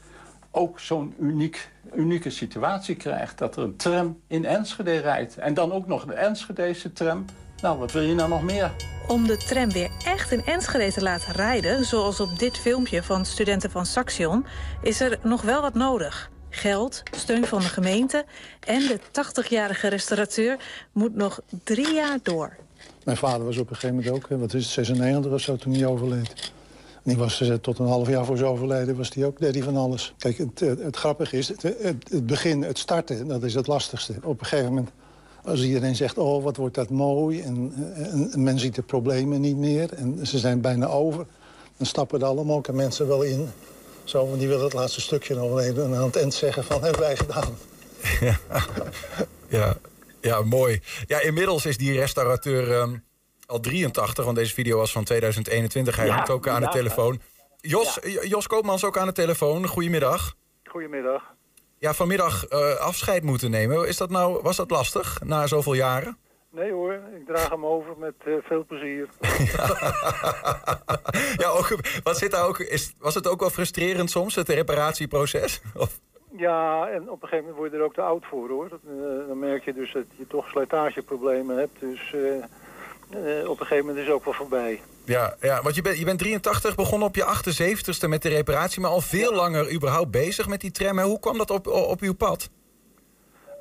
ook 0.51 0.79
zo'n 0.79 1.13
uniek, 1.19 1.69
unieke 1.95 2.29
situatie 2.29 2.95
krijgt. 2.95 3.37
Dat 3.37 3.55
er 3.55 3.63
een 3.63 3.75
tram 3.75 4.19
in 4.27 4.45
Enschede 4.45 4.97
rijdt. 4.97 5.37
En 5.37 5.53
dan 5.53 5.71
ook 5.71 5.87
nog 5.87 6.05
de 6.05 6.13
Enschedese 6.13 6.93
tram. 6.93 7.25
Nou, 7.61 7.77
wat 7.77 7.91
wil 7.91 8.01
je 8.01 8.13
nou 8.13 8.29
nog 8.29 8.43
meer? 8.43 8.71
Om 9.07 9.27
de 9.27 9.37
tram 9.37 9.71
weer 9.71 9.89
echt 10.05 10.31
in 10.31 10.45
Enschede 10.45 10.91
te 10.93 11.01
laten 11.01 11.33
rijden... 11.33 11.85
zoals 11.85 12.19
op 12.19 12.39
dit 12.39 12.57
filmpje 12.57 13.03
van 13.03 13.25
studenten 13.25 13.71
van 13.71 13.85
Saxion... 13.85 14.45
is 14.81 15.01
er 15.01 15.19
nog 15.23 15.41
wel 15.41 15.61
wat 15.61 15.73
nodig. 15.73 16.29
Geld, 16.59 17.03
steun 17.11 17.45
van 17.45 17.59
de 17.59 17.67
gemeente 17.67 18.25
en 18.59 18.79
de 18.79 18.99
80-jarige 18.99 19.87
restaurateur 19.87 20.57
moet 20.91 21.15
nog 21.15 21.41
drie 21.63 21.93
jaar 21.93 22.19
door. 22.23 22.55
Mijn 23.03 23.17
vader 23.17 23.45
was 23.45 23.57
op 23.57 23.69
een 23.69 23.75
gegeven 23.75 23.95
moment 23.95 24.15
ook, 24.15 24.39
wat 24.39 24.53
is 24.53 24.63
het, 24.63 24.73
96 24.73 25.31
of 25.31 25.41
zo, 25.41 25.55
toen 25.55 25.73
hij 25.73 25.85
overleed. 25.85 26.51
En 26.93 27.01
die 27.03 27.17
was 27.17 27.39
uh, 27.41 27.53
tot 27.53 27.79
een 27.79 27.87
half 27.87 28.07
jaar 28.07 28.25
voor 28.25 28.37
zijn 28.37 28.49
overlijden, 28.49 28.97
was 28.97 29.13
hij 29.13 29.25
ook 29.25 29.39
daddy 29.39 29.61
van 29.61 29.77
alles. 29.77 30.13
Kijk, 30.17 30.37
het, 30.37 30.59
het, 30.59 30.79
het 30.79 30.95
grappige 30.95 31.37
is, 31.37 31.47
het, 31.47 32.25
begin, 32.25 32.63
het 32.63 32.77
starten, 32.77 33.27
dat 33.27 33.43
is 33.43 33.53
het 33.53 33.67
lastigste. 33.67 34.13
Op 34.23 34.39
een 34.39 34.45
gegeven 34.45 34.69
moment, 34.69 34.89
als 35.43 35.61
iedereen 35.61 35.95
zegt, 35.95 36.17
oh, 36.17 36.43
wat 36.43 36.57
wordt 36.57 36.75
dat 36.75 36.89
mooi... 36.89 37.41
en, 37.41 37.73
en, 37.95 38.29
en 38.31 38.43
men 38.43 38.59
ziet 38.59 38.75
de 38.75 38.81
problemen 38.81 39.41
niet 39.41 39.57
meer 39.57 39.93
en 39.93 40.27
ze 40.27 40.39
zijn 40.39 40.61
bijna 40.61 40.85
over... 40.85 41.25
dan 41.77 41.87
stappen 41.87 42.19
er 42.19 42.25
allemaal 42.25 42.61
mensen 42.71 43.07
wel 43.07 43.21
in... 43.21 43.49
Zo, 44.09 44.27
want 44.27 44.39
die 44.39 44.47
wil 44.47 44.63
het 44.63 44.73
laatste 44.73 45.01
stukje 45.01 45.35
nog 45.35 45.59
even 45.59 45.95
aan 45.95 46.03
het 46.03 46.15
eind 46.15 46.33
zeggen 46.33 46.63
van 46.63 46.83
hebben 46.83 47.01
wij 47.01 47.17
gedaan. 47.17 47.57
Ja, 48.19 48.39
ja, 49.47 49.77
ja 50.21 50.41
mooi. 50.41 50.81
Ja, 51.07 51.21
inmiddels 51.21 51.65
is 51.65 51.77
die 51.77 51.99
restaurateur 51.99 52.81
um, 52.81 53.03
al 53.45 53.59
83, 53.59 54.25
want 54.25 54.37
deze 54.37 54.53
video 54.53 54.77
was 54.77 54.91
van 54.91 55.03
2021. 55.03 55.95
Hij 55.95 56.09
hangt 56.09 56.27
ja, 56.27 56.33
ook 56.33 56.47
aan 56.47 56.61
de 56.61 56.69
telefoon. 56.69 57.21
Jos, 57.57 57.99
ja. 58.03 58.23
Jos 58.23 58.47
Koopmans 58.47 58.83
ook 58.83 58.97
aan 58.97 59.07
de 59.07 59.13
telefoon. 59.13 59.67
Goedemiddag. 59.67 60.35
Goedemiddag. 60.63 61.23
Ja, 61.77 61.93
vanmiddag 61.93 62.51
uh, 62.51 62.75
afscheid 62.75 63.23
moeten 63.23 63.51
nemen. 63.51 63.87
Is 63.87 63.97
dat 63.97 64.09
nou, 64.09 64.41
was 64.41 64.55
dat 64.55 64.69
lastig 64.69 65.19
na 65.23 65.47
zoveel 65.47 65.73
jaren? 65.73 66.17
Nee 66.51 66.71
hoor, 66.71 66.93
ik 66.93 67.25
draag 67.25 67.49
hem 67.49 67.65
over 67.65 67.97
met 67.97 68.13
uh, 68.25 68.35
veel 68.43 68.65
plezier. 68.65 69.09
ja, 71.43 71.47
ook, 71.47 71.77
wat 72.03 72.17
zit 72.17 72.31
daar 72.31 72.47
ook, 72.47 72.59
is, 72.59 72.93
was 72.99 73.15
het 73.15 73.27
ook 73.27 73.39
wel 73.39 73.49
frustrerend 73.49 74.09
soms, 74.09 74.35
het 74.35 74.49
reparatieproces? 74.49 75.61
Of? 75.75 75.99
Ja, 76.37 76.87
en 76.87 77.09
op 77.09 77.21
een 77.21 77.27
gegeven 77.27 77.37
moment 77.37 77.57
word 77.57 77.71
je 77.71 77.77
er 77.77 77.83
ook 77.83 77.93
te 77.93 78.01
oud 78.01 78.25
voor 78.25 78.49
hoor. 78.49 78.69
Dat, 78.69 78.79
uh, 78.85 79.27
dan 79.27 79.39
merk 79.39 79.65
je 79.65 79.73
dus 79.73 79.93
dat 79.93 80.03
je 80.17 80.27
toch 80.27 80.49
slijtageproblemen 80.49 81.57
hebt. 81.57 81.79
Dus 81.79 82.13
uh, 82.15 83.49
op 83.49 83.59
een 83.59 83.65
gegeven 83.65 83.77
moment 83.77 83.97
is 83.97 84.05
het 84.05 84.13
ook 84.13 84.25
wel 84.25 84.33
voorbij. 84.33 84.81
Ja, 85.05 85.35
ja 85.41 85.61
want 85.61 85.75
je, 85.75 85.81
bent 85.81 85.97
je 85.97 86.05
bent 86.05 86.19
83, 86.19 86.75
begonnen 86.75 87.07
op 87.07 87.15
je 87.15 87.23
78ste 87.23 88.09
met 88.09 88.21
de 88.21 88.29
reparatie... 88.29 88.81
maar 88.81 88.91
al 88.91 89.01
veel 89.01 89.31
ja. 89.31 89.37
langer 89.37 89.73
überhaupt 89.73 90.11
bezig 90.11 90.47
met 90.47 90.61
die 90.61 90.71
tram. 90.71 90.99
Hoe 90.99 91.19
kwam 91.19 91.37
dat 91.37 91.49
op, 91.49 91.67
op 91.67 92.01
uw 92.01 92.13
pad? 92.13 92.49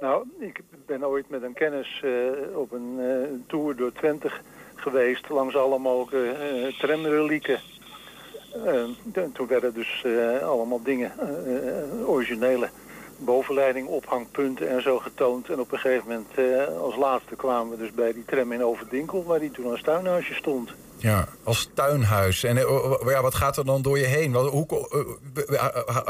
Nou, 0.01 0.25
ik 0.39 0.61
ben 0.87 1.07
ooit 1.07 1.29
met 1.29 1.43
een 1.43 1.53
kennis 1.53 2.03
uh, 2.05 2.59
op 2.59 2.73
een 2.73 2.99
uh, 2.99 3.25
tour 3.47 3.77
door 3.77 3.93
Twente 3.93 4.31
geweest... 4.75 5.29
langs 5.29 5.57
allemaal 5.57 6.09
uh, 6.13 6.79
tramrelieken. 6.79 7.61
toen 9.33 9.47
werden 9.47 9.75
dus 9.75 10.05
allemaal 10.43 10.83
dingen, 10.83 11.13
originele 12.07 12.69
bovenleiding, 13.19 13.87
ophangpunten 13.87 14.69
en 14.69 14.83
zo 14.83 14.99
getoond. 14.99 15.49
En 15.49 15.61
op 15.61 15.73
een 15.73 15.79
gegeven 15.79 16.09
moment, 16.09 16.61
als 16.81 16.97
laatste, 16.97 17.37
kwamen 17.37 17.71
we 17.71 17.77
dus 17.77 17.93
bij 17.93 18.13
die 18.13 18.25
tram 18.25 18.53
in 18.53 18.65
Overdinkel... 18.65 19.25
waar 19.25 19.41
die 19.41 19.51
toen 19.51 19.71
als 19.71 19.83
tuinhuisje 19.83 20.35
stond. 20.35 20.71
Ja, 20.99 21.29
als 21.43 21.71
tuinhuis. 21.75 22.45
En 22.45 22.57
ja, 23.07 23.23
wat 23.23 23.35
gaat 23.35 23.57
er 23.57 23.65
dan 23.65 23.83
door 23.83 23.99
je 23.99 24.05
heen? 24.05 24.33
Wat, 24.33 24.51
hoe, 24.51 24.67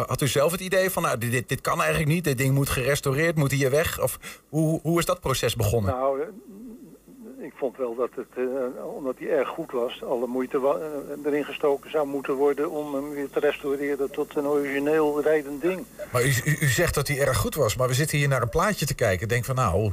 had 0.06 0.20
u 0.20 0.28
zelf 0.28 0.52
het 0.52 0.60
idee 0.60 0.90
van, 0.90 1.02
nou, 1.02 1.18
dit, 1.18 1.48
dit 1.48 1.60
kan 1.60 1.80
eigenlijk 1.80 2.10
niet, 2.10 2.24
dit 2.24 2.38
ding 2.38 2.54
moet 2.54 2.68
gerestaureerd, 2.68 3.36
moet 3.36 3.50
hier 3.50 3.70
weg? 3.70 4.02
Of 4.02 4.18
hoe, 4.48 4.80
hoe 4.82 4.98
is 4.98 5.04
dat 5.04 5.20
proces 5.20 5.56
begonnen? 5.56 5.94
Nou, 5.94 6.20
ik 7.40 7.52
vond 7.56 7.76
wel 7.76 7.94
dat 7.94 8.10
het, 8.14 8.46
omdat 8.96 9.14
hij 9.18 9.28
erg 9.28 9.48
goed 9.48 9.72
was, 9.72 10.02
alle 10.04 10.26
moeite 10.26 10.78
erin 11.24 11.44
gestoken 11.44 11.90
zou 11.90 12.06
moeten 12.06 12.34
worden 12.34 12.70
om 12.70 12.94
hem 12.94 13.10
weer 13.10 13.30
te 13.30 13.40
restaureren 13.40 14.10
tot 14.10 14.36
een 14.36 14.46
origineel 14.46 15.22
rijdend 15.22 15.62
ding. 15.62 15.84
Maar 16.12 16.24
u, 16.24 16.32
u, 16.44 16.56
u 16.60 16.66
zegt 16.66 16.94
dat 16.94 17.08
hij 17.08 17.20
erg 17.20 17.36
goed 17.36 17.54
was, 17.54 17.76
maar 17.76 17.88
we 17.88 17.94
zitten 17.94 18.18
hier 18.18 18.28
naar 18.28 18.42
een 18.42 18.48
plaatje 18.48 18.86
te 18.86 18.94
kijken. 18.94 19.28
Denk 19.28 19.44
van, 19.44 19.54
nou, 19.54 19.92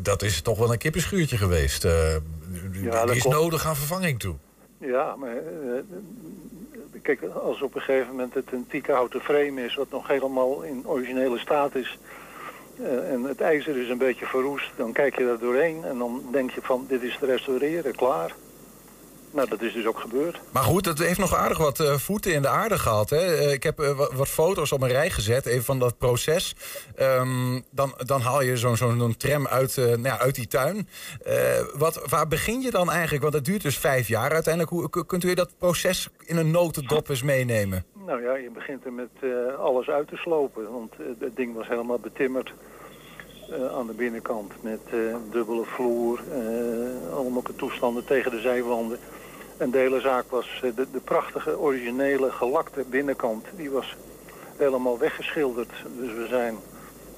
dat 0.00 0.22
is 0.22 0.40
toch 0.40 0.58
wel 0.58 0.72
een 0.72 0.78
kippenschuurtje 0.78 1.36
geweest. 1.36 1.82
Ja, 1.82 3.06
die 3.06 3.14
is 3.14 3.22
komt... 3.22 3.34
nodig 3.34 3.66
aan 3.66 3.76
vervanging 3.76 4.18
toe. 4.20 4.34
Ja, 4.78 5.16
maar 5.16 5.34
kijk, 7.02 7.22
als 7.22 7.62
op 7.62 7.74
een 7.74 7.80
gegeven 7.80 8.08
moment 8.08 8.34
het 8.34 8.52
een 8.52 8.66
tiekenhouten 8.68 9.20
frame 9.20 9.64
is... 9.64 9.74
wat 9.74 9.90
nog 9.90 10.08
helemaal 10.08 10.62
in 10.62 10.82
originele 10.86 11.38
staat 11.38 11.74
is... 11.74 11.98
Uh, 12.80 13.12
en 13.12 13.22
het 13.22 13.40
ijzer 13.40 13.76
is 13.76 13.88
een 13.88 13.98
beetje 13.98 14.26
verroest, 14.26 14.70
dan 14.76 14.92
kijk 14.92 15.18
je 15.18 15.24
daar 15.24 15.38
doorheen... 15.38 15.84
en 15.84 15.98
dan 15.98 16.24
denk 16.32 16.50
je 16.50 16.60
van, 16.62 16.84
dit 16.88 17.02
is 17.02 17.16
te 17.20 17.26
restaureren, 17.26 17.94
klaar. 17.94 18.34
Nou, 19.32 19.48
dat 19.48 19.62
is 19.62 19.72
dus 19.72 19.86
ook 19.86 19.98
gebeurd. 19.98 20.40
Maar 20.50 20.62
goed, 20.62 20.84
het 20.84 20.98
heeft 20.98 21.18
nog 21.18 21.34
aardig 21.34 21.58
wat 21.58 21.80
uh, 21.80 21.94
voeten 21.94 22.32
in 22.32 22.42
de 22.42 22.48
aarde 22.48 22.78
gehad. 22.78 23.10
Hè? 23.10 23.38
Uh, 23.38 23.52
ik 23.52 23.62
heb 23.62 23.80
uh, 23.80 23.96
wat, 24.12 24.28
foto's 24.28 24.72
op 24.72 24.82
een 24.82 24.88
rij 24.88 25.10
gezet, 25.10 25.46
even 25.46 25.64
van 25.64 25.78
dat 25.78 25.98
proces. 25.98 26.54
Um, 27.00 27.64
dan, 27.70 27.94
dan 28.06 28.20
haal 28.20 28.42
je 28.42 28.56
zo'n 28.56 28.76
zo 28.76 29.12
tram 29.16 29.46
uit, 29.46 29.76
nou 29.76 30.02
ja, 30.02 30.18
uit 30.18 30.34
die 30.34 30.46
tuin. 30.46 30.88
wat, 31.74 32.08
waar 32.08 32.28
begin 32.28 32.60
je 32.60 32.70
dan 32.70 32.90
eigenlijk? 32.90 33.22
Want 33.22 33.34
het 33.34 33.44
duurt 33.44 33.62
dus 33.62 33.78
vijf 33.78 34.08
jaar 34.08 34.32
uiteindelijk. 34.32 34.72
Hoe, 34.72 35.06
kunt 35.06 35.24
u 35.24 35.34
dat 35.34 35.58
proces 35.58 36.08
in 36.24 36.36
een 36.36 36.50
notendop 36.50 37.08
eens 37.08 37.22
meenemen? 37.22 37.84
Nou 38.06 38.22
ja, 38.22 38.36
je 38.36 38.50
begint 38.50 38.84
er 38.84 38.92
met 38.92 39.10
alles 39.58 39.88
uit 39.88 40.08
te 40.08 40.16
slopen. 40.16 40.72
Want 40.72 40.94
het 41.18 41.36
ding 41.36 41.54
was 41.54 41.68
helemaal 41.68 41.98
betimmerd. 41.98 42.52
Uh, 43.52 43.76
aan 43.76 43.86
de 43.86 43.92
binnenkant 43.92 44.52
met 44.62 44.80
uh, 44.94 45.16
dubbele 45.30 45.64
vloer, 45.64 46.20
uh, 46.28 47.16
allemaal 47.16 47.42
toestanden 47.56 48.04
tegen 48.04 48.30
de 48.30 48.40
zijwanden. 48.40 48.98
En 49.56 49.70
de 49.70 49.78
hele 49.78 50.00
zaak 50.00 50.24
was 50.30 50.58
de, 50.60 50.86
de, 50.92 51.00
prachtige, 51.04 51.58
originele, 51.58 52.30
gelakte 52.30 52.84
binnenkant. 52.90 53.44
Die 53.56 53.70
was 53.70 53.96
helemaal 54.56 54.98
weggeschilderd. 54.98 55.70
Dus 55.98 56.12
we 56.12 56.26
zijn 56.28 56.56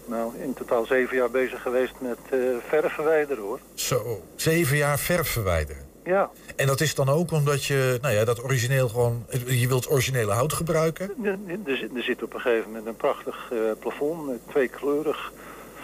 nou, 0.05 0.33
in 0.39 0.55
totaal 0.55 0.85
zeven 0.87 1.17
jaar 1.17 1.31
bezig 1.31 1.63
geweest 1.63 1.93
met 1.99 2.19
eh 2.31 2.39
verf 2.69 2.93
verwijderen 2.93 3.43
hoor. 3.45 3.59
Zo, 3.75 4.23
zeven 4.37 4.77
jaar 4.77 4.99
verf 4.99 5.29
verwijderen. 5.29 5.83
Ja, 6.05 6.31
En 6.57 6.67
dat 6.67 6.81
is 6.81 6.95
dan 6.95 7.09
ook 7.09 7.31
omdat 7.33 7.65
je, 7.65 7.99
nou 8.03 8.15
ja, 8.15 8.25
dat 8.25 8.43
origineel 8.45 8.89
gewoon, 8.89 9.27
je 9.47 9.69
wilt 9.69 9.91
originele 9.91 10.33
hout 10.33 10.53
gebruiken. 10.53 11.11
er, 11.23 11.39
er 11.67 11.77
zit- 11.77 11.97
er 11.97 12.03
zit 12.03 12.23
op 12.23 12.35
een 12.35 12.41
gegeven 12.41 12.67
moment 12.69 12.87
een 12.87 12.97
prachtig 12.97 13.49
eh, 13.53 13.59
plafond, 13.79 14.31
eh, 14.31 14.37
tweekleurig, 14.51 15.33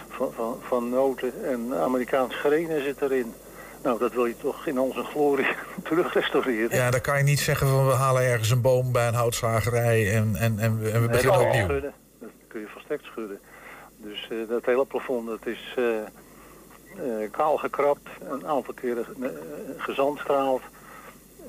van, 0.09 0.31
van, 0.35 0.57
van 0.67 0.89
noten 0.89 1.33
en 1.45 1.73
Amerikaans 1.73 2.35
grenen 2.35 2.83
zit 2.83 3.01
erin. 3.01 3.33
Nou, 3.83 3.99
dat 3.99 4.13
wil 4.13 4.25
je 4.25 4.37
toch 4.37 4.65
in 4.67 4.77
al 4.77 4.91
zijn 4.93 5.05
glorie 5.05 5.47
terug 5.83 6.13
restaureren. 6.13 6.77
Ja, 6.77 6.91
dan 6.91 7.01
kan 7.01 7.17
je 7.17 7.23
niet 7.23 7.39
zeggen 7.39 7.67
van 7.67 7.87
we 7.87 7.93
halen 7.93 8.21
ergens 8.23 8.49
een 8.49 8.61
boom 8.61 8.91
bij 8.91 9.07
een 9.07 9.13
houtzagerij 9.13 10.15
en, 10.15 10.35
en, 10.35 10.59
en, 10.59 10.79
we- 10.79 10.89
en 10.89 11.01
we 11.01 11.07
Nee, 11.07 11.09
beginnen 11.09 11.39
opnieuw. 11.47 11.65
schudden. 11.65 11.93
Dat 12.19 12.29
kun 12.47 12.59
je 12.59 12.67
volstrekt 12.67 13.03
schudden. 13.05 13.39
Dus 13.97 14.27
eh, 14.31 14.37
dat 14.49 14.65
hele 14.65 14.85
plafond 14.85 15.27
dat 15.27 15.45
is 15.45 15.73
eh, 15.77 15.97
eh, 15.97 17.31
kaal 17.31 17.57
gekrapt, 17.57 18.09
een 18.29 18.47
aantal 18.47 18.73
keren 18.73 19.05
ge- 19.05 19.73
gezandstraald. 19.77 20.61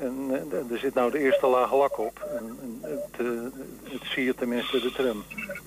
En 0.03 0.31
eh, 0.31 0.73
er 0.73 0.79
zit 0.79 0.95
nou 0.95 1.11
de 1.11 1.19
eerste 1.19 1.47
laag 1.47 1.75
lak 1.75 1.99
op. 1.99 2.29
En, 2.39 2.59
en 2.63 2.79
het, 2.91 3.27
eh, 3.27 3.93
het 3.93 4.03
siert 4.03 4.37
tenminste 4.39 4.81
de 4.81 4.93
tram. 4.93 5.25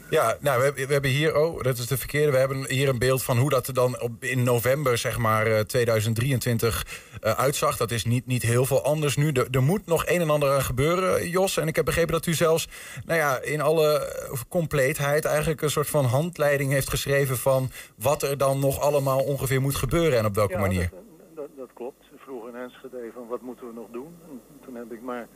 Ja, 0.10 0.38
nou, 0.40 0.58
we, 0.58 0.64
hebben- 0.64 0.88
we 0.88 0.94
hebben 0.94 1.12
hier, 1.12 1.38
oh, 1.38 1.64
dat 1.64 1.78
is 1.78 1.88
de 1.88 1.98
verkeerde. 1.98 2.32
We 2.32 2.38
hebben 2.38 2.70
hier 2.70 2.90
een 2.90 3.00
beeld 3.00 3.24
van 3.24 3.38
hoe 3.38 3.50
dat 3.50 3.68
er 3.68 3.74
dan 3.74 4.02
op, 4.02 4.12
in 4.24 4.44
november, 4.44 4.98
zeg 4.98 5.18
maar, 5.18 5.48
eh, 5.48 5.60
2023 5.60 6.86
eh, 7.22 7.32
uitzag. 7.32 7.78
Dat 7.78 7.92
is 7.92 8.06
niet, 8.06 8.26
niet 8.26 8.42
heel 8.42 8.66
veel 8.66 8.84
anders 8.84 9.16
nu. 9.16 9.32
Er, 9.32 9.48
er 9.52 9.64
moet 9.64 9.86
nog 9.86 10.06
een 10.08 10.22
en 10.22 10.30
ander 10.30 10.52
aan 10.52 10.62
gebeuren, 10.64 11.30
Jos. 11.30 11.58
En 11.58 11.68
ik 11.68 11.76
heb 11.76 11.86
begrepen 11.86 12.12
dat 12.14 12.26
u 12.26 12.34
zelfs, 12.34 12.68
nou 13.06 13.20
ja, 13.20 13.40
in 13.42 13.62
alle 13.62 14.14
compleetheid 14.50 15.26
eigenlijk 15.26 15.62
een 15.62 15.70
soort 15.70 15.88
van 15.90 16.06
handleiding 16.06 16.72
heeft 16.72 16.90
geschreven 16.90 17.38
van 17.38 17.72
wat 17.96 18.24
er 18.24 18.38
dan 18.38 18.60
nog 18.60 18.80
allemaal 18.80 19.20
ongeveer 19.20 19.62
moet 19.62 19.76
gebeuren 19.76 20.18
en 20.20 20.26
op 20.26 20.36
welke 20.36 20.54
Ja, 20.54 20.60
manier. 20.60 20.90
Dat, 20.92 21.00
dat, 21.36 21.48
dat 21.58 21.70
klopt. 21.74 22.05
Ze 22.36 22.42
vroegen 22.42 22.60
in 22.60 22.70
Enschede 22.70 23.12
van 23.14 23.28
wat 23.28 23.42
moeten 23.42 23.68
we 23.68 23.74
nog 23.74 23.88
doen. 23.92 24.16
En 24.30 24.42
toen 24.66 24.76
heb 24.76 24.92
ik 24.92 25.02
maar 25.02 25.28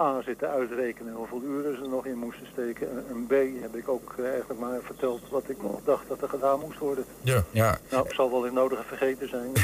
A 0.00 0.22
zitten 0.22 0.50
uitrekenen 0.50 1.14
hoeveel 1.14 1.42
uren 1.42 1.76
ze 1.76 1.82
er 1.82 1.88
nog 1.88 2.06
in 2.06 2.18
moesten 2.18 2.46
steken. 2.52 2.90
En, 2.90 3.04
en 3.08 3.26
B 3.26 3.30
heb 3.62 3.76
ik 3.76 3.88
ook 3.88 4.14
eh, 4.18 4.28
eigenlijk 4.28 4.60
maar 4.60 4.80
verteld 4.82 5.20
wat 5.30 5.48
ik 5.48 5.62
nog 5.62 5.80
dacht 5.84 6.08
dat 6.08 6.22
er 6.22 6.28
gedaan 6.28 6.60
moest 6.60 6.78
worden. 6.78 7.04
Ja. 7.22 7.44
ja. 7.50 7.78
Nou, 7.90 8.06
ik 8.08 8.14
zal 8.14 8.30
wel 8.30 8.44
het 8.44 8.52
nodige 8.52 8.82
vergeten 8.82 9.28
zijn. 9.28 9.52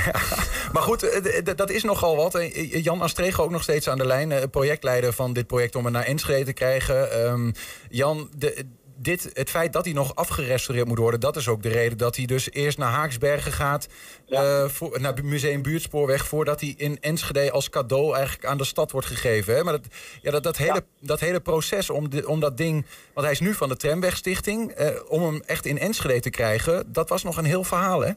Maar 0.73 0.83
goed, 0.83 1.03
eh, 1.03 1.45
dat 1.57 1.71
is 1.71 1.83
nogal 1.83 2.17
wat. 2.17 2.35
Eh, 2.35 2.85
Jan 2.85 3.01
Astrego 3.01 3.43
ook 3.43 3.51
nog 3.51 3.63
steeds 3.63 3.89
aan 3.89 3.99
de 3.99 4.07
lijn. 4.07 4.51
projectleider 4.51 5.13
van 5.13 5.33
dit 5.33 5.47
project 5.47 5.77
om 5.77 5.85
het 5.85 5.93
naar 5.93 6.05
Enschede 6.05 6.45
te 6.45 6.53
krijgen. 6.53 7.13
Ehm, 7.13 7.53
Jan, 7.89 8.29
de, 8.37 8.65
dit, 8.97 9.31
het 9.33 9.51
feit 9.51 9.73
dat 9.73 9.85
hij 9.85 9.95
nog 9.95 10.15
afgerestaureerd 10.15 10.89
moet 10.89 10.99
worden... 10.99 11.21
dat 11.21 11.37
is 11.37 11.49
ook 11.49 11.63
de 11.63 11.69
reden 11.69 11.99
dat 11.99 12.17
hij 12.17 12.25
dus 12.25 12.51
eerst 12.51 12.79
naar 12.79 12.91
Haaksbergen 12.91 13.53
gaat... 13.53 13.89
eh, 14.29 14.65
voor, 14.65 15.01
naar 15.01 15.15
het 15.15 15.25
Museum 15.25 15.63
Buurtspoorweg... 15.63 16.27
voordat 16.27 16.61
hij 16.61 16.75
in 16.77 17.01
Enschede 17.01 17.51
als 17.51 17.71
cadeau 17.71 18.15
eigenlijk 18.15 18.47
aan 18.47 18.59
de 18.59 18.65
stad 18.65 18.91
wordt 18.91 19.07
gegeven. 19.07 19.55
Hè? 19.55 19.63
Maar 19.63 19.73
dat, 19.73 19.87
ja, 20.23 20.31
dat, 20.31 20.43
dat, 20.43 20.57
hele, 20.57 20.85
dat 21.01 21.21
hele 21.21 21.41
proces 21.41 21.91
om, 21.91 22.11
de, 22.11 22.29
om 22.29 22.41
dat 22.41 22.57
ding... 22.57 22.87
want 23.15 23.27
hij 23.27 23.35
is 23.35 23.41
nu 23.41 23.55
van 23.55 23.69
de 23.69 23.77
Tramwegstichting... 23.77 24.71
eh, 24.71 24.89
om 25.09 25.23
hem 25.23 25.43
echt 25.47 25.67
in 25.67 25.79
Enschede 25.79 26.21
te 26.21 26.31
krijgen... 26.31 26.93
dat 26.93 27.09
was 27.09 27.23
nog 27.23 27.37
een 27.37 27.45
heel 27.45 27.65
verhaal, 27.65 28.01
hè? 28.01 28.13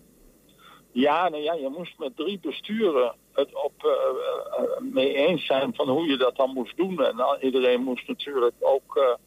Ja, 0.92 1.30
nou 1.30 1.44
ja, 1.44 1.54
je 1.54 1.70
moest 1.78 2.00
met 2.00 2.16
drie 2.16 2.40
besturen 2.42 3.16
het 3.34 3.64
op 3.64 3.74
eh, 3.84 4.82
mee 4.82 5.14
eens 5.14 5.46
zijn 5.46 5.76
van 5.76 5.90
hoe 5.90 6.08
je 6.08 6.18
dat 6.18 6.36
dan 6.36 6.54
moest 6.54 6.78
doen. 6.78 7.04
En 7.04 7.16
iedereen 7.42 7.82
moest 7.82 8.08
natuurlijk 8.08 8.56
ook 8.60 9.18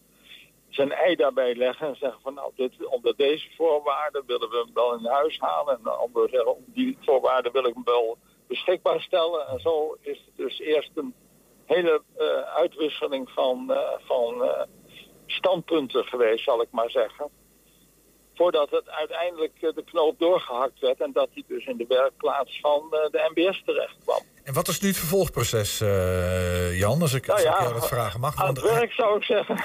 zijn 0.79 0.93
ei 0.93 1.17
daarbij 1.17 1.55
leggen 1.55 1.87
en 1.87 1.97
zeggen 1.97 2.21
van 2.21 2.35
nou, 2.35 2.53
dit, 2.55 2.87
onder 2.87 3.17
deze 3.17 3.49
voorwaarden 3.57 4.23
willen 4.27 4.51
we 4.51 4.57
hem 4.57 4.75
wel 4.75 4.95
in 4.95 5.07
huis 5.07 5.39
halen. 5.39 5.77
En 5.77 5.83
de 5.83 5.91
anderen 5.91 6.29
zeggen 6.29 6.65
die 6.67 6.99
voorwaarden 7.01 7.53
wil 7.53 7.65
ik 7.65 7.75
hem 7.75 7.85
wel 7.85 8.19
beschikbaar 8.47 9.01
stellen. 9.01 9.47
En 9.47 9.61
zo 9.61 9.97
is 10.01 10.19
het 10.27 10.37
dus 10.37 10.59
eerst 10.59 10.91
een 10.95 11.15
hele 11.65 12.03
eh, 12.17 12.27
uitwisseling 12.57 13.31
van, 13.31 13.73
eh, 13.73 13.99
van 13.99 14.45
eh, 14.45 14.63
standpunten 15.27 16.05
geweest, 16.05 16.45
zal 16.45 16.63
ik 16.63 16.71
maar 16.71 16.91
zeggen 16.91 17.31
voordat 18.35 18.71
het 18.71 18.89
uiteindelijk 18.91 19.61
de 19.61 19.85
knoop 19.85 20.19
doorgehakt 20.19 20.79
werd 20.79 21.01
en 21.01 21.13
dat 21.13 21.29
hij 21.33 21.45
dus 21.47 21.67
in 21.67 21.77
de 21.77 21.87
werkplaats 21.89 22.61
van 22.61 22.87
de 22.91 23.31
MBS 23.35 23.63
terecht 23.65 23.97
kwam. 24.05 24.23
En 24.49 24.55
wat 24.55 24.69
is 24.69 24.81
nu 24.81 24.89
het 24.89 24.97
vervolgproces, 24.97 25.81
eh, 25.81 26.79
Jan, 26.79 27.01
als 27.03 27.15
ik, 27.15 27.27
Nou 27.27 27.39
als 27.39 27.49
ik 27.49 27.55
ja, 27.55 27.63
jou 27.63 27.75
dat 27.75 27.89
vragen 27.89 28.21
mag? 28.21 28.37
Aan 28.37 28.55
het 28.55 28.61
werk 28.61 28.93
zou 28.93 29.17
ik 29.17 29.23
zeggen. 29.23 29.57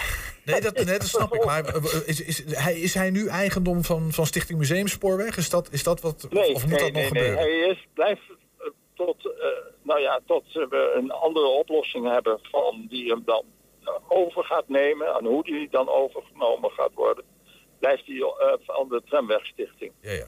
nee, 0.46 0.62
dat, 0.62 0.76
nee, 0.76 0.86
dat 0.86 1.08
snap 1.08 1.34
ik. 1.34 1.46
Maar 1.46 1.66
eh, 1.66 1.84
is, 2.06 2.22
is, 2.22 2.44
hij, 2.48 2.80
is 2.80 2.94
hij 2.94 3.10
nu 3.10 3.28
eigendom 3.28 3.84
van, 3.84 4.12
van 4.12 4.26
Stichting 4.26 4.60
Museumspoorweg? 4.60 5.38
Is 5.38 5.50
dat, 5.50 5.72
is 5.72 5.84
dat 5.84 6.02
wat, 6.02 6.28
Nee, 6.30 6.54
of 6.54 6.62
moet 6.68 6.80
nee, 6.80 6.80
dat 6.80 6.92
nog 6.92 7.02
nee, 7.02 7.12
nee. 7.12 7.22
gebeuren? 7.22 7.38
Hij 7.38 7.72
is, 7.72 7.88
blijft 7.94 8.22
eh, 8.58 8.68
tot, 8.94 9.26
eh, 9.26 9.48
nou 9.82 10.00
ja, 10.00 10.20
tot 10.26 10.44
we 10.54 10.94
een 10.96 11.12
andere 11.12 11.48
oplossing 11.48 12.12
hebben 12.12 12.40
van 12.42 12.86
die 12.90 13.10
hem 13.10 13.22
dan 13.26 13.44
eh, 13.84 13.94
over 14.08 14.44
gaat 14.44 14.68
nemen 14.68 15.08
en 15.08 15.26
hoe 15.26 15.44
die 15.44 15.70
dan 15.72 15.90
overgenomen 15.90 16.72
gaat 16.72 16.94
worden, 16.94 17.24
blijft 17.80 18.06
hij 18.06 18.16
eh, 18.16 18.54
van 18.60 18.90
de 18.90 19.02
Tramwegstichting. 19.06 19.92
Ja, 20.02 20.12
ja. 20.12 20.26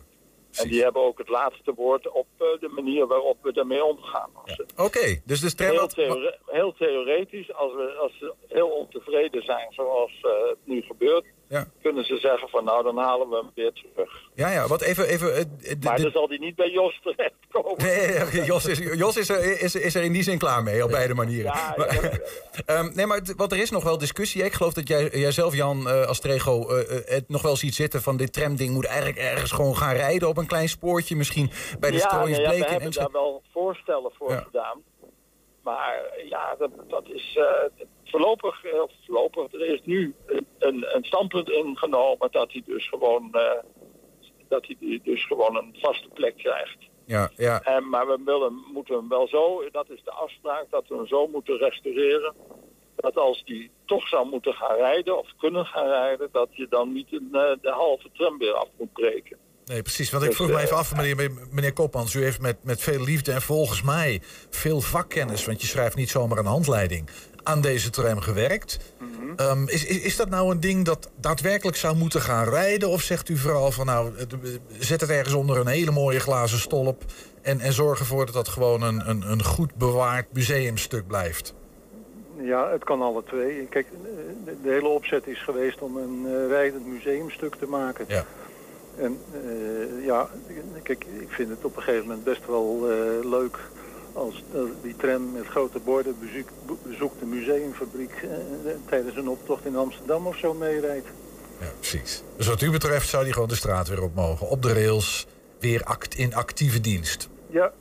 En 0.64 0.68
die 0.70 0.84
hebben 0.84 1.02
ook 1.02 1.18
het 1.18 1.30
laatste 1.30 1.74
woord 1.74 2.10
op 2.12 2.28
eh, 2.38 2.48
de 2.60 2.68
manier 2.70 3.08
waarop 3.08 3.38
we 3.42 3.52
ermee 3.52 3.84
omgaan. 3.84 4.30
Als 4.34 4.56
ze- 4.56 4.66
Oké, 4.78 5.22
dus 5.26 5.40
de 5.40 5.54
tram... 5.56 5.70
Heel, 5.72 5.88
theore- 5.88 6.40
heel 6.46 6.74
theoretisch, 6.74 7.54
als, 7.54 7.74
we, 7.74 7.92
als 8.02 8.18
ze 8.20 8.34
heel 8.48 8.68
ontevreden 8.70 9.44
zijn 9.44 9.68
zoals 9.74 10.12
eh, 10.22 10.32
het 10.50 10.58
nu 10.64 10.82
gebeurt, 10.82 11.26
Ja. 11.48 11.66
kunnen 11.82 12.04
ze 12.06 12.18
zeggen 12.18 12.50
van 12.50 12.64
nou 12.64 12.84
dan 12.84 12.98
halen 12.98 13.30
we 13.30 13.36
hem 13.36 13.52
weer 13.56 13.72
terug. 13.74 14.12
Ja, 14.34 14.50
ja, 14.52 14.68
wat 14.68 14.82
even... 14.82 15.08
even 15.08 15.36
eh, 15.36 15.46
Maar 15.84 16.02
dan 16.02 16.12
zal 16.12 16.28
die 16.28 16.40
niet 16.40 16.56
bij 16.56 16.70
Jos 16.70 17.00
terechtkomen. 17.04 17.78
Nee, 17.84 18.44
Jos, 18.46 18.66
is, 18.66 18.78
Jos 18.78 19.18
is, 19.18 19.30
er, 19.30 19.62
is, 19.62 19.76
is 19.76 19.96
er 19.96 20.04
in 20.04 20.12
die 20.12 20.24
zin 20.24 20.38
klaar 20.38 20.64
mee, 20.64 20.84
op 20.84 20.90
beide 20.92 21.14
manieren. 21.14 21.52
Maar, 21.54 21.88
Ehm, 22.66 22.92
nee, 22.96 23.06
maar 23.06 23.18
het- 23.18 23.34
want 23.36 23.52
er 23.52 23.58
is 23.60 23.70
nog 23.70 23.84
wel 23.84 23.98
discussie. 23.98 24.44
Ik 24.44 24.54
geloof 24.54 24.74
dat 24.74 24.88
jij, 24.88 25.10
jij 25.10 25.32
zelf, 25.32 25.56
Jan 25.56 25.88
uh, 25.88 26.02
Astrego, 26.02 26.68
eh, 26.70 26.98
eh, 26.98 27.04
het 27.06 27.30
nog 27.30 27.42
wel 27.42 27.56
ziet 27.56 27.76
zitten 27.76 28.02
van 28.02 28.18
dit 28.18 28.34
tramding 28.34 28.74
moet 28.74 28.86
eigenlijk 28.86 29.18
ergens 29.18 29.52
gewoon 29.52 29.76
gaan 29.78 29.96
rijden 29.96 30.28
op 30.28 30.38
een 30.38 30.48
klein 30.48 30.70
spoortje. 30.70 31.16
Misschien 31.16 31.52
bij 31.80 31.92
de 31.92 31.98
ja, 31.98 32.24
nee, 32.26 32.42
ja, 32.42 32.50
we 32.50 32.66
hebben 32.66 32.92
daar 32.92 33.12
wel 33.12 33.42
voorstellen 33.54 34.12
voor 34.18 34.32
Ja. 34.32 34.40
gedaan. 34.40 34.84
Maar 35.64 36.04
ja, 36.30 36.56
dat, 36.60 36.70
dat 36.88 37.04
is 37.10 37.38
eh, 37.38 37.86
voorlopig, 38.16 38.64
eh, 38.64 38.82
voorlopig, 39.06 39.54
er 39.54 39.74
is 39.74 39.82
nu 39.84 40.16
een, 40.60 40.96
een, 40.96 41.04
standpunt 41.04 41.50
ingenomen 41.50 42.32
dat 42.32 42.52
hij 42.52 42.62
dus 42.66 42.90
gewoon, 42.90 43.34
eh, 43.34 43.64
dat 44.48 44.66
hij 44.68 45.00
dus 45.04 45.26
gewoon 45.26 45.56
een 45.56 45.76
vaste 45.80 46.08
plek 46.14 46.38
krijgt. 46.38 46.78
Ja, 47.06 47.30
ja. 47.36 47.62
En, 47.62 47.90
maar 47.90 48.08
we 48.08 48.20
willen, 48.26 48.64
moeten 48.74 48.96
hem 48.96 49.10
wel 49.10 49.28
zo, 49.28 49.70
dat 49.72 49.90
is 49.90 50.04
de 50.04 50.12
afspraak, 50.12 50.66
dat 50.70 50.88
we 50.88 50.96
hem 50.96 51.08
zo 51.08 51.28
moeten 51.28 51.58
restaureren. 51.58 52.34
Dat 52.96 53.18
als 53.18 53.44
die 53.44 53.72
toch 53.86 54.08
zou 54.08 54.30
moeten 54.30 54.54
gaan 54.54 54.76
rijden 54.76 55.20
of 55.20 55.28
kunnen 55.38 55.66
gaan 55.66 55.88
rijden, 55.88 56.30
dat 56.32 56.50
je 56.52 56.68
dan 56.70 56.94
niet 56.94 57.14
een, 57.14 57.30
eh, 57.32 57.52
de 57.62 57.70
halve 57.70 58.10
tram 58.14 58.38
weer 58.38 58.54
af 58.54 58.68
moet 58.78 58.94
breken. 58.94 59.38
Nee, 59.66 59.82
precies. 59.82 60.10
Want 60.12 60.24
ik 60.24 60.30
Dus, 60.30 60.38
vroeg 60.38 60.50
me 60.50 60.56
eh, 60.58 60.64
even 60.64 60.78
af, 60.78 60.96
meneer, 60.96 61.32
meneer. 61.52 61.74
U 62.16 62.24
heeft 62.24 62.42
met, 62.42 62.58
met 62.62 62.82
veel 62.82 63.04
liefde 63.04 63.32
en 63.32 63.42
volgens 63.42 63.82
mij 63.82 64.22
veel 64.50 64.82
vakkennis... 64.82 65.46
want 65.46 65.62
je 65.62 65.68
schrijft 65.68 65.96
niet 65.96 66.10
zomaar 66.10 66.38
een 66.38 66.46
handleiding... 66.46 67.10
aan 67.44 67.62
deze 67.62 67.90
tram 67.90 68.20
gewerkt. 68.20 68.80
Mhm. 69.00 69.34
Ehm, 69.36 69.68
is, 69.68 69.86
is, 69.86 69.98
is 70.00 70.16
dat 70.16 70.30
nou 70.30 70.52
een 70.52 70.60
ding 70.60 70.86
dat 70.86 71.10
daadwerkelijk 71.20 71.78
zou 71.78 71.96
moeten 71.96 72.22
gaan 72.22 72.50
rijden? 72.50 72.90
Of 72.90 73.02
zegt 73.02 73.30
u 73.30 73.38
vooral 73.38 73.72
van 73.72 73.86
nou, 73.86 74.18
het- 74.18 74.36
zet 74.80 75.02
het 75.02 75.10
ergens 75.10 75.34
onder 75.34 75.58
een 75.58 75.68
hele 75.68 75.92
mooie 75.92 76.20
glazen 76.20 76.60
stolp... 76.60 77.04
en, 77.42 77.60
en 77.60 77.74
zorg 77.74 78.00
ervoor 78.00 78.26
dat 78.26 78.36
dat 78.36 78.48
gewoon 78.48 78.82
een, 78.82 79.10
een, 79.10 79.32
een 79.32 79.44
goed 79.44 79.76
bewaard 79.76 80.26
museumstuk 80.34 81.08
blijft? 81.08 81.54
Ja, 82.42 82.72
het 82.72 82.84
kan 82.84 83.02
alle 83.02 83.24
twee. 83.24 83.68
Kijk, 83.70 83.86
eh, 83.86 84.10
de, 84.46 84.56
de 84.64 84.70
hele 84.70 84.88
opzet 84.88 85.28
is 85.28 85.44
geweest 85.44 85.80
om 85.82 85.98
een 85.98 86.26
eh, 86.26 86.48
rijdend 86.48 86.86
museumstuk 86.88 87.56
te 87.56 87.66
maken. 87.66 88.06
Ja. 88.08 88.26
En 88.98 89.20
eh, 89.34 90.06
ja, 90.06 90.30
kijk, 90.84 91.06
ik 91.20 91.30
vind 91.30 91.50
het 91.50 91.66
op 91.66 91.76
een 91.76 91.84
gegeven 91.84 92.08
moment 92.08 92.24
best 92.24 92.46
wel 92.48 92.90
eh, 92.92 93.30
leuk 93.30 93.60
als 94.14 94.44
eh, 94.54 94.60
die 94.82 94.96
tram 94.96 95.32
met 95.32 95.46
grote 95.46 95.80
borden 95.80 96.16
bezoek, 96.20 96.50
bezoekt 96.84 97.20
de 97.20 97.26
museumfabriek 97.26 98.12
tijdens 98.90 99.16
een 99.16 99.28
optocht 99.28 99.66
in 99.66 99.76
Amsterdam 99.76 100.28
of 100.28 100.38
zo 100.38 100.54
meerijdt. 100.54 101.08
Ja, 101.60 101.66
precies. 101.80 102.24
Dus 102.38 102.48
wat 102.48 102.62
u 102.62 102.72
betreft 102.72 103.10
zou 103.10 103.24
die 103.24 103.34
gewoon 103.34 103.48
de 103.48 103.56
straat 103.56 103.88
weer 103.88 104.02
op 104.04 104.16
mogen. 104.16 104.50
Op 104.50 104.62
de 104.62 104.74
rails, 104.74 105.28
weer 105.60 105.84
act, 105.84 106.16
in 106.16 106.36
actieve 106.36 106.82
dienst. 106.82 107.30
Ja. 107.50 107.72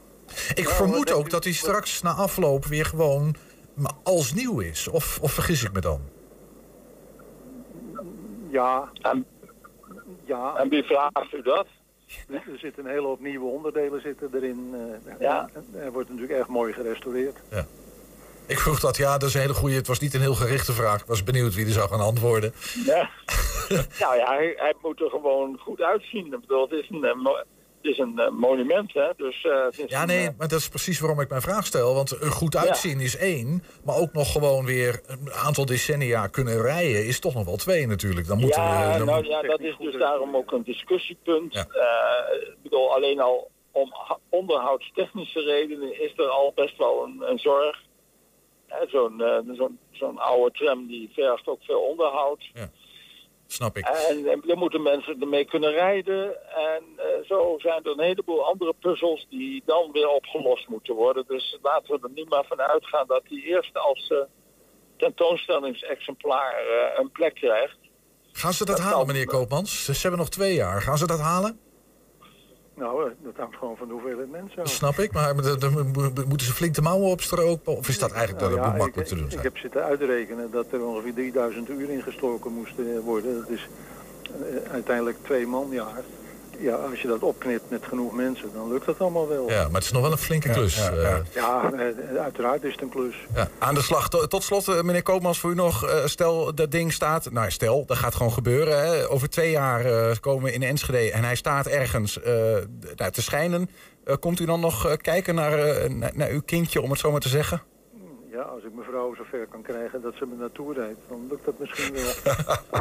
Ik 0.54 0.64
Nou, 0.64 0.74
vermoed 0.76 1.12
ook 1.12 1.26
u- 1.26 1.30
dat 1.30 1.44
hij 1.44 1.52
straks 1.52 2.02
na 2.02 2.12
afloop 2.12 2.64
weer 2.64 2.84
gewoon 2.84 3.34
als 4.02 4.32
nieuw 4.34 4.60
is. 4.60 4.88
Of, 4.88 5.18
of 5.22 5.32
vergis 5.32 5.62
ik 5.64 5.72
me 5.72 5.80
dan? 5.80 6.00
Ja. 8.50 8.90
En, 9.02 9.26
ja. 10.26 10.54
en 10.56 10.68
wie 10.68 10.82
vraagt 10.82 11.32
u 11.32 11.42
dat? 11.42 11.66
Er 12.28 12.34
er 12.52 12.58
zitten 12.58 12.84
een 12.84 12.90
hele 12.90 13.06
hoop 13.06 13.20
nieuwe 13.20 13.46
onderdelen 13.50 14.00
zitten 14.00 14.30
erin. 14.34 14.74
eh, 15.06 15.14
Ja. 15.20 15.48
en 15.54 15.80
Er 15.80 15.92
wordt 15.92 16.08
natuurlijk 16.08 16.38
erg 16.38 16.48
mooi 16.48 16.72
gerestaureerd. 16.72 17.36
Ik 18.46 18.58
vroeg 18.58 18.80
dat, 18.80 18.96
ja, 18.96 19.18
dat 19.18 19.28
is 19.28 19.34
een 19.34 19.40
hele 19.40 19.54
goede. 19.54 19.74
Het 19.74 19.86
was 19.86 19.98
niet 19.98 20.14
een 20.14 20.20
heel 20.20 20.34
gerichte 20.34 20.72
vraag. 20.72 21.00
Ik 21.00 21.06
was 21.06 21.24
benieuwd 21.24 21.54
wie 21.54 21.66
er 21.66 21.72
zou 21.72 21.88
gaan 21.88 22.00
antwoorden. 22.00 22.52
Ja. 22.84 23.10
nou 24.00 24.16
ja, 24.16 24.26
hij, 24.36 24.54
hij 24.56 24.74
moet 24.82 25.00
er 25.00 25.10
gewoon 25.10 25.58
goed 25.58 25.80
uitzien. 25.80 26.24
Ik 26.32 26.40
bedoel, 26.40 26.62
het 26.68 26.72
is 26.72 26.88
een, 26.90 27.04
eh, 27.04 27.14
het 27.84 27.92
is 27.92 27.98
een 27.98 28.18
eh, 28.18 28.30
monument, 28.30 28.92
hè. 28.92 29.08
Dus, 29.16 29.44
eh, 29.44 29.86
Ja, 29.86 30.00
een, 30.00 30.06
nee, 30.06 30.26
eh, 30.26 30.32
maar 30.38 30.48
dat 30.48 30.58
is 30.58 30.68
precies 30.68 31.00
waarom 31.00 31.20
ik 31.20 31.28
mijn 31.28 31.40
vraag 31.40 31.66
stel. 31.66 31.94
Want 31.94 32.10
er 32.10 32.30
goed 32.30 32.56
uitzien 32.56 33.00
is 33.00 33.16
één, 33.16 33.62
maar 33.84 33.96
ook 33.96 34.12
nog 34.12 34.32
gewoon 34.32 34.64
weer 34.64 35.00
een 35.06 35.32
aantal 35.32 35.66
decennia 35.66 36.26
kunnen 36.26 36.62
rijden 36.62 37.06
is 37.06 37.20
toch 37.20 37.34
nog 37.34 37.44
wel 37.44 37.56
twee 37.56 37.86
natuurlijk. 37.86 38.26
Dan 38.26 38.38
moeten 38.40 38.62
ja, 38.62 38.92
we, 38.92 38.98
dan 38.98 39.06
nou, 39.06 39.26
ja, 39.26 39.42
dat 39.42 39.60
is 39.60 39.76
dus 39.78 39.98
daarom 39.98 40.36
ook 40.36 40.52
een 40.52 40.62
discussiepunt. 40.62 41.56
Ik 41.56 42.62
bedoel, 42.62 42.94
alleen 42.94 43.20
al 43.20 43.50
om 43.74 43.92
onderhoudstechnische 44.28 45.40
redenen 45.40 46.02
is 46.02 46.12
er 46.16 46.28
al 46.28 46.52
best 46.54 46.76
wel 46.76 47.04
een, 47.04 47.22
een 47.30 47.38
zorg. 47.38 47.82
Zo'n 48.86 49.20
eh, 49.20 49.38
zo'n 49.52 49.78
zo'n 49.90 50.18
oude 50.18 50.50
tram 50.58 50.86
die 50.86 51.10
vergt 51.12 51.46
ook 51.46 51.62
veel 51.62 51.80
onderhoud. 51.80 52.50
Snap 53.54 53.76
ik. 53.76 53.86
En, 53.86 54.26
en 54.26 54.42
er 54.50 54.56
moeten 54.56 54.82
mensen 54.82 55.20
ermee 55.20 55.44
kunnen 55.44 55.70
rijden. 55.70 56.24
En 56.54 56.82
eh, 56.96 57.04
zo 57.28 57.54
zijn 57.58 57.84
er 57.84 57.90
een 57.90 58.04
heleboel 58.04 58.44
andere 58.44 58.74
puzzels 58.80 59.26
die 59.30 59.62
dan 59.66 59.92
weer 59.92 60.08
opgelost 60.08 60.68
moeten 60.68 60.94
worden. 60.94 61.24
Dus 61.26 61.58
laten 61.62 61.90
we 61.94 61.98
er 62.02 62.14
nu 62.14 62.24
maar 62.28 62.44
van 62.44 62.60
uitgaan 62.60 63.06
dat 63.06 63.22
die 63.28 63.44
eerst 63.44 63.78
als 63.78 64.08
eh, 64.08 64.18
tentoonstellingsexemplaar 64.96 66.52
eh, 66.52 66.98
een 66.98 67.10
plek 67.10 67.34
krijgt. 67.34 67.76
Gaan 68.32 68.52
ze 68.52 68.64
dat 68.64 68.78
halen, 68.78 69.06
meneer 69.06 69.26
Koopmans? 69.26 69.84
Ze 69.84 69.92
hebben 69.92 70.18
nog 70.18 70.28
twee 70.28 70.54
jaar. 70.54 70.82
Gaan 70.82 70.98
ze 70.98 71.06
dat 71.06 71.20
halen? 71.20 71.60
Nou, 72.76 73.04
eh, 73.04 73.10
dat 73.22 73.32
hangt 73.36 73.56
gewoon 73.56 73.76
van 73.76 73.86
de 73.86 73.92
hoeveelheid 73.92 74.30
mensen 74.30 74.62
af. 74.62 74.68
Snap 74.68 74.98
ik, 74.98 75.12
maar 75.12 75.34
dan- 75.58 75.92
moeten 76.28 76.46
ze 76.46 76.52
flink 76.52 76.74
de 76.74 76.82
mouwen 76.82 77.08
opstropen? 77.10 77.76
Of 77.76 77.88
is 77.88 77.98
dat 77.98 78.10
eigenlijk 78.12 78.40
Nou 78.40 78.54
dat 78.54 78.64
ja, 78.64 78.70
het 78.70 78.78
makkelijk 78.78 79.08
ik, 79.10 79.12
te 79.12 79.14
doen 79.14 79.24
ik, 79.24 79.30
zijn? 79.30 79.42
heb 79.44 79.56
zitten 79.58 79.82
uitrekenen 79.84 80.50
dat 80.50 80.66
er 80.72 80.84
ongeveer 80.84 81.14
3000 81.14 81.68
uur 81.68 81.90
ingestoken 81.90 82.52
moesten 82.52 83.00
worden. 83.00 83.38
Dat 83.38 83.48
is 83.48 83.68
eh, 84.24 84.72
uiteindelijk 84.72 85.16
twee 85.22 85.46
manjaar. 85.46 86.02
Ja, 86.64 86.74
als 86.74 87.00
je 87.02 87.08
dat 87.08 87.22
opknipt 87.22 87.70
met 87.70 87.84
genoeg 87.88 88.12
mensen, 88.14 88.50
dan 88.54 88.68
lukt 88.72 88.86
dat 88.86 88.98
allemaal 88.98 89.28
wel. 89.28 89.50
Ja, 89.50 89.62
maar 89.64 89.72
het 89.74 89.84
is 89.84 89.90
nog 89.92 90.02
wel 90.02 90.12
een 90.12 90.18
flinke 90.18 90.50
klus. 90.50 90.76
eh. 90.90 91.16
Ja, 91.32 91.72
eh, 91.72 92.20
uiteraard 92.22 92.64
is 92.64 92.72
het 92.72 92.82
een 92.82 92.88
klus. 92.88 93.14
Ja, 93.34 93.48
aan 93.58 93.74
de 93.74 93.82
slag. 93.82 94.08
To- 94.08 94.26
Tot 94.26 94.42
slot, 94.42 94.68
eh, 94.68 94.82
meneer 94.82 95.02
Koopmans, 95.02 95.38
voor 95.38 95.50
u 95.50 95.54
nog. 95.54 95.86
eh, 95.86 96.04
stel, 96.06 96.54
dat 96.54 96.70
ding 96.70 96.92
staat... 96.92 97.30
Nou, 97.30 97.50
stel, 97.50 97.84
dat 97.86 97.96
gaat 97.96 98.14
gewoon 98.14 98.32
gebeuren. 98.32 98.78
Hè. 98.86 99.10
Over 99.10 99.30
twee 99.30 99.50
jaar 99.50 99.84
eh, 99.84 100.16
komen 100.20 100.44
we 100.44 100.52
in 100.52 100.62
Enschede 100.62 101.10
en 101.12 101.24
hij 101.24 101.34
staat 101.36 101.66
ergens 101.66 102.22
eh, 102.22 102.32
nou, 102.96 103.10
te 103.12 103.22
schijnen. 103.22 103.70
Eh, 104.04 104.14
komt 104.20 104.40
u 104.40 104.44
dan 104.44 104.60
nog 104.60 104.86
eh, 104.86 104.92
kijken 104.96 105.34
naar, 105.34 105.58
eh, 105.58 105.90
naar, 105.90 106.12
naar 106.14 106.28
uw 106.28 106.42
kindje, 106.42 106.80
om 106.82 106.90
het 106.90 106.98
zo 107.00 107.10
maar 107.10 107.20
te 107.20 107.28
zeggen? 107.28 107.62
Ja, 108.34 108.42
als 108.42 108.62
ik 108.62 108.74
mijn 108.74 108.86
vrouw 108.88 109.14
zover 109.14 109.46
kan 109.50 109.62
krijgen 109.62 110.02
dat 110.02 110.14
ze 110.18 110.26
me 110.26 110.34
naartoe 110.34 110.74
rijdt, 110.74 110.98
dan 111.08 111.26
lukt 111.30 111.44
dat 111.44 111.58
misschien 111.58 111.92
wel. 111.92 112.12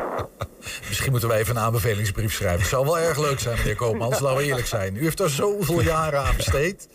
Misschien 0.88 1.12
moeten 1.12 1.30
wij 1.30 1.40
even 1.40 1.56
een 1.56 1.62
aanbevelingsbrief 1.62 2.34
schrijven. 2.34 2.60
Het 2.60 2.70
zou 2.70 2.86
wel 2.86 3.00
erg 3.00 3.20
leuk 3.20 3.40
zijn, 3.40 3.58
meneer 3.58 3.76
Koopmans. 3.76 4.20
Laten 4.20 4.38
we 4.38 4.44
eerlijk 4.44 4.68
zijn. 4.68 4.96
U 4.96 5.04
heeft 5.04 5.18
daar 5.18 5.30
zoveel 5.30 5.82
jaren 5.82 6.20
aan 6.20 6.36
besteed. 6.36 6.90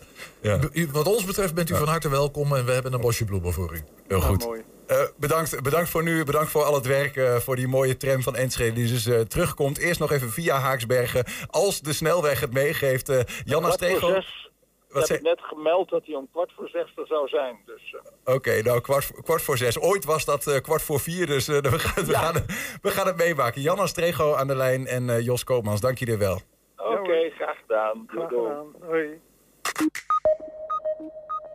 U- 0.73 0.87
wat 0.91 1.07
ons 1.07 1.25
betreft 1.25 1.53
bent 1.53 1.69
u 1.69 1.75
van 1.75 1.87
harte 1.87 2.09
welkom. 2.09 2.55
En 2.55 2.65
we 2.65 2.71
hebben 2.71 2.93
een 2.93 3.01
bosje 3.01 3.25
bloemen 3.25 3.53
voor 3.53 3.73
u. 3.75 3.83
Heel 4.07 4.21
goed. 4.21 4.45
mooi. 4.45 4.61
Eh, 4.87 5.01
bedankt, 5.17 5.61
bedankt 5.61 5.89
voor 5.89 6.03
nu, 6.03 6.23
bedankt 6.23 6.51
voor 6.51 6.63
al 6.63 6.73
het 6.75 6.85
werk, 6.85 7.15
eh, 7.15 7.35
voor 7.35 7.55
die 7.55 7.67
mooie 7.67 7.97
tram 7.97 8.23
van 8.23 8.35
Enschede 8.35 8.73
die 8.73 8.87
dus 8.87 9.05
eh, 9.05 9.19
terugkomt. 9.19 9.77
Eerst 9.77 9.99
nog 9.99 10.11
even 10.11 10.31
via 10.31 10.59
Haaksbergen, 10.59 11.25
als 11.47 11.81
de 11.81 11.93
snelweg 11.93 12.39
het 12.39 12.53
meegeeft. 12.53 13.09
Eh 13.09 13.19
Janna 13.43 13.77
zes. 13.77 14.48
Wat 14.89 15.01
Ik 15.01 15.07
zei- 15.07 15.19
heb 15.19 15.27
net 15.37 15.45
gemeld 15.47 15.89
dat 15.89 16.05
hij 16.05 16.15
om 16.15 16.27
kwart 16.31 16.51
voor 16.55 16.69
zes 16.69 16.91
er 16.95 17.07
zou 17.07 17.27
zijn. 17.27 17.57
Dus, 17.65 17.95
eh, 18.25 18.35
Oké, 18.35 18.61
nou 18.61 18.81
kwart, 18.81 19.05
voor- 19.05 19.23
kwart 19.23 19.41
voor 19.41 19.57
zes. 19.57 19.79
Ooit 19.79 20.05
was 20.05 20.25
dat 20.25 20.47
eh, 20.47 20.61
kwart 20.61 20.81
voor 20.81 20.99
vier, 20.99 21.25
dus 21.25 21.47
eh, 21.47 21.57
we, 21.75 21.79
gaan, 21.79 22.05
we, 22.05 22.13
gaan, 22.13 22.33
we 22.81 22.89
gaan 22.89 23.07
het 23.07 23.17
meemaken. 23.17 23.61
Janna 23.61 23.87
Strego 23.87 24.33
aan 24.33 24.47
de 24.47 24.55
lijn 24.55 24.87
en 24.87 25.09
eh, 25.09 25.19
Jos 25.21 25.43
Koopmans, 25.43 25.81
dank 25.81 25.97
jullie 25.97 26.17
wel. 26.17 26.39
Oké, 26.77 27.29
graag 27.29 27.57
gedaan. 27.61 28.03
Graag 28.07 28.27
gedaan. 28.27 28.65
Hoi. 28.81 29.21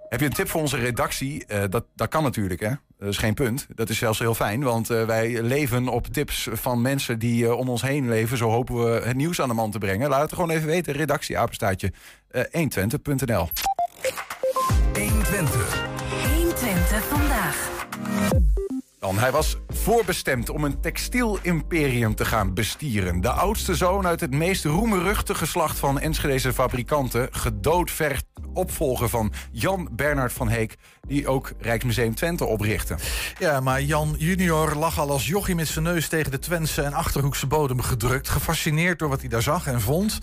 Heb 0.08 0.20
je 0.20 0.26
een 0.26 0.32
tip 0.32 0.48
voor 0.48 0.60
onze 0.60 0.76
redactie? 0.78 1.46
Eh, 1.46 1.62
dat, 1.68 1.84
dat 1.94 2.08
kan 2.08 2.22
natuurlijk, 2.22 2.60
hè? 2.60 2.70
Dat 3.04 3.12
is 3.12 3.18
geen 3.18 3.34
punt. 3.34 3.66
Dat 3.74 3.88
is 3.88 3.98
zelfs 3.98 4.18
heel 4.18 4.34
fijn, 4.34 4.62
want 4.62 4.90
eh, 4.90 5.04
wij 5.04 5.42
leven 5.42 5.88
op 5.88 6.06
tips 6.06 6.48
van 6.52 6.82
mensen 6.82 7.18
die 7.18 7.44
eh, 7.44 7.58
om 7.58 7.68
ons 7.68 7.82
heen 7.82 8.08
leven. 8.08 8.36
Zo 8.36 8.50
hopen 8.50 8.84
we 8.84 9.00
het 9.04 9.16
nieuws 9.16 9.40
aan 9.40 9.48
de 9.48 9.54
man 9.54 9.70
te 9.70 9.78
brengen. 9.78 10.08
Laat 10.08 10.20
het 10.22 10.32
gewoon 10.32 10.50
even 10.50 10.66
weten. 10.66 10.92
Redactie, 10.92 11.38
apenstaartje, 11.38 11.92
eh 12.30 12.42
120.nl. 12.42 13.48
120. 14.92 15.86
120 16.34 17.04
vandaag. 17.04 17.73
Dan, 19.04 19.18
hij 19.18 19.32
was 19.32 19.56
voorbestemd 19.68 20.50
om 20.50 20.64
een 20.64 20.80
textielimperium 20.80 22.14
te 22.14 22.24
gaan 22.24 22.54
bestieren. 22.54 23.20
De 23.20 23.30
oudste 23.30 23.74
zoon 23.74 24.06
uit 24.06 24.20
het 24.20 24.30
meest 24.30 24.64
roemruchte 24.64 25.34
geslacht 25.34 25.78
van 25.78 26.00
Enschedese 26.00 26.52
fabrikanten. 26.52 27.28
Gedoodverfd 27.30 28.24
opvolger 28.52 29.08
van 29.08 29.32
Jan 29.50 29.88
Bernard 29.92 30.32
van 30.32 30.48
Heek... 30.48 30.76
die 31.06 31.28
ook 31.28 31.52
Rijksmuseum 31.58 32.14
Twente 32.14 32.44
oprichtte. 32.44 32.96
Ja, 33.38 33.60
maar 33.60 33.82
Jan 33.82 34.14
junior 34.18 34.74
lag 34.74 34.98
al 34.98 35.10
als 35.10 35.26
jochie 35.26 35.54
met 35.54 35.68
zijn 35.68 35.84
neus 35.84 36.08
tegen 36.08 36.30
de 36.30 36.38
Twentse 36.38 36.82
en 36.82 36.92
Achterhoekse 36.92 37.46
bodem 37.46 37.80
gedrukt. 37.80 38.28
Gefascineerd 38.28 38.98
door 38.98 39.08
wat 39.08 39.20
hij 39.20 39.28
daar 39.28 39.42
zag 39.42 39.66
en 39.66 39.80
vond. 39.80 40.18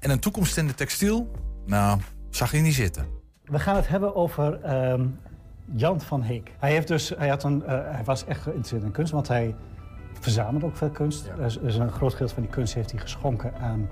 En 0.00 0.10
een 0.10 0.20
toekomst 0.20 0.56
in 0.56 0.66
de 0.66 0.74
textiel? 0.74 1.30
Nou, 1.66 2.00
zag 2.30 2.50
hij 2.50 2.60
niet 2.60 2.74
zitten. 2.74 3.06
We 3.44 3.58
gaan 3.58 3.76
het 3.76 3.88
hebben 3.88 4.14
over 4.14 4.60
ehm, 4.62 5.06
Jan 5.72 6.00
van 6.00 6.22
Heek. 6.22 6.52
Hij, 6.58 6.70
heeft 6.70 6.88
dus, 6.88 7.12
hij, 7.16 7.28
had 7.28 7.42
een, 7.42 7.64
eh, 7.64 7.78
hij 7.84 8.04
was 8.04 8.24
echt 8.24 8.40
geïnteresseerd 8.40 8.82
in 8.82 8.90
kunst, 8.90 9.12
want 9.12 9.28
hij 9.28 9.54
verzamelde 10.20 10.66
ook 10.66 10.76
veel 10.76 10.90
kunst. 10.90 11.30
Dus, 11.36 11.58
dus 11.58 11.76
een 11.76 11.90
groot 11.90 12.12
gedeelte 12.12 12.34
van 12.34 12.42
die 12.42 12.52
kunst 12.52 12.74
heeft 12.74 12.90
hij 12.90 13.00
geschonken 13.00 13.54
aan 13.60 13.88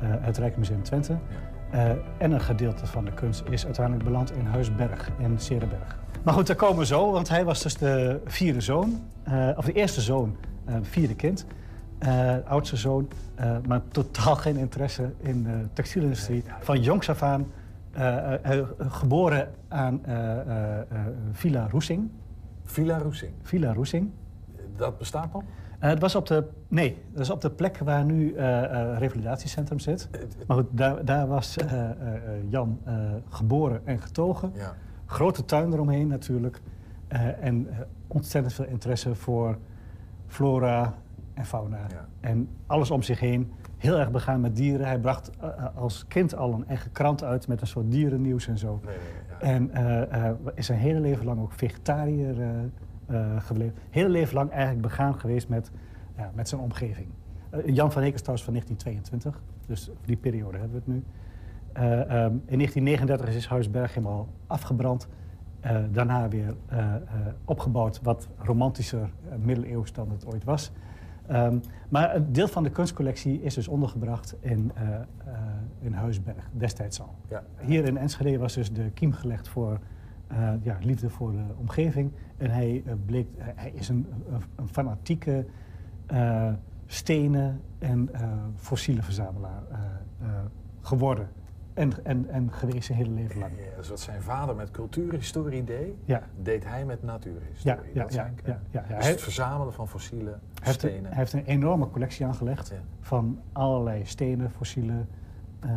eh, 0.00 0.08
het 0.20 0.38
Rijksmuseum 0.38 0.82
Twente. 0.82 1.18
Eh, 1.70 1.90
en 2.18 2.32
een 2.32 2.40
gedeelte 2.40 2.86
van 2.86 3.04
de 3.04 3.12
kunst 3.12 3.42
is 3.50 3.64
uiteindelijk 3.64 4.04
beland 4.04 4.32
in 4.32 4.46
Huisberg 4.46 5.10
in 5.18 5.38
Serenberg. 5.38 5.98
Maar 6.22 6.34
goed, 6.34 6.46
daar 6.46 6.56
komen 6.56 6.78
we 6.78 6.86
zo, 6.86 7.12
want 7.12 7.28
hij 7.28 7.44
was 7.44 7.62
dus 7.62 7.76
de 7.76 8.20
vierde 8.24 8.60
zoon, 8.60 9.02
of 9.56 9.64
de 9.64 9.72
eerste 9.72 10.00
zoon, 10.00 10.36
vierde 10.82 11.14
kind. 11.14 11.46
oudste 12.44 12.76
zoon, 12.76 13.08
maar 13.66 13.80
totaal 13.88 14.36
geen 14.36 14.56
interesse 14.56 15.12
in 15.18 15.42
de 15.42 15.66
textielindustrie. 15.72 16.44
Van 16.60 16.82
jongs 16.82 17.10
af 17.10 17.22
aan 17.22 17.46
geboren 18.78 19.48
aan 19.68 20.04
eh, 20.04 20.40
eh, 20.40 20.80
eh, 20.80 20.86
Villa 21.32 21.68
Roesing. 21.68 22.10
Villa 22.64 22.98
Roesing. 22.98 23.32
Villa 23.42 23.72
Roesing. 23.72 24.10
Dat 24.76 24.98
bestaat 24.98 25.32
nog? 25.32 25.42
Eh, 25.78 25.90
het 25.90 26.00
was 26.00 26.14
op 26.14 26.26
de, 26.26 26.44
nee, 26.68 27.02
dat 27.12 27.20
is 27.20 27.30
op 27.30 27.40
de 27.40 27.50
plek 27.50 27.78
waar 27.78 28.04
nu 28.04 28.32
eh 28.32 28.98
revalidatiecentrum 28.98 29.78
zit. 29.78 30.08
Maar 30.46 30.56
goed, 30.56 30.66
daar, 30.70 31.04
daar 31.04 31.26
was 31.26 31.56
Jan 32.48 32.80
geboren 33.28 33.80
en 33.84 34.00
getogen. 34.00 34.52
Ja. 34.54 34.74
Grote 35.06 35.44
tuin 35.44 35.72
eromheen 35.72 36.08
natuurlijk. 36.08 36.60
En 37.40 37.68
ontzettend 38.06 38.54
veel 38.54 38.64
interesse 38.64 39.14
voor 39.14 39.58
flora 40.26 40.94
en 41.34 41.44
fauna. 41.44 41.86
En 42.20 42.48
alles 42.66 42.90
om 42.90 43.02
zich 43.02 43.20
heen. 43.20 43.52
Heel 43.78 43.98
erg 43.98 44.10
begaan 44.10 44.40
met 44.40 44.56
dieren. 44.56 44.86
Hij 44.86 44.98
bracht 44.98 45.30
eh, 45.40 45.48
eh, 45.48 45.76
als 45.76 46.06
kind 46.06 46.36
al 46.36 46.52
een 46.52 46.68
eigen 46.68 46.92
krant 46.92 47.24
uit 47.24 47.48
met 47.48 47.60
een 47.60 47.66
soort 47.66 47.90
dierennieuws 47.90 48.46
en 48.46 48.58
zo. 48.58 48.80
En 49.40 49.70
eh, 49.70 50.30
is 50.54 50.66
zijn 50.66 50.78
hele 50.78 51.00
leven 51.00 51.24
lang 51.24 51.40
ook 51.40 51.52
vegetariër 51.52 52.36
gebleven. 53.38 53.74
Hele 53.90 54.08
leven 54.08 54.34
lang 54.34 54.50
eigenlijk 54.50 54.82
begaan 54.82 55.20
geweest 55.20 55.48
met, 55.48 55.70
ja, 56.16 56.30
met 56.34 56.48
zijn 56.48 56.60
omgeving. 56.60 57.08
Jan 57.66 57.92
van 57.92 58.02
Heek 58.02 58.14
is 58.14 58.20
trouwens 58.20 58.44
van 58.44 58.54
1922, 58.54 59.42
dus 59.66 59.90
die 60.04 60.16
periode 60.16 60.58
hebben 60.58 60.82
we 60.84 60.92
het 60.92 60.94
nu. 60.94 61.04
Eh, 61.72 62.00
ehm, 62.00 62.32
in 62.44 62.56
1939 62.56 63.34
is 63.34 63.46
Huisberg 63.46 63.94
helemaal 63.94 64.28
afgebrand. 64.46 65.08
Daarna 65.90 66.28
weer 66.28 66.54
opgebouwd, 67.44 68.00
wat 68.02 68.28
romantischer 68.38 69.10
middeleeuws 69.38 69.92
dan 69.92 70.10
het 70.10 70.26
ooit 70.26 70.44
was. 70.44 70.72
Um, 71.30 71.60
maar 71.88 72.14
een 72.14 72.32
deel 72.32 72.48
van 72.48 72.62
de 72.62 72.70
kunstcollectie 72.70 73.42
is 73.42 73.54
dus 73.54 73.68
ondergebracht 73.68 74.36
in, 74.40 74.72
uh, 74.76 74.88
uh, 74.88 74.98
in 75.80 75.92
Huisberg, 75.92 76.48
destijds 76.52 77.00
al. 77.00 77.14
Ja. 77.28 77.42
Hier 77.60 77.84
in 77.84 77.96
Enschede 77.96 78.38
was 78.38 78.54
dus 78.54 78.72
de 78.72 78.90
kiem 78.90 79.12
gelegd 79.12 79.48
voor 79.48 79.78
uh, 80.32 80.52
ja, 80.62 80.78
liefde 80.80 81.10
voor 81.10 81.32
de 81.32 81.44
omgeving. 81.56 82.12
En 82.36 82.50
hij, 82.50 82.84
bleek, 83.06 83.26
hij 83.38 83.70
is 83.70 83.88
een, 83.88 84.06
een 84.56 84.68
fanatieke 84.68 85.46
stenen 86.86 87.60
en 87.78 88.10
fossiele 88.56 89.02
verzamelaar 89.02 89.62
geworden. 90.80 91.28
En, 91.78 92.04
en, 92.04 92.28
en 92.28 92.52
geweest 92.52 92.84
zijn 92.84 92.98
hele 92.98 93.10
leven 93.10 93.38
lang. 93.38 93.52
Ja, 93.56 93.76
dus 93.76 93.88
wat 93.88 94.00
zijn 94.00 94.22
vader 94.22 94.54
met 94.54 94.70
cultuurhistorie 94.70 95.64
deed, 95.64 95.94
ja. 96.04 96.22
deed 96.42 96.64
hij 96.64 96.84
met 96.84 97.02
natuurhistorie. 97.02 97.78
Ja, 97.78 97.88
ja, 97.92 98.02
dat 98.02 98.12
ja, 98.12 98.14
zijn 98.14 98.38
ja, 98.44 98.60
ja, 98.70 98.84
ja. 98.88 98.96
Dus 98.96 99.06
het 99.06 99.20
verzamelen 99.20 99.72
van 99.72 99.88
fossiele 99.88 100.38
stenen. 100.62 101.04
hij 101.04 101.16
heeft 101.16 101.32
een 101.32 101.44
enorme 101.44 101.90
collectie 101.90 102.26
aangelegd 102.26 102.72
van 103.00 103.40
allerlei 103.52 104.04
stenen, 104.04 104.50
fossielen, 104.50 105.08
eh, 105.60 105.70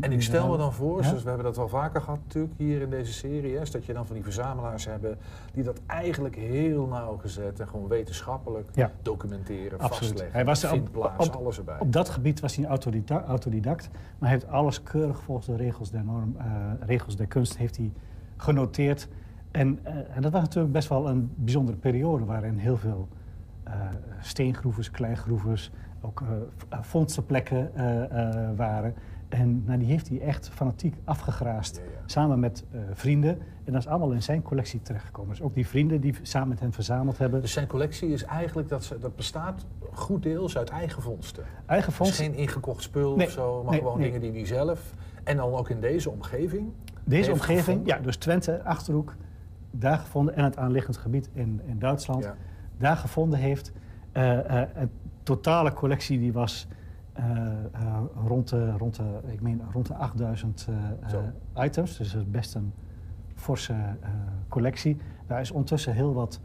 En 0.00 0.12
ik 0.12 0.22
stel 0.22 0.50
me 0.50 0.56
dan 0.56 0.72
voor, 0.72 1.04
zoals 1.04 1.22
we 1.22 1.28
hebben 1.28 1.46
dat 1.46 1.56
wel 1.56 1.68
vaker 1.68 2.00
gehad 2.00 2.18
natuurlijk 2.24 2.54
hier 2.56 2.80
in 2.80 2.90
deze 2.90 3.12
serie, 3.12 3.54
is 3.60 3.70
dat 3.70 3.84
je 3.84 3.92
dan 3.92 4.06
van 4.06 4.14
die 4.14 4.24
verzamelaars 4.24 4.84
hebben 4.84 5.18
die 5.52 5.64
dat 5.64 5.80
eigenlijk 5.86 6.36
heel 6.36 6.86
nauwgezet 6.86 7.60
en 7.60 7.68
gewoon 7.68 7.88
wetenschappelijk 7.88 8.68
Ja. 8.74 8.90
documenteren, 9.02 9.78
Absoluut. 9.78 9.98
vastleggen, 9.98 10.32
Hij 10.34 10.44
was 10.44 10.64
op, 10.64 10.70
vindplaats, 10.70 11.28
op, 11.28 11.34
alles 11.34 11.58
erbij. 11.58 11.78
op 11.78 11.92
dat 11.92 12.08
gebied 12.08 12.40
was 12.40 12.54
hij 12.54 12.64
een 12.64 12.70
autodida- 12.70 13.24
autodidact, 13.24 13.88
maar 13.92 14.30
hij 14.30 14.38
heeft 14.38 14.48
alles 14.52 14.82
keurig 14.82 15.22
volgens 15.22 15.46
de 15.46 15.56
regels 15.56 15.90
der 15.90 16.04
norm, 16.04 16.34
eh, 16.38 16.44
regels 16.80 17.16
der 17.16 17.26
kunst 17.26 17.56
heeft 17.56 17.76
hij 17.76 17.92
genoteerd. 18.36 19.08
En, 19.50 19.78
eh, 19.82 19.94
en 20.16 20.22
dat 20.22 20.32
was 20.32 20.40
natuurlijk 20.40 20.72
best 20.72 20.88
wel 20.88 21.08
een 21.08 21.32
bijzondere 21.36 21.76
periode 21.78 22.24
waarin 22.24 22.56
heel 22.58 22.76
veel 22.76 23.08
steengroeves, 24.20 24.90
kleigroeves, 24.90 25.72
ook 26.00 26.22
vondstenplekken 26.80 27.70
waren. 28.56 28.94
En 29.32 29.62
nou, 29.64 29.78
die 29.78 29.88
heeft 29.88 30.08
hij 30.08 30.20
echt 30.20 30.48
fanatiek 30.48 30.94
afgegraast, 31.04 31.80
samen 32.06 32.40
met 32.40 32.64
eh, 32.70 32.80
vrienden. 32.92 33.38
En 33.64 33.72
dat 33.72 33.82
is 33.82 33.86
allemaal 33.88 34.10
in 34.10 34.22
zijn 34.22 34.42
collectie 34.42 34.82
terechtgekomen. 34.82 35.30
Dus 35.30 35.42
ook 35.42 35.54
die 35.54 35.66
vrienden 35.66 36.00
die 36.00 36.14
samen 36.22 36.48
met 36.48 36.60
hem 36.60 36.72
verzameld 36.72 37.18
hebben. 37.18 37.40
Dus 37.40 37.52
zijn 37.52 37.66
collectie 37.66 38.08
is 38.08 38.24
eigenlijk, 38.24 38.68
dat, 38.68 38.84
ze, 38.84 38.98
dat 38.98 39.16
bestaat 39.16 39.66
goed 39.92 40.22
deels 40.22 40.58
uit 40.58 40.70
eigen 40.70 41.02
vondsten. 41.02 41.44
Eigen 41.66 41.88
Dus 41.88 41.96
vondsten. 41.96 42.24
geen 42.24 42.34
ingekocht 42.34 42.82
spul 42.82 43.16
Nee, 43.16 43.26
of 43.26 43.32
zo, 43.32 43.62
maar 43.62 43.70
nee, 43.70 43.80
gewoon 43.80 43.98
nee. 43.98 44.06
dingen 44.06 44.20
die 44.20 44.40
hij 44.40 44.46
zelf, 44.46 44.94
en 45.24 45.36
dan 45.36 45.52
ook 45.52 45.68
in 45.68 45.80
deze 45.80 46.10
omgeving. 46.10 46.72
Deze 47.04 47.32
omgeving, 47.32 47.64
gevonden. 47.64 47.96
ja, 47.96 48.02
dus 48.02 48.16
Twente, 48.16 48.62
Achterhoek, 48.64 49.14
daar 49.70 49.98
gevonden 49.98 50.36
en 50.36 50.44
het 50.44 50.56
aanliggend 50.56 50.96
gebied 50.96 51.30
in, 51.32 51.60
in 51.66 51.78
Duitsland, 51.78 52.32
daar 52.78 52.96
gevonden 52.96 53.38
heeft. 53.38 53.72
Eh, 54.12 54.60
eh, 54.62 54.68
een 54.74 54.90
totale 55.22 55.72
collectie 55.72 56.18
die 56.18 56.32
was 56.32 56.66
eh, 56.66 56.70
eh, 56.70 56.81
rond, 58.26 58.48
de, 58.48 58.72
rond, 58.76 58.96
de, 58.96 59.20
ik 59.26 59.40
meen, 59.40 59.60
rond 59.72 59.86
de 59.86 59.94
8000 59.94 60.66
eh, 60.68 61.14
eh, 61.18 61.64
items, 61.64 61.96
dus 61.96 62.12
dat 62.12 62.22
is 62.22 62.30
best 62.30 62.54
een 62.54 62.72
forse 63.34 63.72
eh, 63.72 64.08
collectie. 64.48 64.96
Daar 65.26 65.40
is 65.40 65.50
ondertussen 65.50 65.92
heel 65.94 66.14
wat 66.14 66.40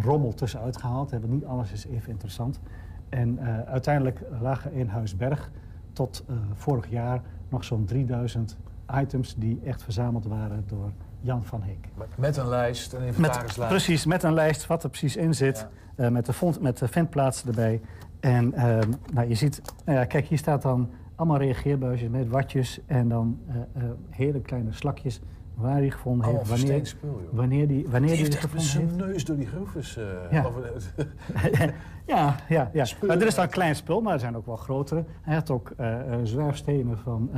rommel 0.00 0.34
tussenuit 0.34 0.76
gehaald. 0.76 1.10
Hebben 1.10 1.30
niet 1.30 1.44
alles 1.44 1.72
is 1.72 1.86
even 1.86 2.10
interessant. 2.10 2.60
En 3.08 3.38
eh, 3.38 3.60
uiteindelijk 3.60 4.20
lagen 4.40 4.72
in 4.72 4.86
Huisberg 4.88 5.50
tot 5.92 6.24
eh, 6.28 6.36
vorig 6.54 6.90
jaar 6.90 7.20
nog 7.48 7.64
zo'n 7.64 7.84
3000 7.84 8.56
items 9.00 9.34
die 9.36 9.60
echt 9.64 9.82
verzameld 9.82 10.26
waren 10.26 10.64
door 10.66 10.92
Jan 11.20 11.44
van 11.44 11.62
Heek. 11.62 11.88
Met 12.16 12.36
een 12.36 12.48
lijst, 12.48 12.92
een 12.92 12.98
Met, 13.00 13.08
inventarislijst. 13.08 13.70
precies, 13.72 14.06
met 14.06 14.22
een 14.22 14.34
lijst 14.34 14.66
wat 14.66 14.82
er 14.82 14.88
precies 14.88 15.16
in 15.16 15.34
zit. 15.34 15.66
eh, 15.96 16.08
met, 16.08 16.26
de 16.26 16.32
vond, 16.32 16.60
met 16.60 16.78
de 16.78 16.88
ventplaatsen 16.88 17.48
erbij. 17.48 17.80
En 18.20 18.54
ehm, 18.54 18.90
nou, 19.12 19.28
je 19.28 19.34
ziet, 19.34 19.62
nou 19.84 19.98
ja, 19.98 20.04
kijk, 20.04 20.26
hier 20.26 20.38
staat 20.38 20.62
dan 20.62 20.90
allemaal 21.14 21.38
reageerbuisjes 21.38 22.08
met 22.08 22.28
watjes. 22.28 22.80
En 22.86 23.08
dan 23.08 23.38
eh, 23.48 23.56
eh, 23.56 23.90
hele 24.10 24.40
kleine 24.40 24.72
slakjes 24.72 25.20
waar 25.54 25.76
hij 25.76 25.90
gevonden 25.90 26.28
heeft. 26.28 26.48
Wanneer, 26.48 26.86
spul, 26.86 27.20
joh. 27.22 27.36
wanneer 27.38 27.68
die, 27.68 27.86
wanneer 27.88 28.10
die 28.10 28.18
heeft 28.18 28.34
gevonden 28.34 28.66
zijn 28.68 28.84
heeft. 28.84 28.96
neus 28.96 29.24
door 29.24 29.36
die 29.36 29.46
groeves. 29.46 29.96
eh, 29.96 30.32
Ja. 30.42 30.50
Ja, 32.06 32.36
ja, 32.48 32.70
ja. 32.72 32.86
Maar 33.06 33.18
dit 33.18 33.28
is 33.28 33.34
dan 33.34 33.48
klein 33.48 33.76
spul, 33.76 34.00
maar 34.00 34.12
er 34.12 34.20
zijn 34.20 34.36
ook 34.36 34.46
wel 34.46 34.56
grotere. 34.56 35.04
Hij 35.22 35.34
had 35.34 35.50
ook 35.50 35.72
zwerfstenen 36.22 36.98
van, 36.98 37.30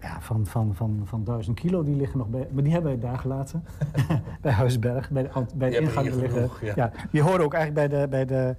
ja, 0.00 0.20
van, 0.20 0.46
van, 0.46 0.74
van, 0.74 1.00
van 1.04 1.24
1000 1.24 1.60
kilo, 1.60 1.82
die 1.82 1.96
liggen 1.96 2.18
nog 2.18 2.28
bij. 2.28 2.48
Maar 2.52 2.62
die 2.62 2.72
hebben 2.72 2.90
wij 2.90 3.10
daar 3.10 3.18
gelaten. 3.18 3.64
bij 4.40 4.52
Huisberg, 4.52 5.10
bij 5.10 5.22
de, 5.22 5.44
bij 5.54 5.70
de 5.70 5.78
ingang 5.78 6.06
liggen. 6.14 6.30
genoeg, 6.30 6.60
ja. 6.74 6.90
die 7.10 7.22
horen 7.22 7.44
ook 7.44 7.54
eigenlijk 7.54 7.88
bij 7.88 8.00
de, 8.00 8.08
bij 8.08 8.24
de, 8.24 8.56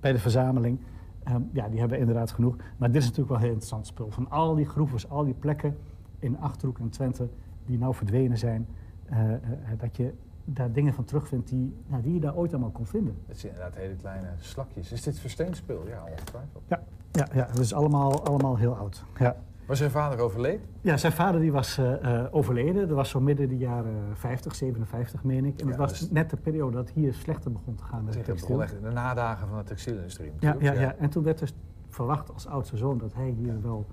bij 0.00 0.12
de 0.12 0.18
verzameling. 0.18 0.78
Ehm, 1.24 1.42
ja, 1.52 1.68
die 1.68 1.78
hebben 1.78 1.96
we 1.96 1.98
inderdaad 2.04 2.30
genoeg. 2.30 2.56
Maar 2.76 2.88
dit 2.90 2.96
is 3.02 3.08
natuurlijk 3.08 3.28
wel 3.30 3.38
heel 3.38 3.48
interessant 3.48 3.86
spul. 3.86 4.10
Van 4.10 4.30
al 4.30 4.54
die 4.54 4.66
groeves, 4.66 5.08
al 5.08 5.24
die 5.24 5.34
plekken 5.34 5.76
in 6.18 6.38
Achterhoek 6.40 6.78
en 6.78 6.88
Twente 6.90 7.28
die 7.66 7.78
nou 7.78 7.94
verdwenen 7.94 8.38
zijn. 8.38 8.66
eh, 9.06 9.32
eh, 9.32 9.38
dat 9.78 9.96
je 9.96 10.12
daar 10.44 10.72
dingen 10.72 10.94
van 10.94 11.04
terugvindt 11.04 11.48
die, 11.48 11.76
nou, 11.86 12.02
die 12.02 12.14
je 12.14 12.20
daar 12.20 12.34
ooit 12.36 12.52
allemaal 12.52 12.70
kon 12.70 12.86
vinden. 12.86 13.16
Het 13.26 13.38
zijn 13.38 13.52
inderdaad 13.52 13.76
hele 13.78 13.94
kleine 13.94 14.28
slakjes. 14.38 14.92
Is 14.92 15.02
dit 15.02 15.18
versteend 15.18 15.56
spul? 15.56 15.86
Ja, 15.88 16.02
ongetwijfeld. 16.10 16.62
Ja, 16.68 16.82
ja, 17.12 17.26
ja 17.34 17.46
het 17.46 17.58
is 17.58 17.74
allemaal, 17.74 18.24
allemaal 18.26 18.56
heel 18.56 18.76
oud. 18.76 19.04
Ja. 19.18 19.36
Was 19.72 19.80
zijn 19.80 19.92
vader 19.92 20.18
overleden? 20.18 20.60
Ja, 20.80 20.96
zijn 20.96 21.12
vader 21.12 21.40
die 21.40 21.52
was 21.52 21.78
eh, 21.78 22.20
eh, 22.20 22.34
overleden. 22.34 22.88
Dat 22.88 22.96
was 22.96 23.10
zo 23.10 23.20
midden 23.20 23.48
de 23.48 23.56
jaren 23.56 23.94
50, 24.14 24.54
57 24.54 25.24
meen 25.24 25.44
ik. 25.44 25.60
En 25.60 25.64
Ja, 25.64 25.70
dat 25.70 25.78
was 25.78 25.98
dus- 25.98 26.10
net 26.10 26.30
de 26.30 26.36
periode 26.36 26.76
dat 26.76 26.90
hier 26.90 27.14
slechter 27.14 27.52
begon 27.52 27.74
te 27.74 27.84
gaan 27.84 28.04
met 28.04 28.14
het 28.14 28.24
textiel. 28.24 28.48
begon 28.48 28.62
echt 28.62 28.74
in 28.74 28.82
de 28.82 28.90
nadagen 28.90 29.48
van 29.48 29.58
de 29.58 29.64
textielindustrie. 29.64 30.32
Ja, 30.38 30.56
ja, 30.58 30.72
ja, 30.72 30.94
en 30.98 31.10
toen 31.10 31.22
werd 31.22 31.38
dus 31.38 31.54
verwacht 31.88 32.32
als 32.32 32.46
oudste 32.46 32.76
zoon 32.76 32.98
dat 32.98 33.14
hij 33.14 33.34
hier 33.38 33.62
wel 33.62 33.86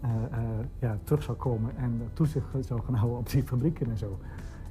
eh, 0.00 0.10
ja, 0.78 0.98
terug 1.04 1.22
zou 1.22 1.36
komen 1.36 1.76
en 1.76 2.02
toezicht 2.12 2.46
zou 2.60 2.80
gaan 2.82 2.94
houden 2.94 3.18
op 3.18 3.30
die 3.30 3.42
fabrieken 3.42 3.90
en 3.90 3.98
zo. 3.98 4.18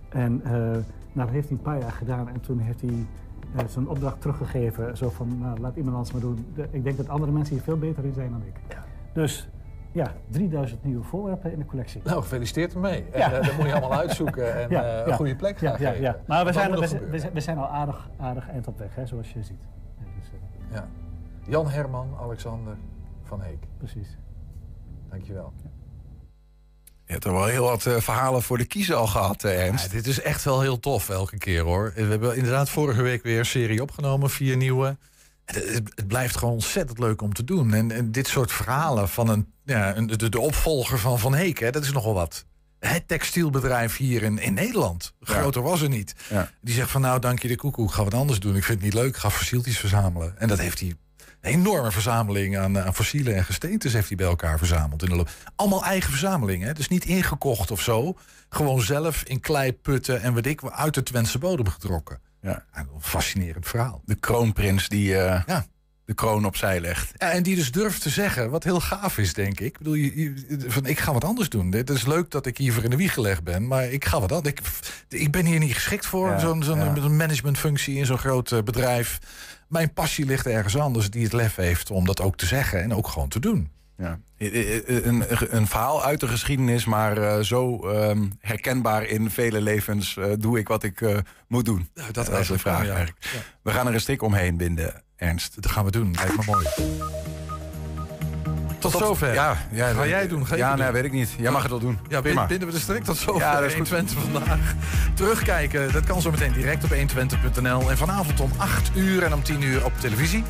En 0.09 0.41
nou, 0.43 0.83
dat 1.13 1.29
heeft 1.29 1.49
hij 1.49 1.57
een 1.57 1.63
paar 1.63 1.79
jaar 1.79 1.91
gedaan 1.91 2.29
en 2.29 2.39
toen 2.39 2.59
heeft 2.59 2.81
hij 2.81 3.05
zijn 3.67 3.87
opdracht 3.87 4.21
teruggegeven. 4.21 4.97
Zo 4.97 5.09
van, 5.09 5.39
nou, 5.39 5.59
laat 5.59 5.75
iemand 5.75 5.95
anders 5.95 6.13
maar 6.13 6.21
doen. 6.21 6.45
Ik 6.71 6.83
denk 6.83 6.97
dat 6.97 7.09
andere 7.09 7.31
mensen 7.31 7.53
hier 7.55 7.63
veel 7.63 7.77
beter 7.77 8.05
in 8.05 8.13
zijn 8.13 8.31
dan 8.31 8.41
ik. 8.41 8.77
Dus 9.13 9.49
ja, 9.91 10.13
3000 10.29 10.83
nieuwe 10.83 11.03
voorwerpen 11.03 11.51
in 11.51 11.59
de 11.59 11.65
collectie. 11.65 12.01
Nou, 12.03 12.21
gefeliciteerd 12.21 12.73
ermee. 12.73 13.05
En, 13.11 13.19
Ja. 13.19 13.31
eh, 13.33 13.45
dat 13.45 13.57
moet 13.57 13.65
je 13.65 13.71
allemaal 13.71 13.93
uitzoeken 13.99 14.53
en 14.61 14.69
Ja, 14.69 14.83
eh, 14.83 15.01
een 15.03 15.07
ja. 15.09 15.15
goede 15.15 15.35
plek 15.35 15.59
ja, 15.59 15.69
gaan 15.69 15.79
ja, 15.81 15.91
geven. 15.91 16.21
Maar 16.27 16.45
we 16.45 16.53
zijn, 16.53 16.71
we, 17.31 17.39
zijn- 17.41 17.55
we 17.57 17.61
al 17.61 17.69
aardig, 17.69 18.09
aardig 18.19 18.49
eind 18.49 18.67
op 18.67 18.77
weg, 18.77 18.95
hè, 18.95 19.05
zoals 19.05 19.31
je 19.33 19.43
ziet. 19.43 19.61
Ja, 19.99 20.05
dus, 20.19 20.29
eh, 20.69 20.75
Ja. 20.75 20.87
Jan 21.47 21.69
Herman, 21.69 22.07
Alexander 22.21 22.77
van 23.23 23.41
Heek. 23.41 23.63
Precies. 23.77 24.17
Dankjewel. 25.09 25.53
Je 27.05 27.15
hebt 27.15 27.25
er 27.25 27.33
wel 27.33 27.45
heel 27.45 27.63
wat 27.63 27.85
eh, 27.85 27.95
verhalen 27.95 28.41
voor 28.41 28.57
de 28.57 28.65
kiezer 28.65 28.95
al 28.95 29.07
gehad, 29.07 29.43
eh, 29.43 29.65
Ernst. 29.67 29.85
Ja, 29.85 29.91
dit 29.91 30.07
is 30.07 30.21
echt 30.21 30.43
wel 30.43 30.61
heel 30.61 30.79
tof 30.79 31.09
elke 31.09 31.37
keer 31.37 31.61
hoor. 31.61 31.91
We 31.95 32.01
hebben 32.01 32.35
inderdaad 32.35 32.69
vorige 32.69 33.01
week 33.01 33.23
weer 33.23 33.39
een 33.39 33.45
serie 33.45 33.81
opgenomen, 33.81 34.29
vier 34.29 34.57
nieuwe. 34.57 34.97
Het, 35.53 36.07
blijft 36.07 36.37
gewoon 36.37 36.53
ontzettend 36.53 36.99
leuk 36.99 37.21
om 37.21 37.33
te 37.33 37.43
doen. 37.43 37.73
En, 37.73 37.91
en 37.91 38.11
dit 38.11 38.27
soort 38.27 38.51
verhalen 38.51 39.09
van 39.09 39.29
een, 39.29 39.53
ja, 39.63 39.95
een, 39.95 40.07
de, 40.07 40.29
de 40.29 40.39
opvolger 40.39 40.99
van 40.99 41.19
Van 41.19 41.35
Heek, 41.35 41.59
hè, 41.59 41.71
dat 41.71 41.83
is 41.83 41.91
nogal 41.91 42.13
wat. 42.13 42.45
Het 42.79 43.07
textielbedrijf 43.07 43.97
hier 43.97 44.23
in, 44.23 44.39
in 44.39 44.53
Nederland. 44.53 45.13
Groter 45.21 45.61
was 45.61 45.81
er 45.81 45.89
niet. 45.89 46.15
Die 46.61 46.73
zegt 46.73 46.91
van 46.91 47.01
nou, 47.01 47.19
dank 47.19 47.41
je 47.41 47.47
de 47.47 47.55
koekoek, 47.55 47.89
ik 47.89 47.95
ga 47.95 48.03
wat 48.03 48.13
anders 48.13 48.39
doen. 48.39 48.55
Ik 48.55 48.63
vind 48.63 48.77
het 48.77 48.93
niet 48.93 49.01
leuk, 49.01 49.09
ik 49.09 49.15
ga 49.15 49.29
fossieltjes 49.29 49.79
verzamelen. 49.79 50.39
En 50.39 50.47
dat 50.47 50.59
heeft 50.59 50.79
hij 50.79 50.95
een 51.41 51.51
enorme 51.51 51.91
verzameling 51.91 52.57
aan, 52.57 52.79
aan 52.79 52.95
fossielen 52.95 53.35
en 53.35 53.45
gesteentes 53.45 53.93
heeft 53.93 54.07
hij 54.07 54.17
bij 54.17 54.27
elkaar 54.27 54.57
verzameld. 54.57 55.03
In 55.03 55.09
de 55.09 55.15
loop. 55.15 55.29
Allemaal 55.55 55.83
eigen 55.83 56.09
verzamelingen, 56.09 56.67
hè? 56.67 56.73
dus 56.73 56.87
niet 56.87 57.05
ingekocht 57.05 57.71
of 57.71 57.81
zo. 57.81 58.17
Gewoon 58.49 58.81
zelf 58.81 59.23
in 59.23 59.39
kleiputten 59.39 60.21
en 60.21 60.33
weet 60.33 60.45
ik 60.45 60.61
wat, 60.61 60.71
uit 60.71 60.93
de 60.93 61.03
Twentse 61.03 61.37
bodem 61.37 61.67
getrokken. 61.67 62.19
Ja. 62.41 62.65
Een 62.73 62.87
fascinerend 62.99 63.67
verhaal. 63.67 64.01
De 64.05 64.15
kroonprins 64.15 64.89
die 64.89 65.17
eh, 65.17 65.41
Ja. 65.47 65.65
de 66.05 66.13
kroon 66.13 66.45
opzij 66.45 66.79
legt. 66.81 67.11
Ja, 67.17 67.31
en 67.31 67.43
die 67.43 67.55
dus 67.55 67.71
durft 67.71 68.01
te 68.01 68.09
zeggen, 68.09 68.49
wat 68.49 68.63
heel 68.63 68.79
gaaf 68.81 69.17
is, 69.17 69.33
denk 69.33 69.59
ik. 69.59 69.65
Ik 69.65 69.77
bedoel, 69.77 69.93
je, 69.93 70.15
je- 70.21 70.63
van, 70.67 70.85
ik 70.85 70.99
ga 70.99 71.13
wat 71.13 71.23
anders 71.23 71.49
doen. 71.49 71.71
Het 71.71 71.89
is 71.89 72.05
leuk 72.05 72.31
dat 72.31 72.45
ik 72.45 72.57
hiervoor 72.57 72.83
in 72.83 72.89
de 72.89 72.95
wieg 72.95 73.13
gelegd 73.13 73.43
ben, 73.43 73.67
maar 73.67 73.85
ik 73.85 74.05
ga 74.05 74.19
wat 74.19 74.31
anders. 74.31 74.55
Ik, 74.55 74.61
ik 75.19 75.31
ben 75.31 75.45
hier 75.45 75.59
niet 75.59 75.73
geschikt 75.73 76.05
voor, 76.05 76.39
zo'n 76.39 77.15
managementfunctie 77.15 77.97
in 77.97 78.05
zo'n 78.05 78.17
groot 78.17 78.51
eh, 78.51 78.61
bedrijf. 78.61 79.19
Mijn 79.67 79.93
passie 79.93 80.25
ligt 80.25 80.45
ergens 80.45 80.77
anders, 80.77 81.09
die 81.09 81.23
het 81.23 81.33
lef 81.33 81.55
heeft 81.55 81.91
om 81.91 82.05
dat 82.05 82.21
ook 82.21 82.37
te 82.37 82.45
zeggen 82.45 82.81
en 82.81 82.93
ook 82.93 83.07
gewoon 83.07 83.29
te 83.29 83.39
doen. 83.39 83.69
Ja. 83.99 84.19
Een, 84.37 85.23
een, 85.55 85.67
verhaal 85.67 86.03
uit 86.03 86.19
de 86.19 86.27
geschiedenis, 86.27 86.85
maar 86.85 87.17
eh, 87.17 87.39
zo 87.39 87.89
ehm, 87.89 88.27
herkenbaar 88.39 89.03
in 89.03 89.29
vele 89.29 89.61
levens 89.61 90.17
eh, 90.17 90.25
doe 90.37 90.59
ik 90.59 90.67
wat 90.67 90.83
ik 90.83 91.01
eh, 91.01 91.17
moet 91.47 91.65
doen. 91.65 91.89
dat 92.11 92.31
is 92.31 92.47
de 92.47 92.59
vraag 92.59 92.85
ja. 92.85 92.93
eigenlijk. 92.93 93.17
We 93.61 93.71
gaan 93.71 93.87
er 93.87 93.93
een 93.93 94.01
strik 94.01 94.21
omheen 94.21 94.57
binden, 94.57 95.03
Ernst. 95.15 95.61
Dat 95.61 95.71
gaan 95.71 95.85
we 95.85 95.91
doen, 95.91 96.13
lijkt 96.15 96.37
me 96.37 96.43
mooi. 96.45 96.67
Tot, 98.79 98.91
zover. 98.91 99.33
Ja, 99.33 99.57
ja, 99.71 99.93
Ga 99.93 100.07
jij 100.07 100.27
doen? 100.27 100.47
Ga 100.47 100.55
ja, 100.55 100.75
nee, 100.75 100.83
doen? 100.83 100.93
weet 100.93 101.03
ik 101.03 101.11
niet. 101.11 101.29
Jij 101.37 101.51
mag 101.51 101.61
het 101.61 101.71
wel 101.71 101.79
doen. 101.79 101.99
Ja, 102.07 102.21
we 102.21 102.57
de 102.57 102.79
strik 102.79 103.03
tot 103.03 103.17
zover. 103.17 103.41
Ja, 103.41 103.53
dat 103.59 103.63
is 103.63 103.73
goed. 103.73 103.89
120 103.89 104.31
vandaag. 104.31 104.75
Terugkijken, 105.13 105.91
dat 105.91 106.03
kan 106.03 106.21
zo 106.21 106.31
meteen 106.31 106.53
direct 106.53 106.83
op 106.83 106.89
120.nl. 106.89 107.89
En 107.89 107.97
vanavond 107.97 108.39
om 108.39 108.51
8 108.57 108.91
uur 108.95 109.23
en 109.23 109.33
om 109.33 109.43
10 109.43 109.61
uur 109.61 109.85
op 109.85 109.91
televisie. 109.99 110.43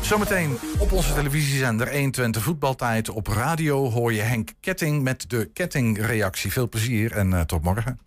Zometeen 0.00 0.58
op 0.78 0.92
onze 0.92 1.14
televisiezender 1.14 1.92
120 1.92 2.42
voetbaltijd. 2.42 3.08
Op 3.08 3.26
radio 3.26 3.90
hoor 3.90 4.12
je 4.12 4.20
Henk 4.20 4.50
Ketting 4.60 5.02
met 5.02 5.30
de 5.30 5.50
kettingreactie. 5.52 6.52
Veel 6.52 6.68
plezier 6.68 7.12
en 7.12 7.32
eh, 7.32 7.40
tot 7.40 7.62
morgen. 7.62 7.98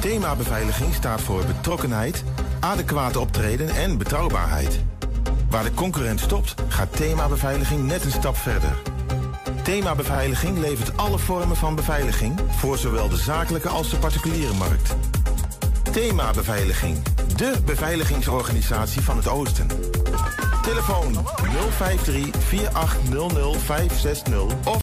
Thema 0.00 0.36
beveiliging 0.36 0.94
staat 0.94 1.20
voor 1.20 1.44
betrokkenheid, 1.46 2.24
adequate 2.60 3.20
optreden 3.20 3.68
en 3.68 3.98
betrouwbaarheid. 3.98 4.80
Waar 5.50 5.64
de 5.64 5.74
concurrent 5.74 6.20
stopt, 6.20 6.54
gaat 6.68 6.96
thema 6.96 7.28
beveiliging 7.28 7.86
net 7.86 8.04
een 8.04 8.10
stap 8.10 8.36
verder. 8.36 8.82
Thema 9.62 9.94
beveiliging 9.94 10.58
levert 10.58 10.96
alle 10.96 11.18
vormen 11.18 11.56
van 11.56 11.74
beveiliging 11.74 12.40
voor 12.48 12.78
zowel 12.78 13.08
de 13.08 13.16
zakelijke 13.16 13.68
als 13.68 13.90
de 13.90 13.96
particuliere 13.96 14.54
markt. 14.54 14.96
Thema 15.92 16.30
beveiliging, 16.30 16.98
de 17.36 17.54
beveiligingsorganisatie 17.64 19.00
van 19.00 19.16
het 19.16 19.28
Oosten. 19.28 19.66
Telefoon 20.62 21.16
053 21.76 22.42
4800 22.44 23.56
560 23.62 24.42
of 24.64 24.80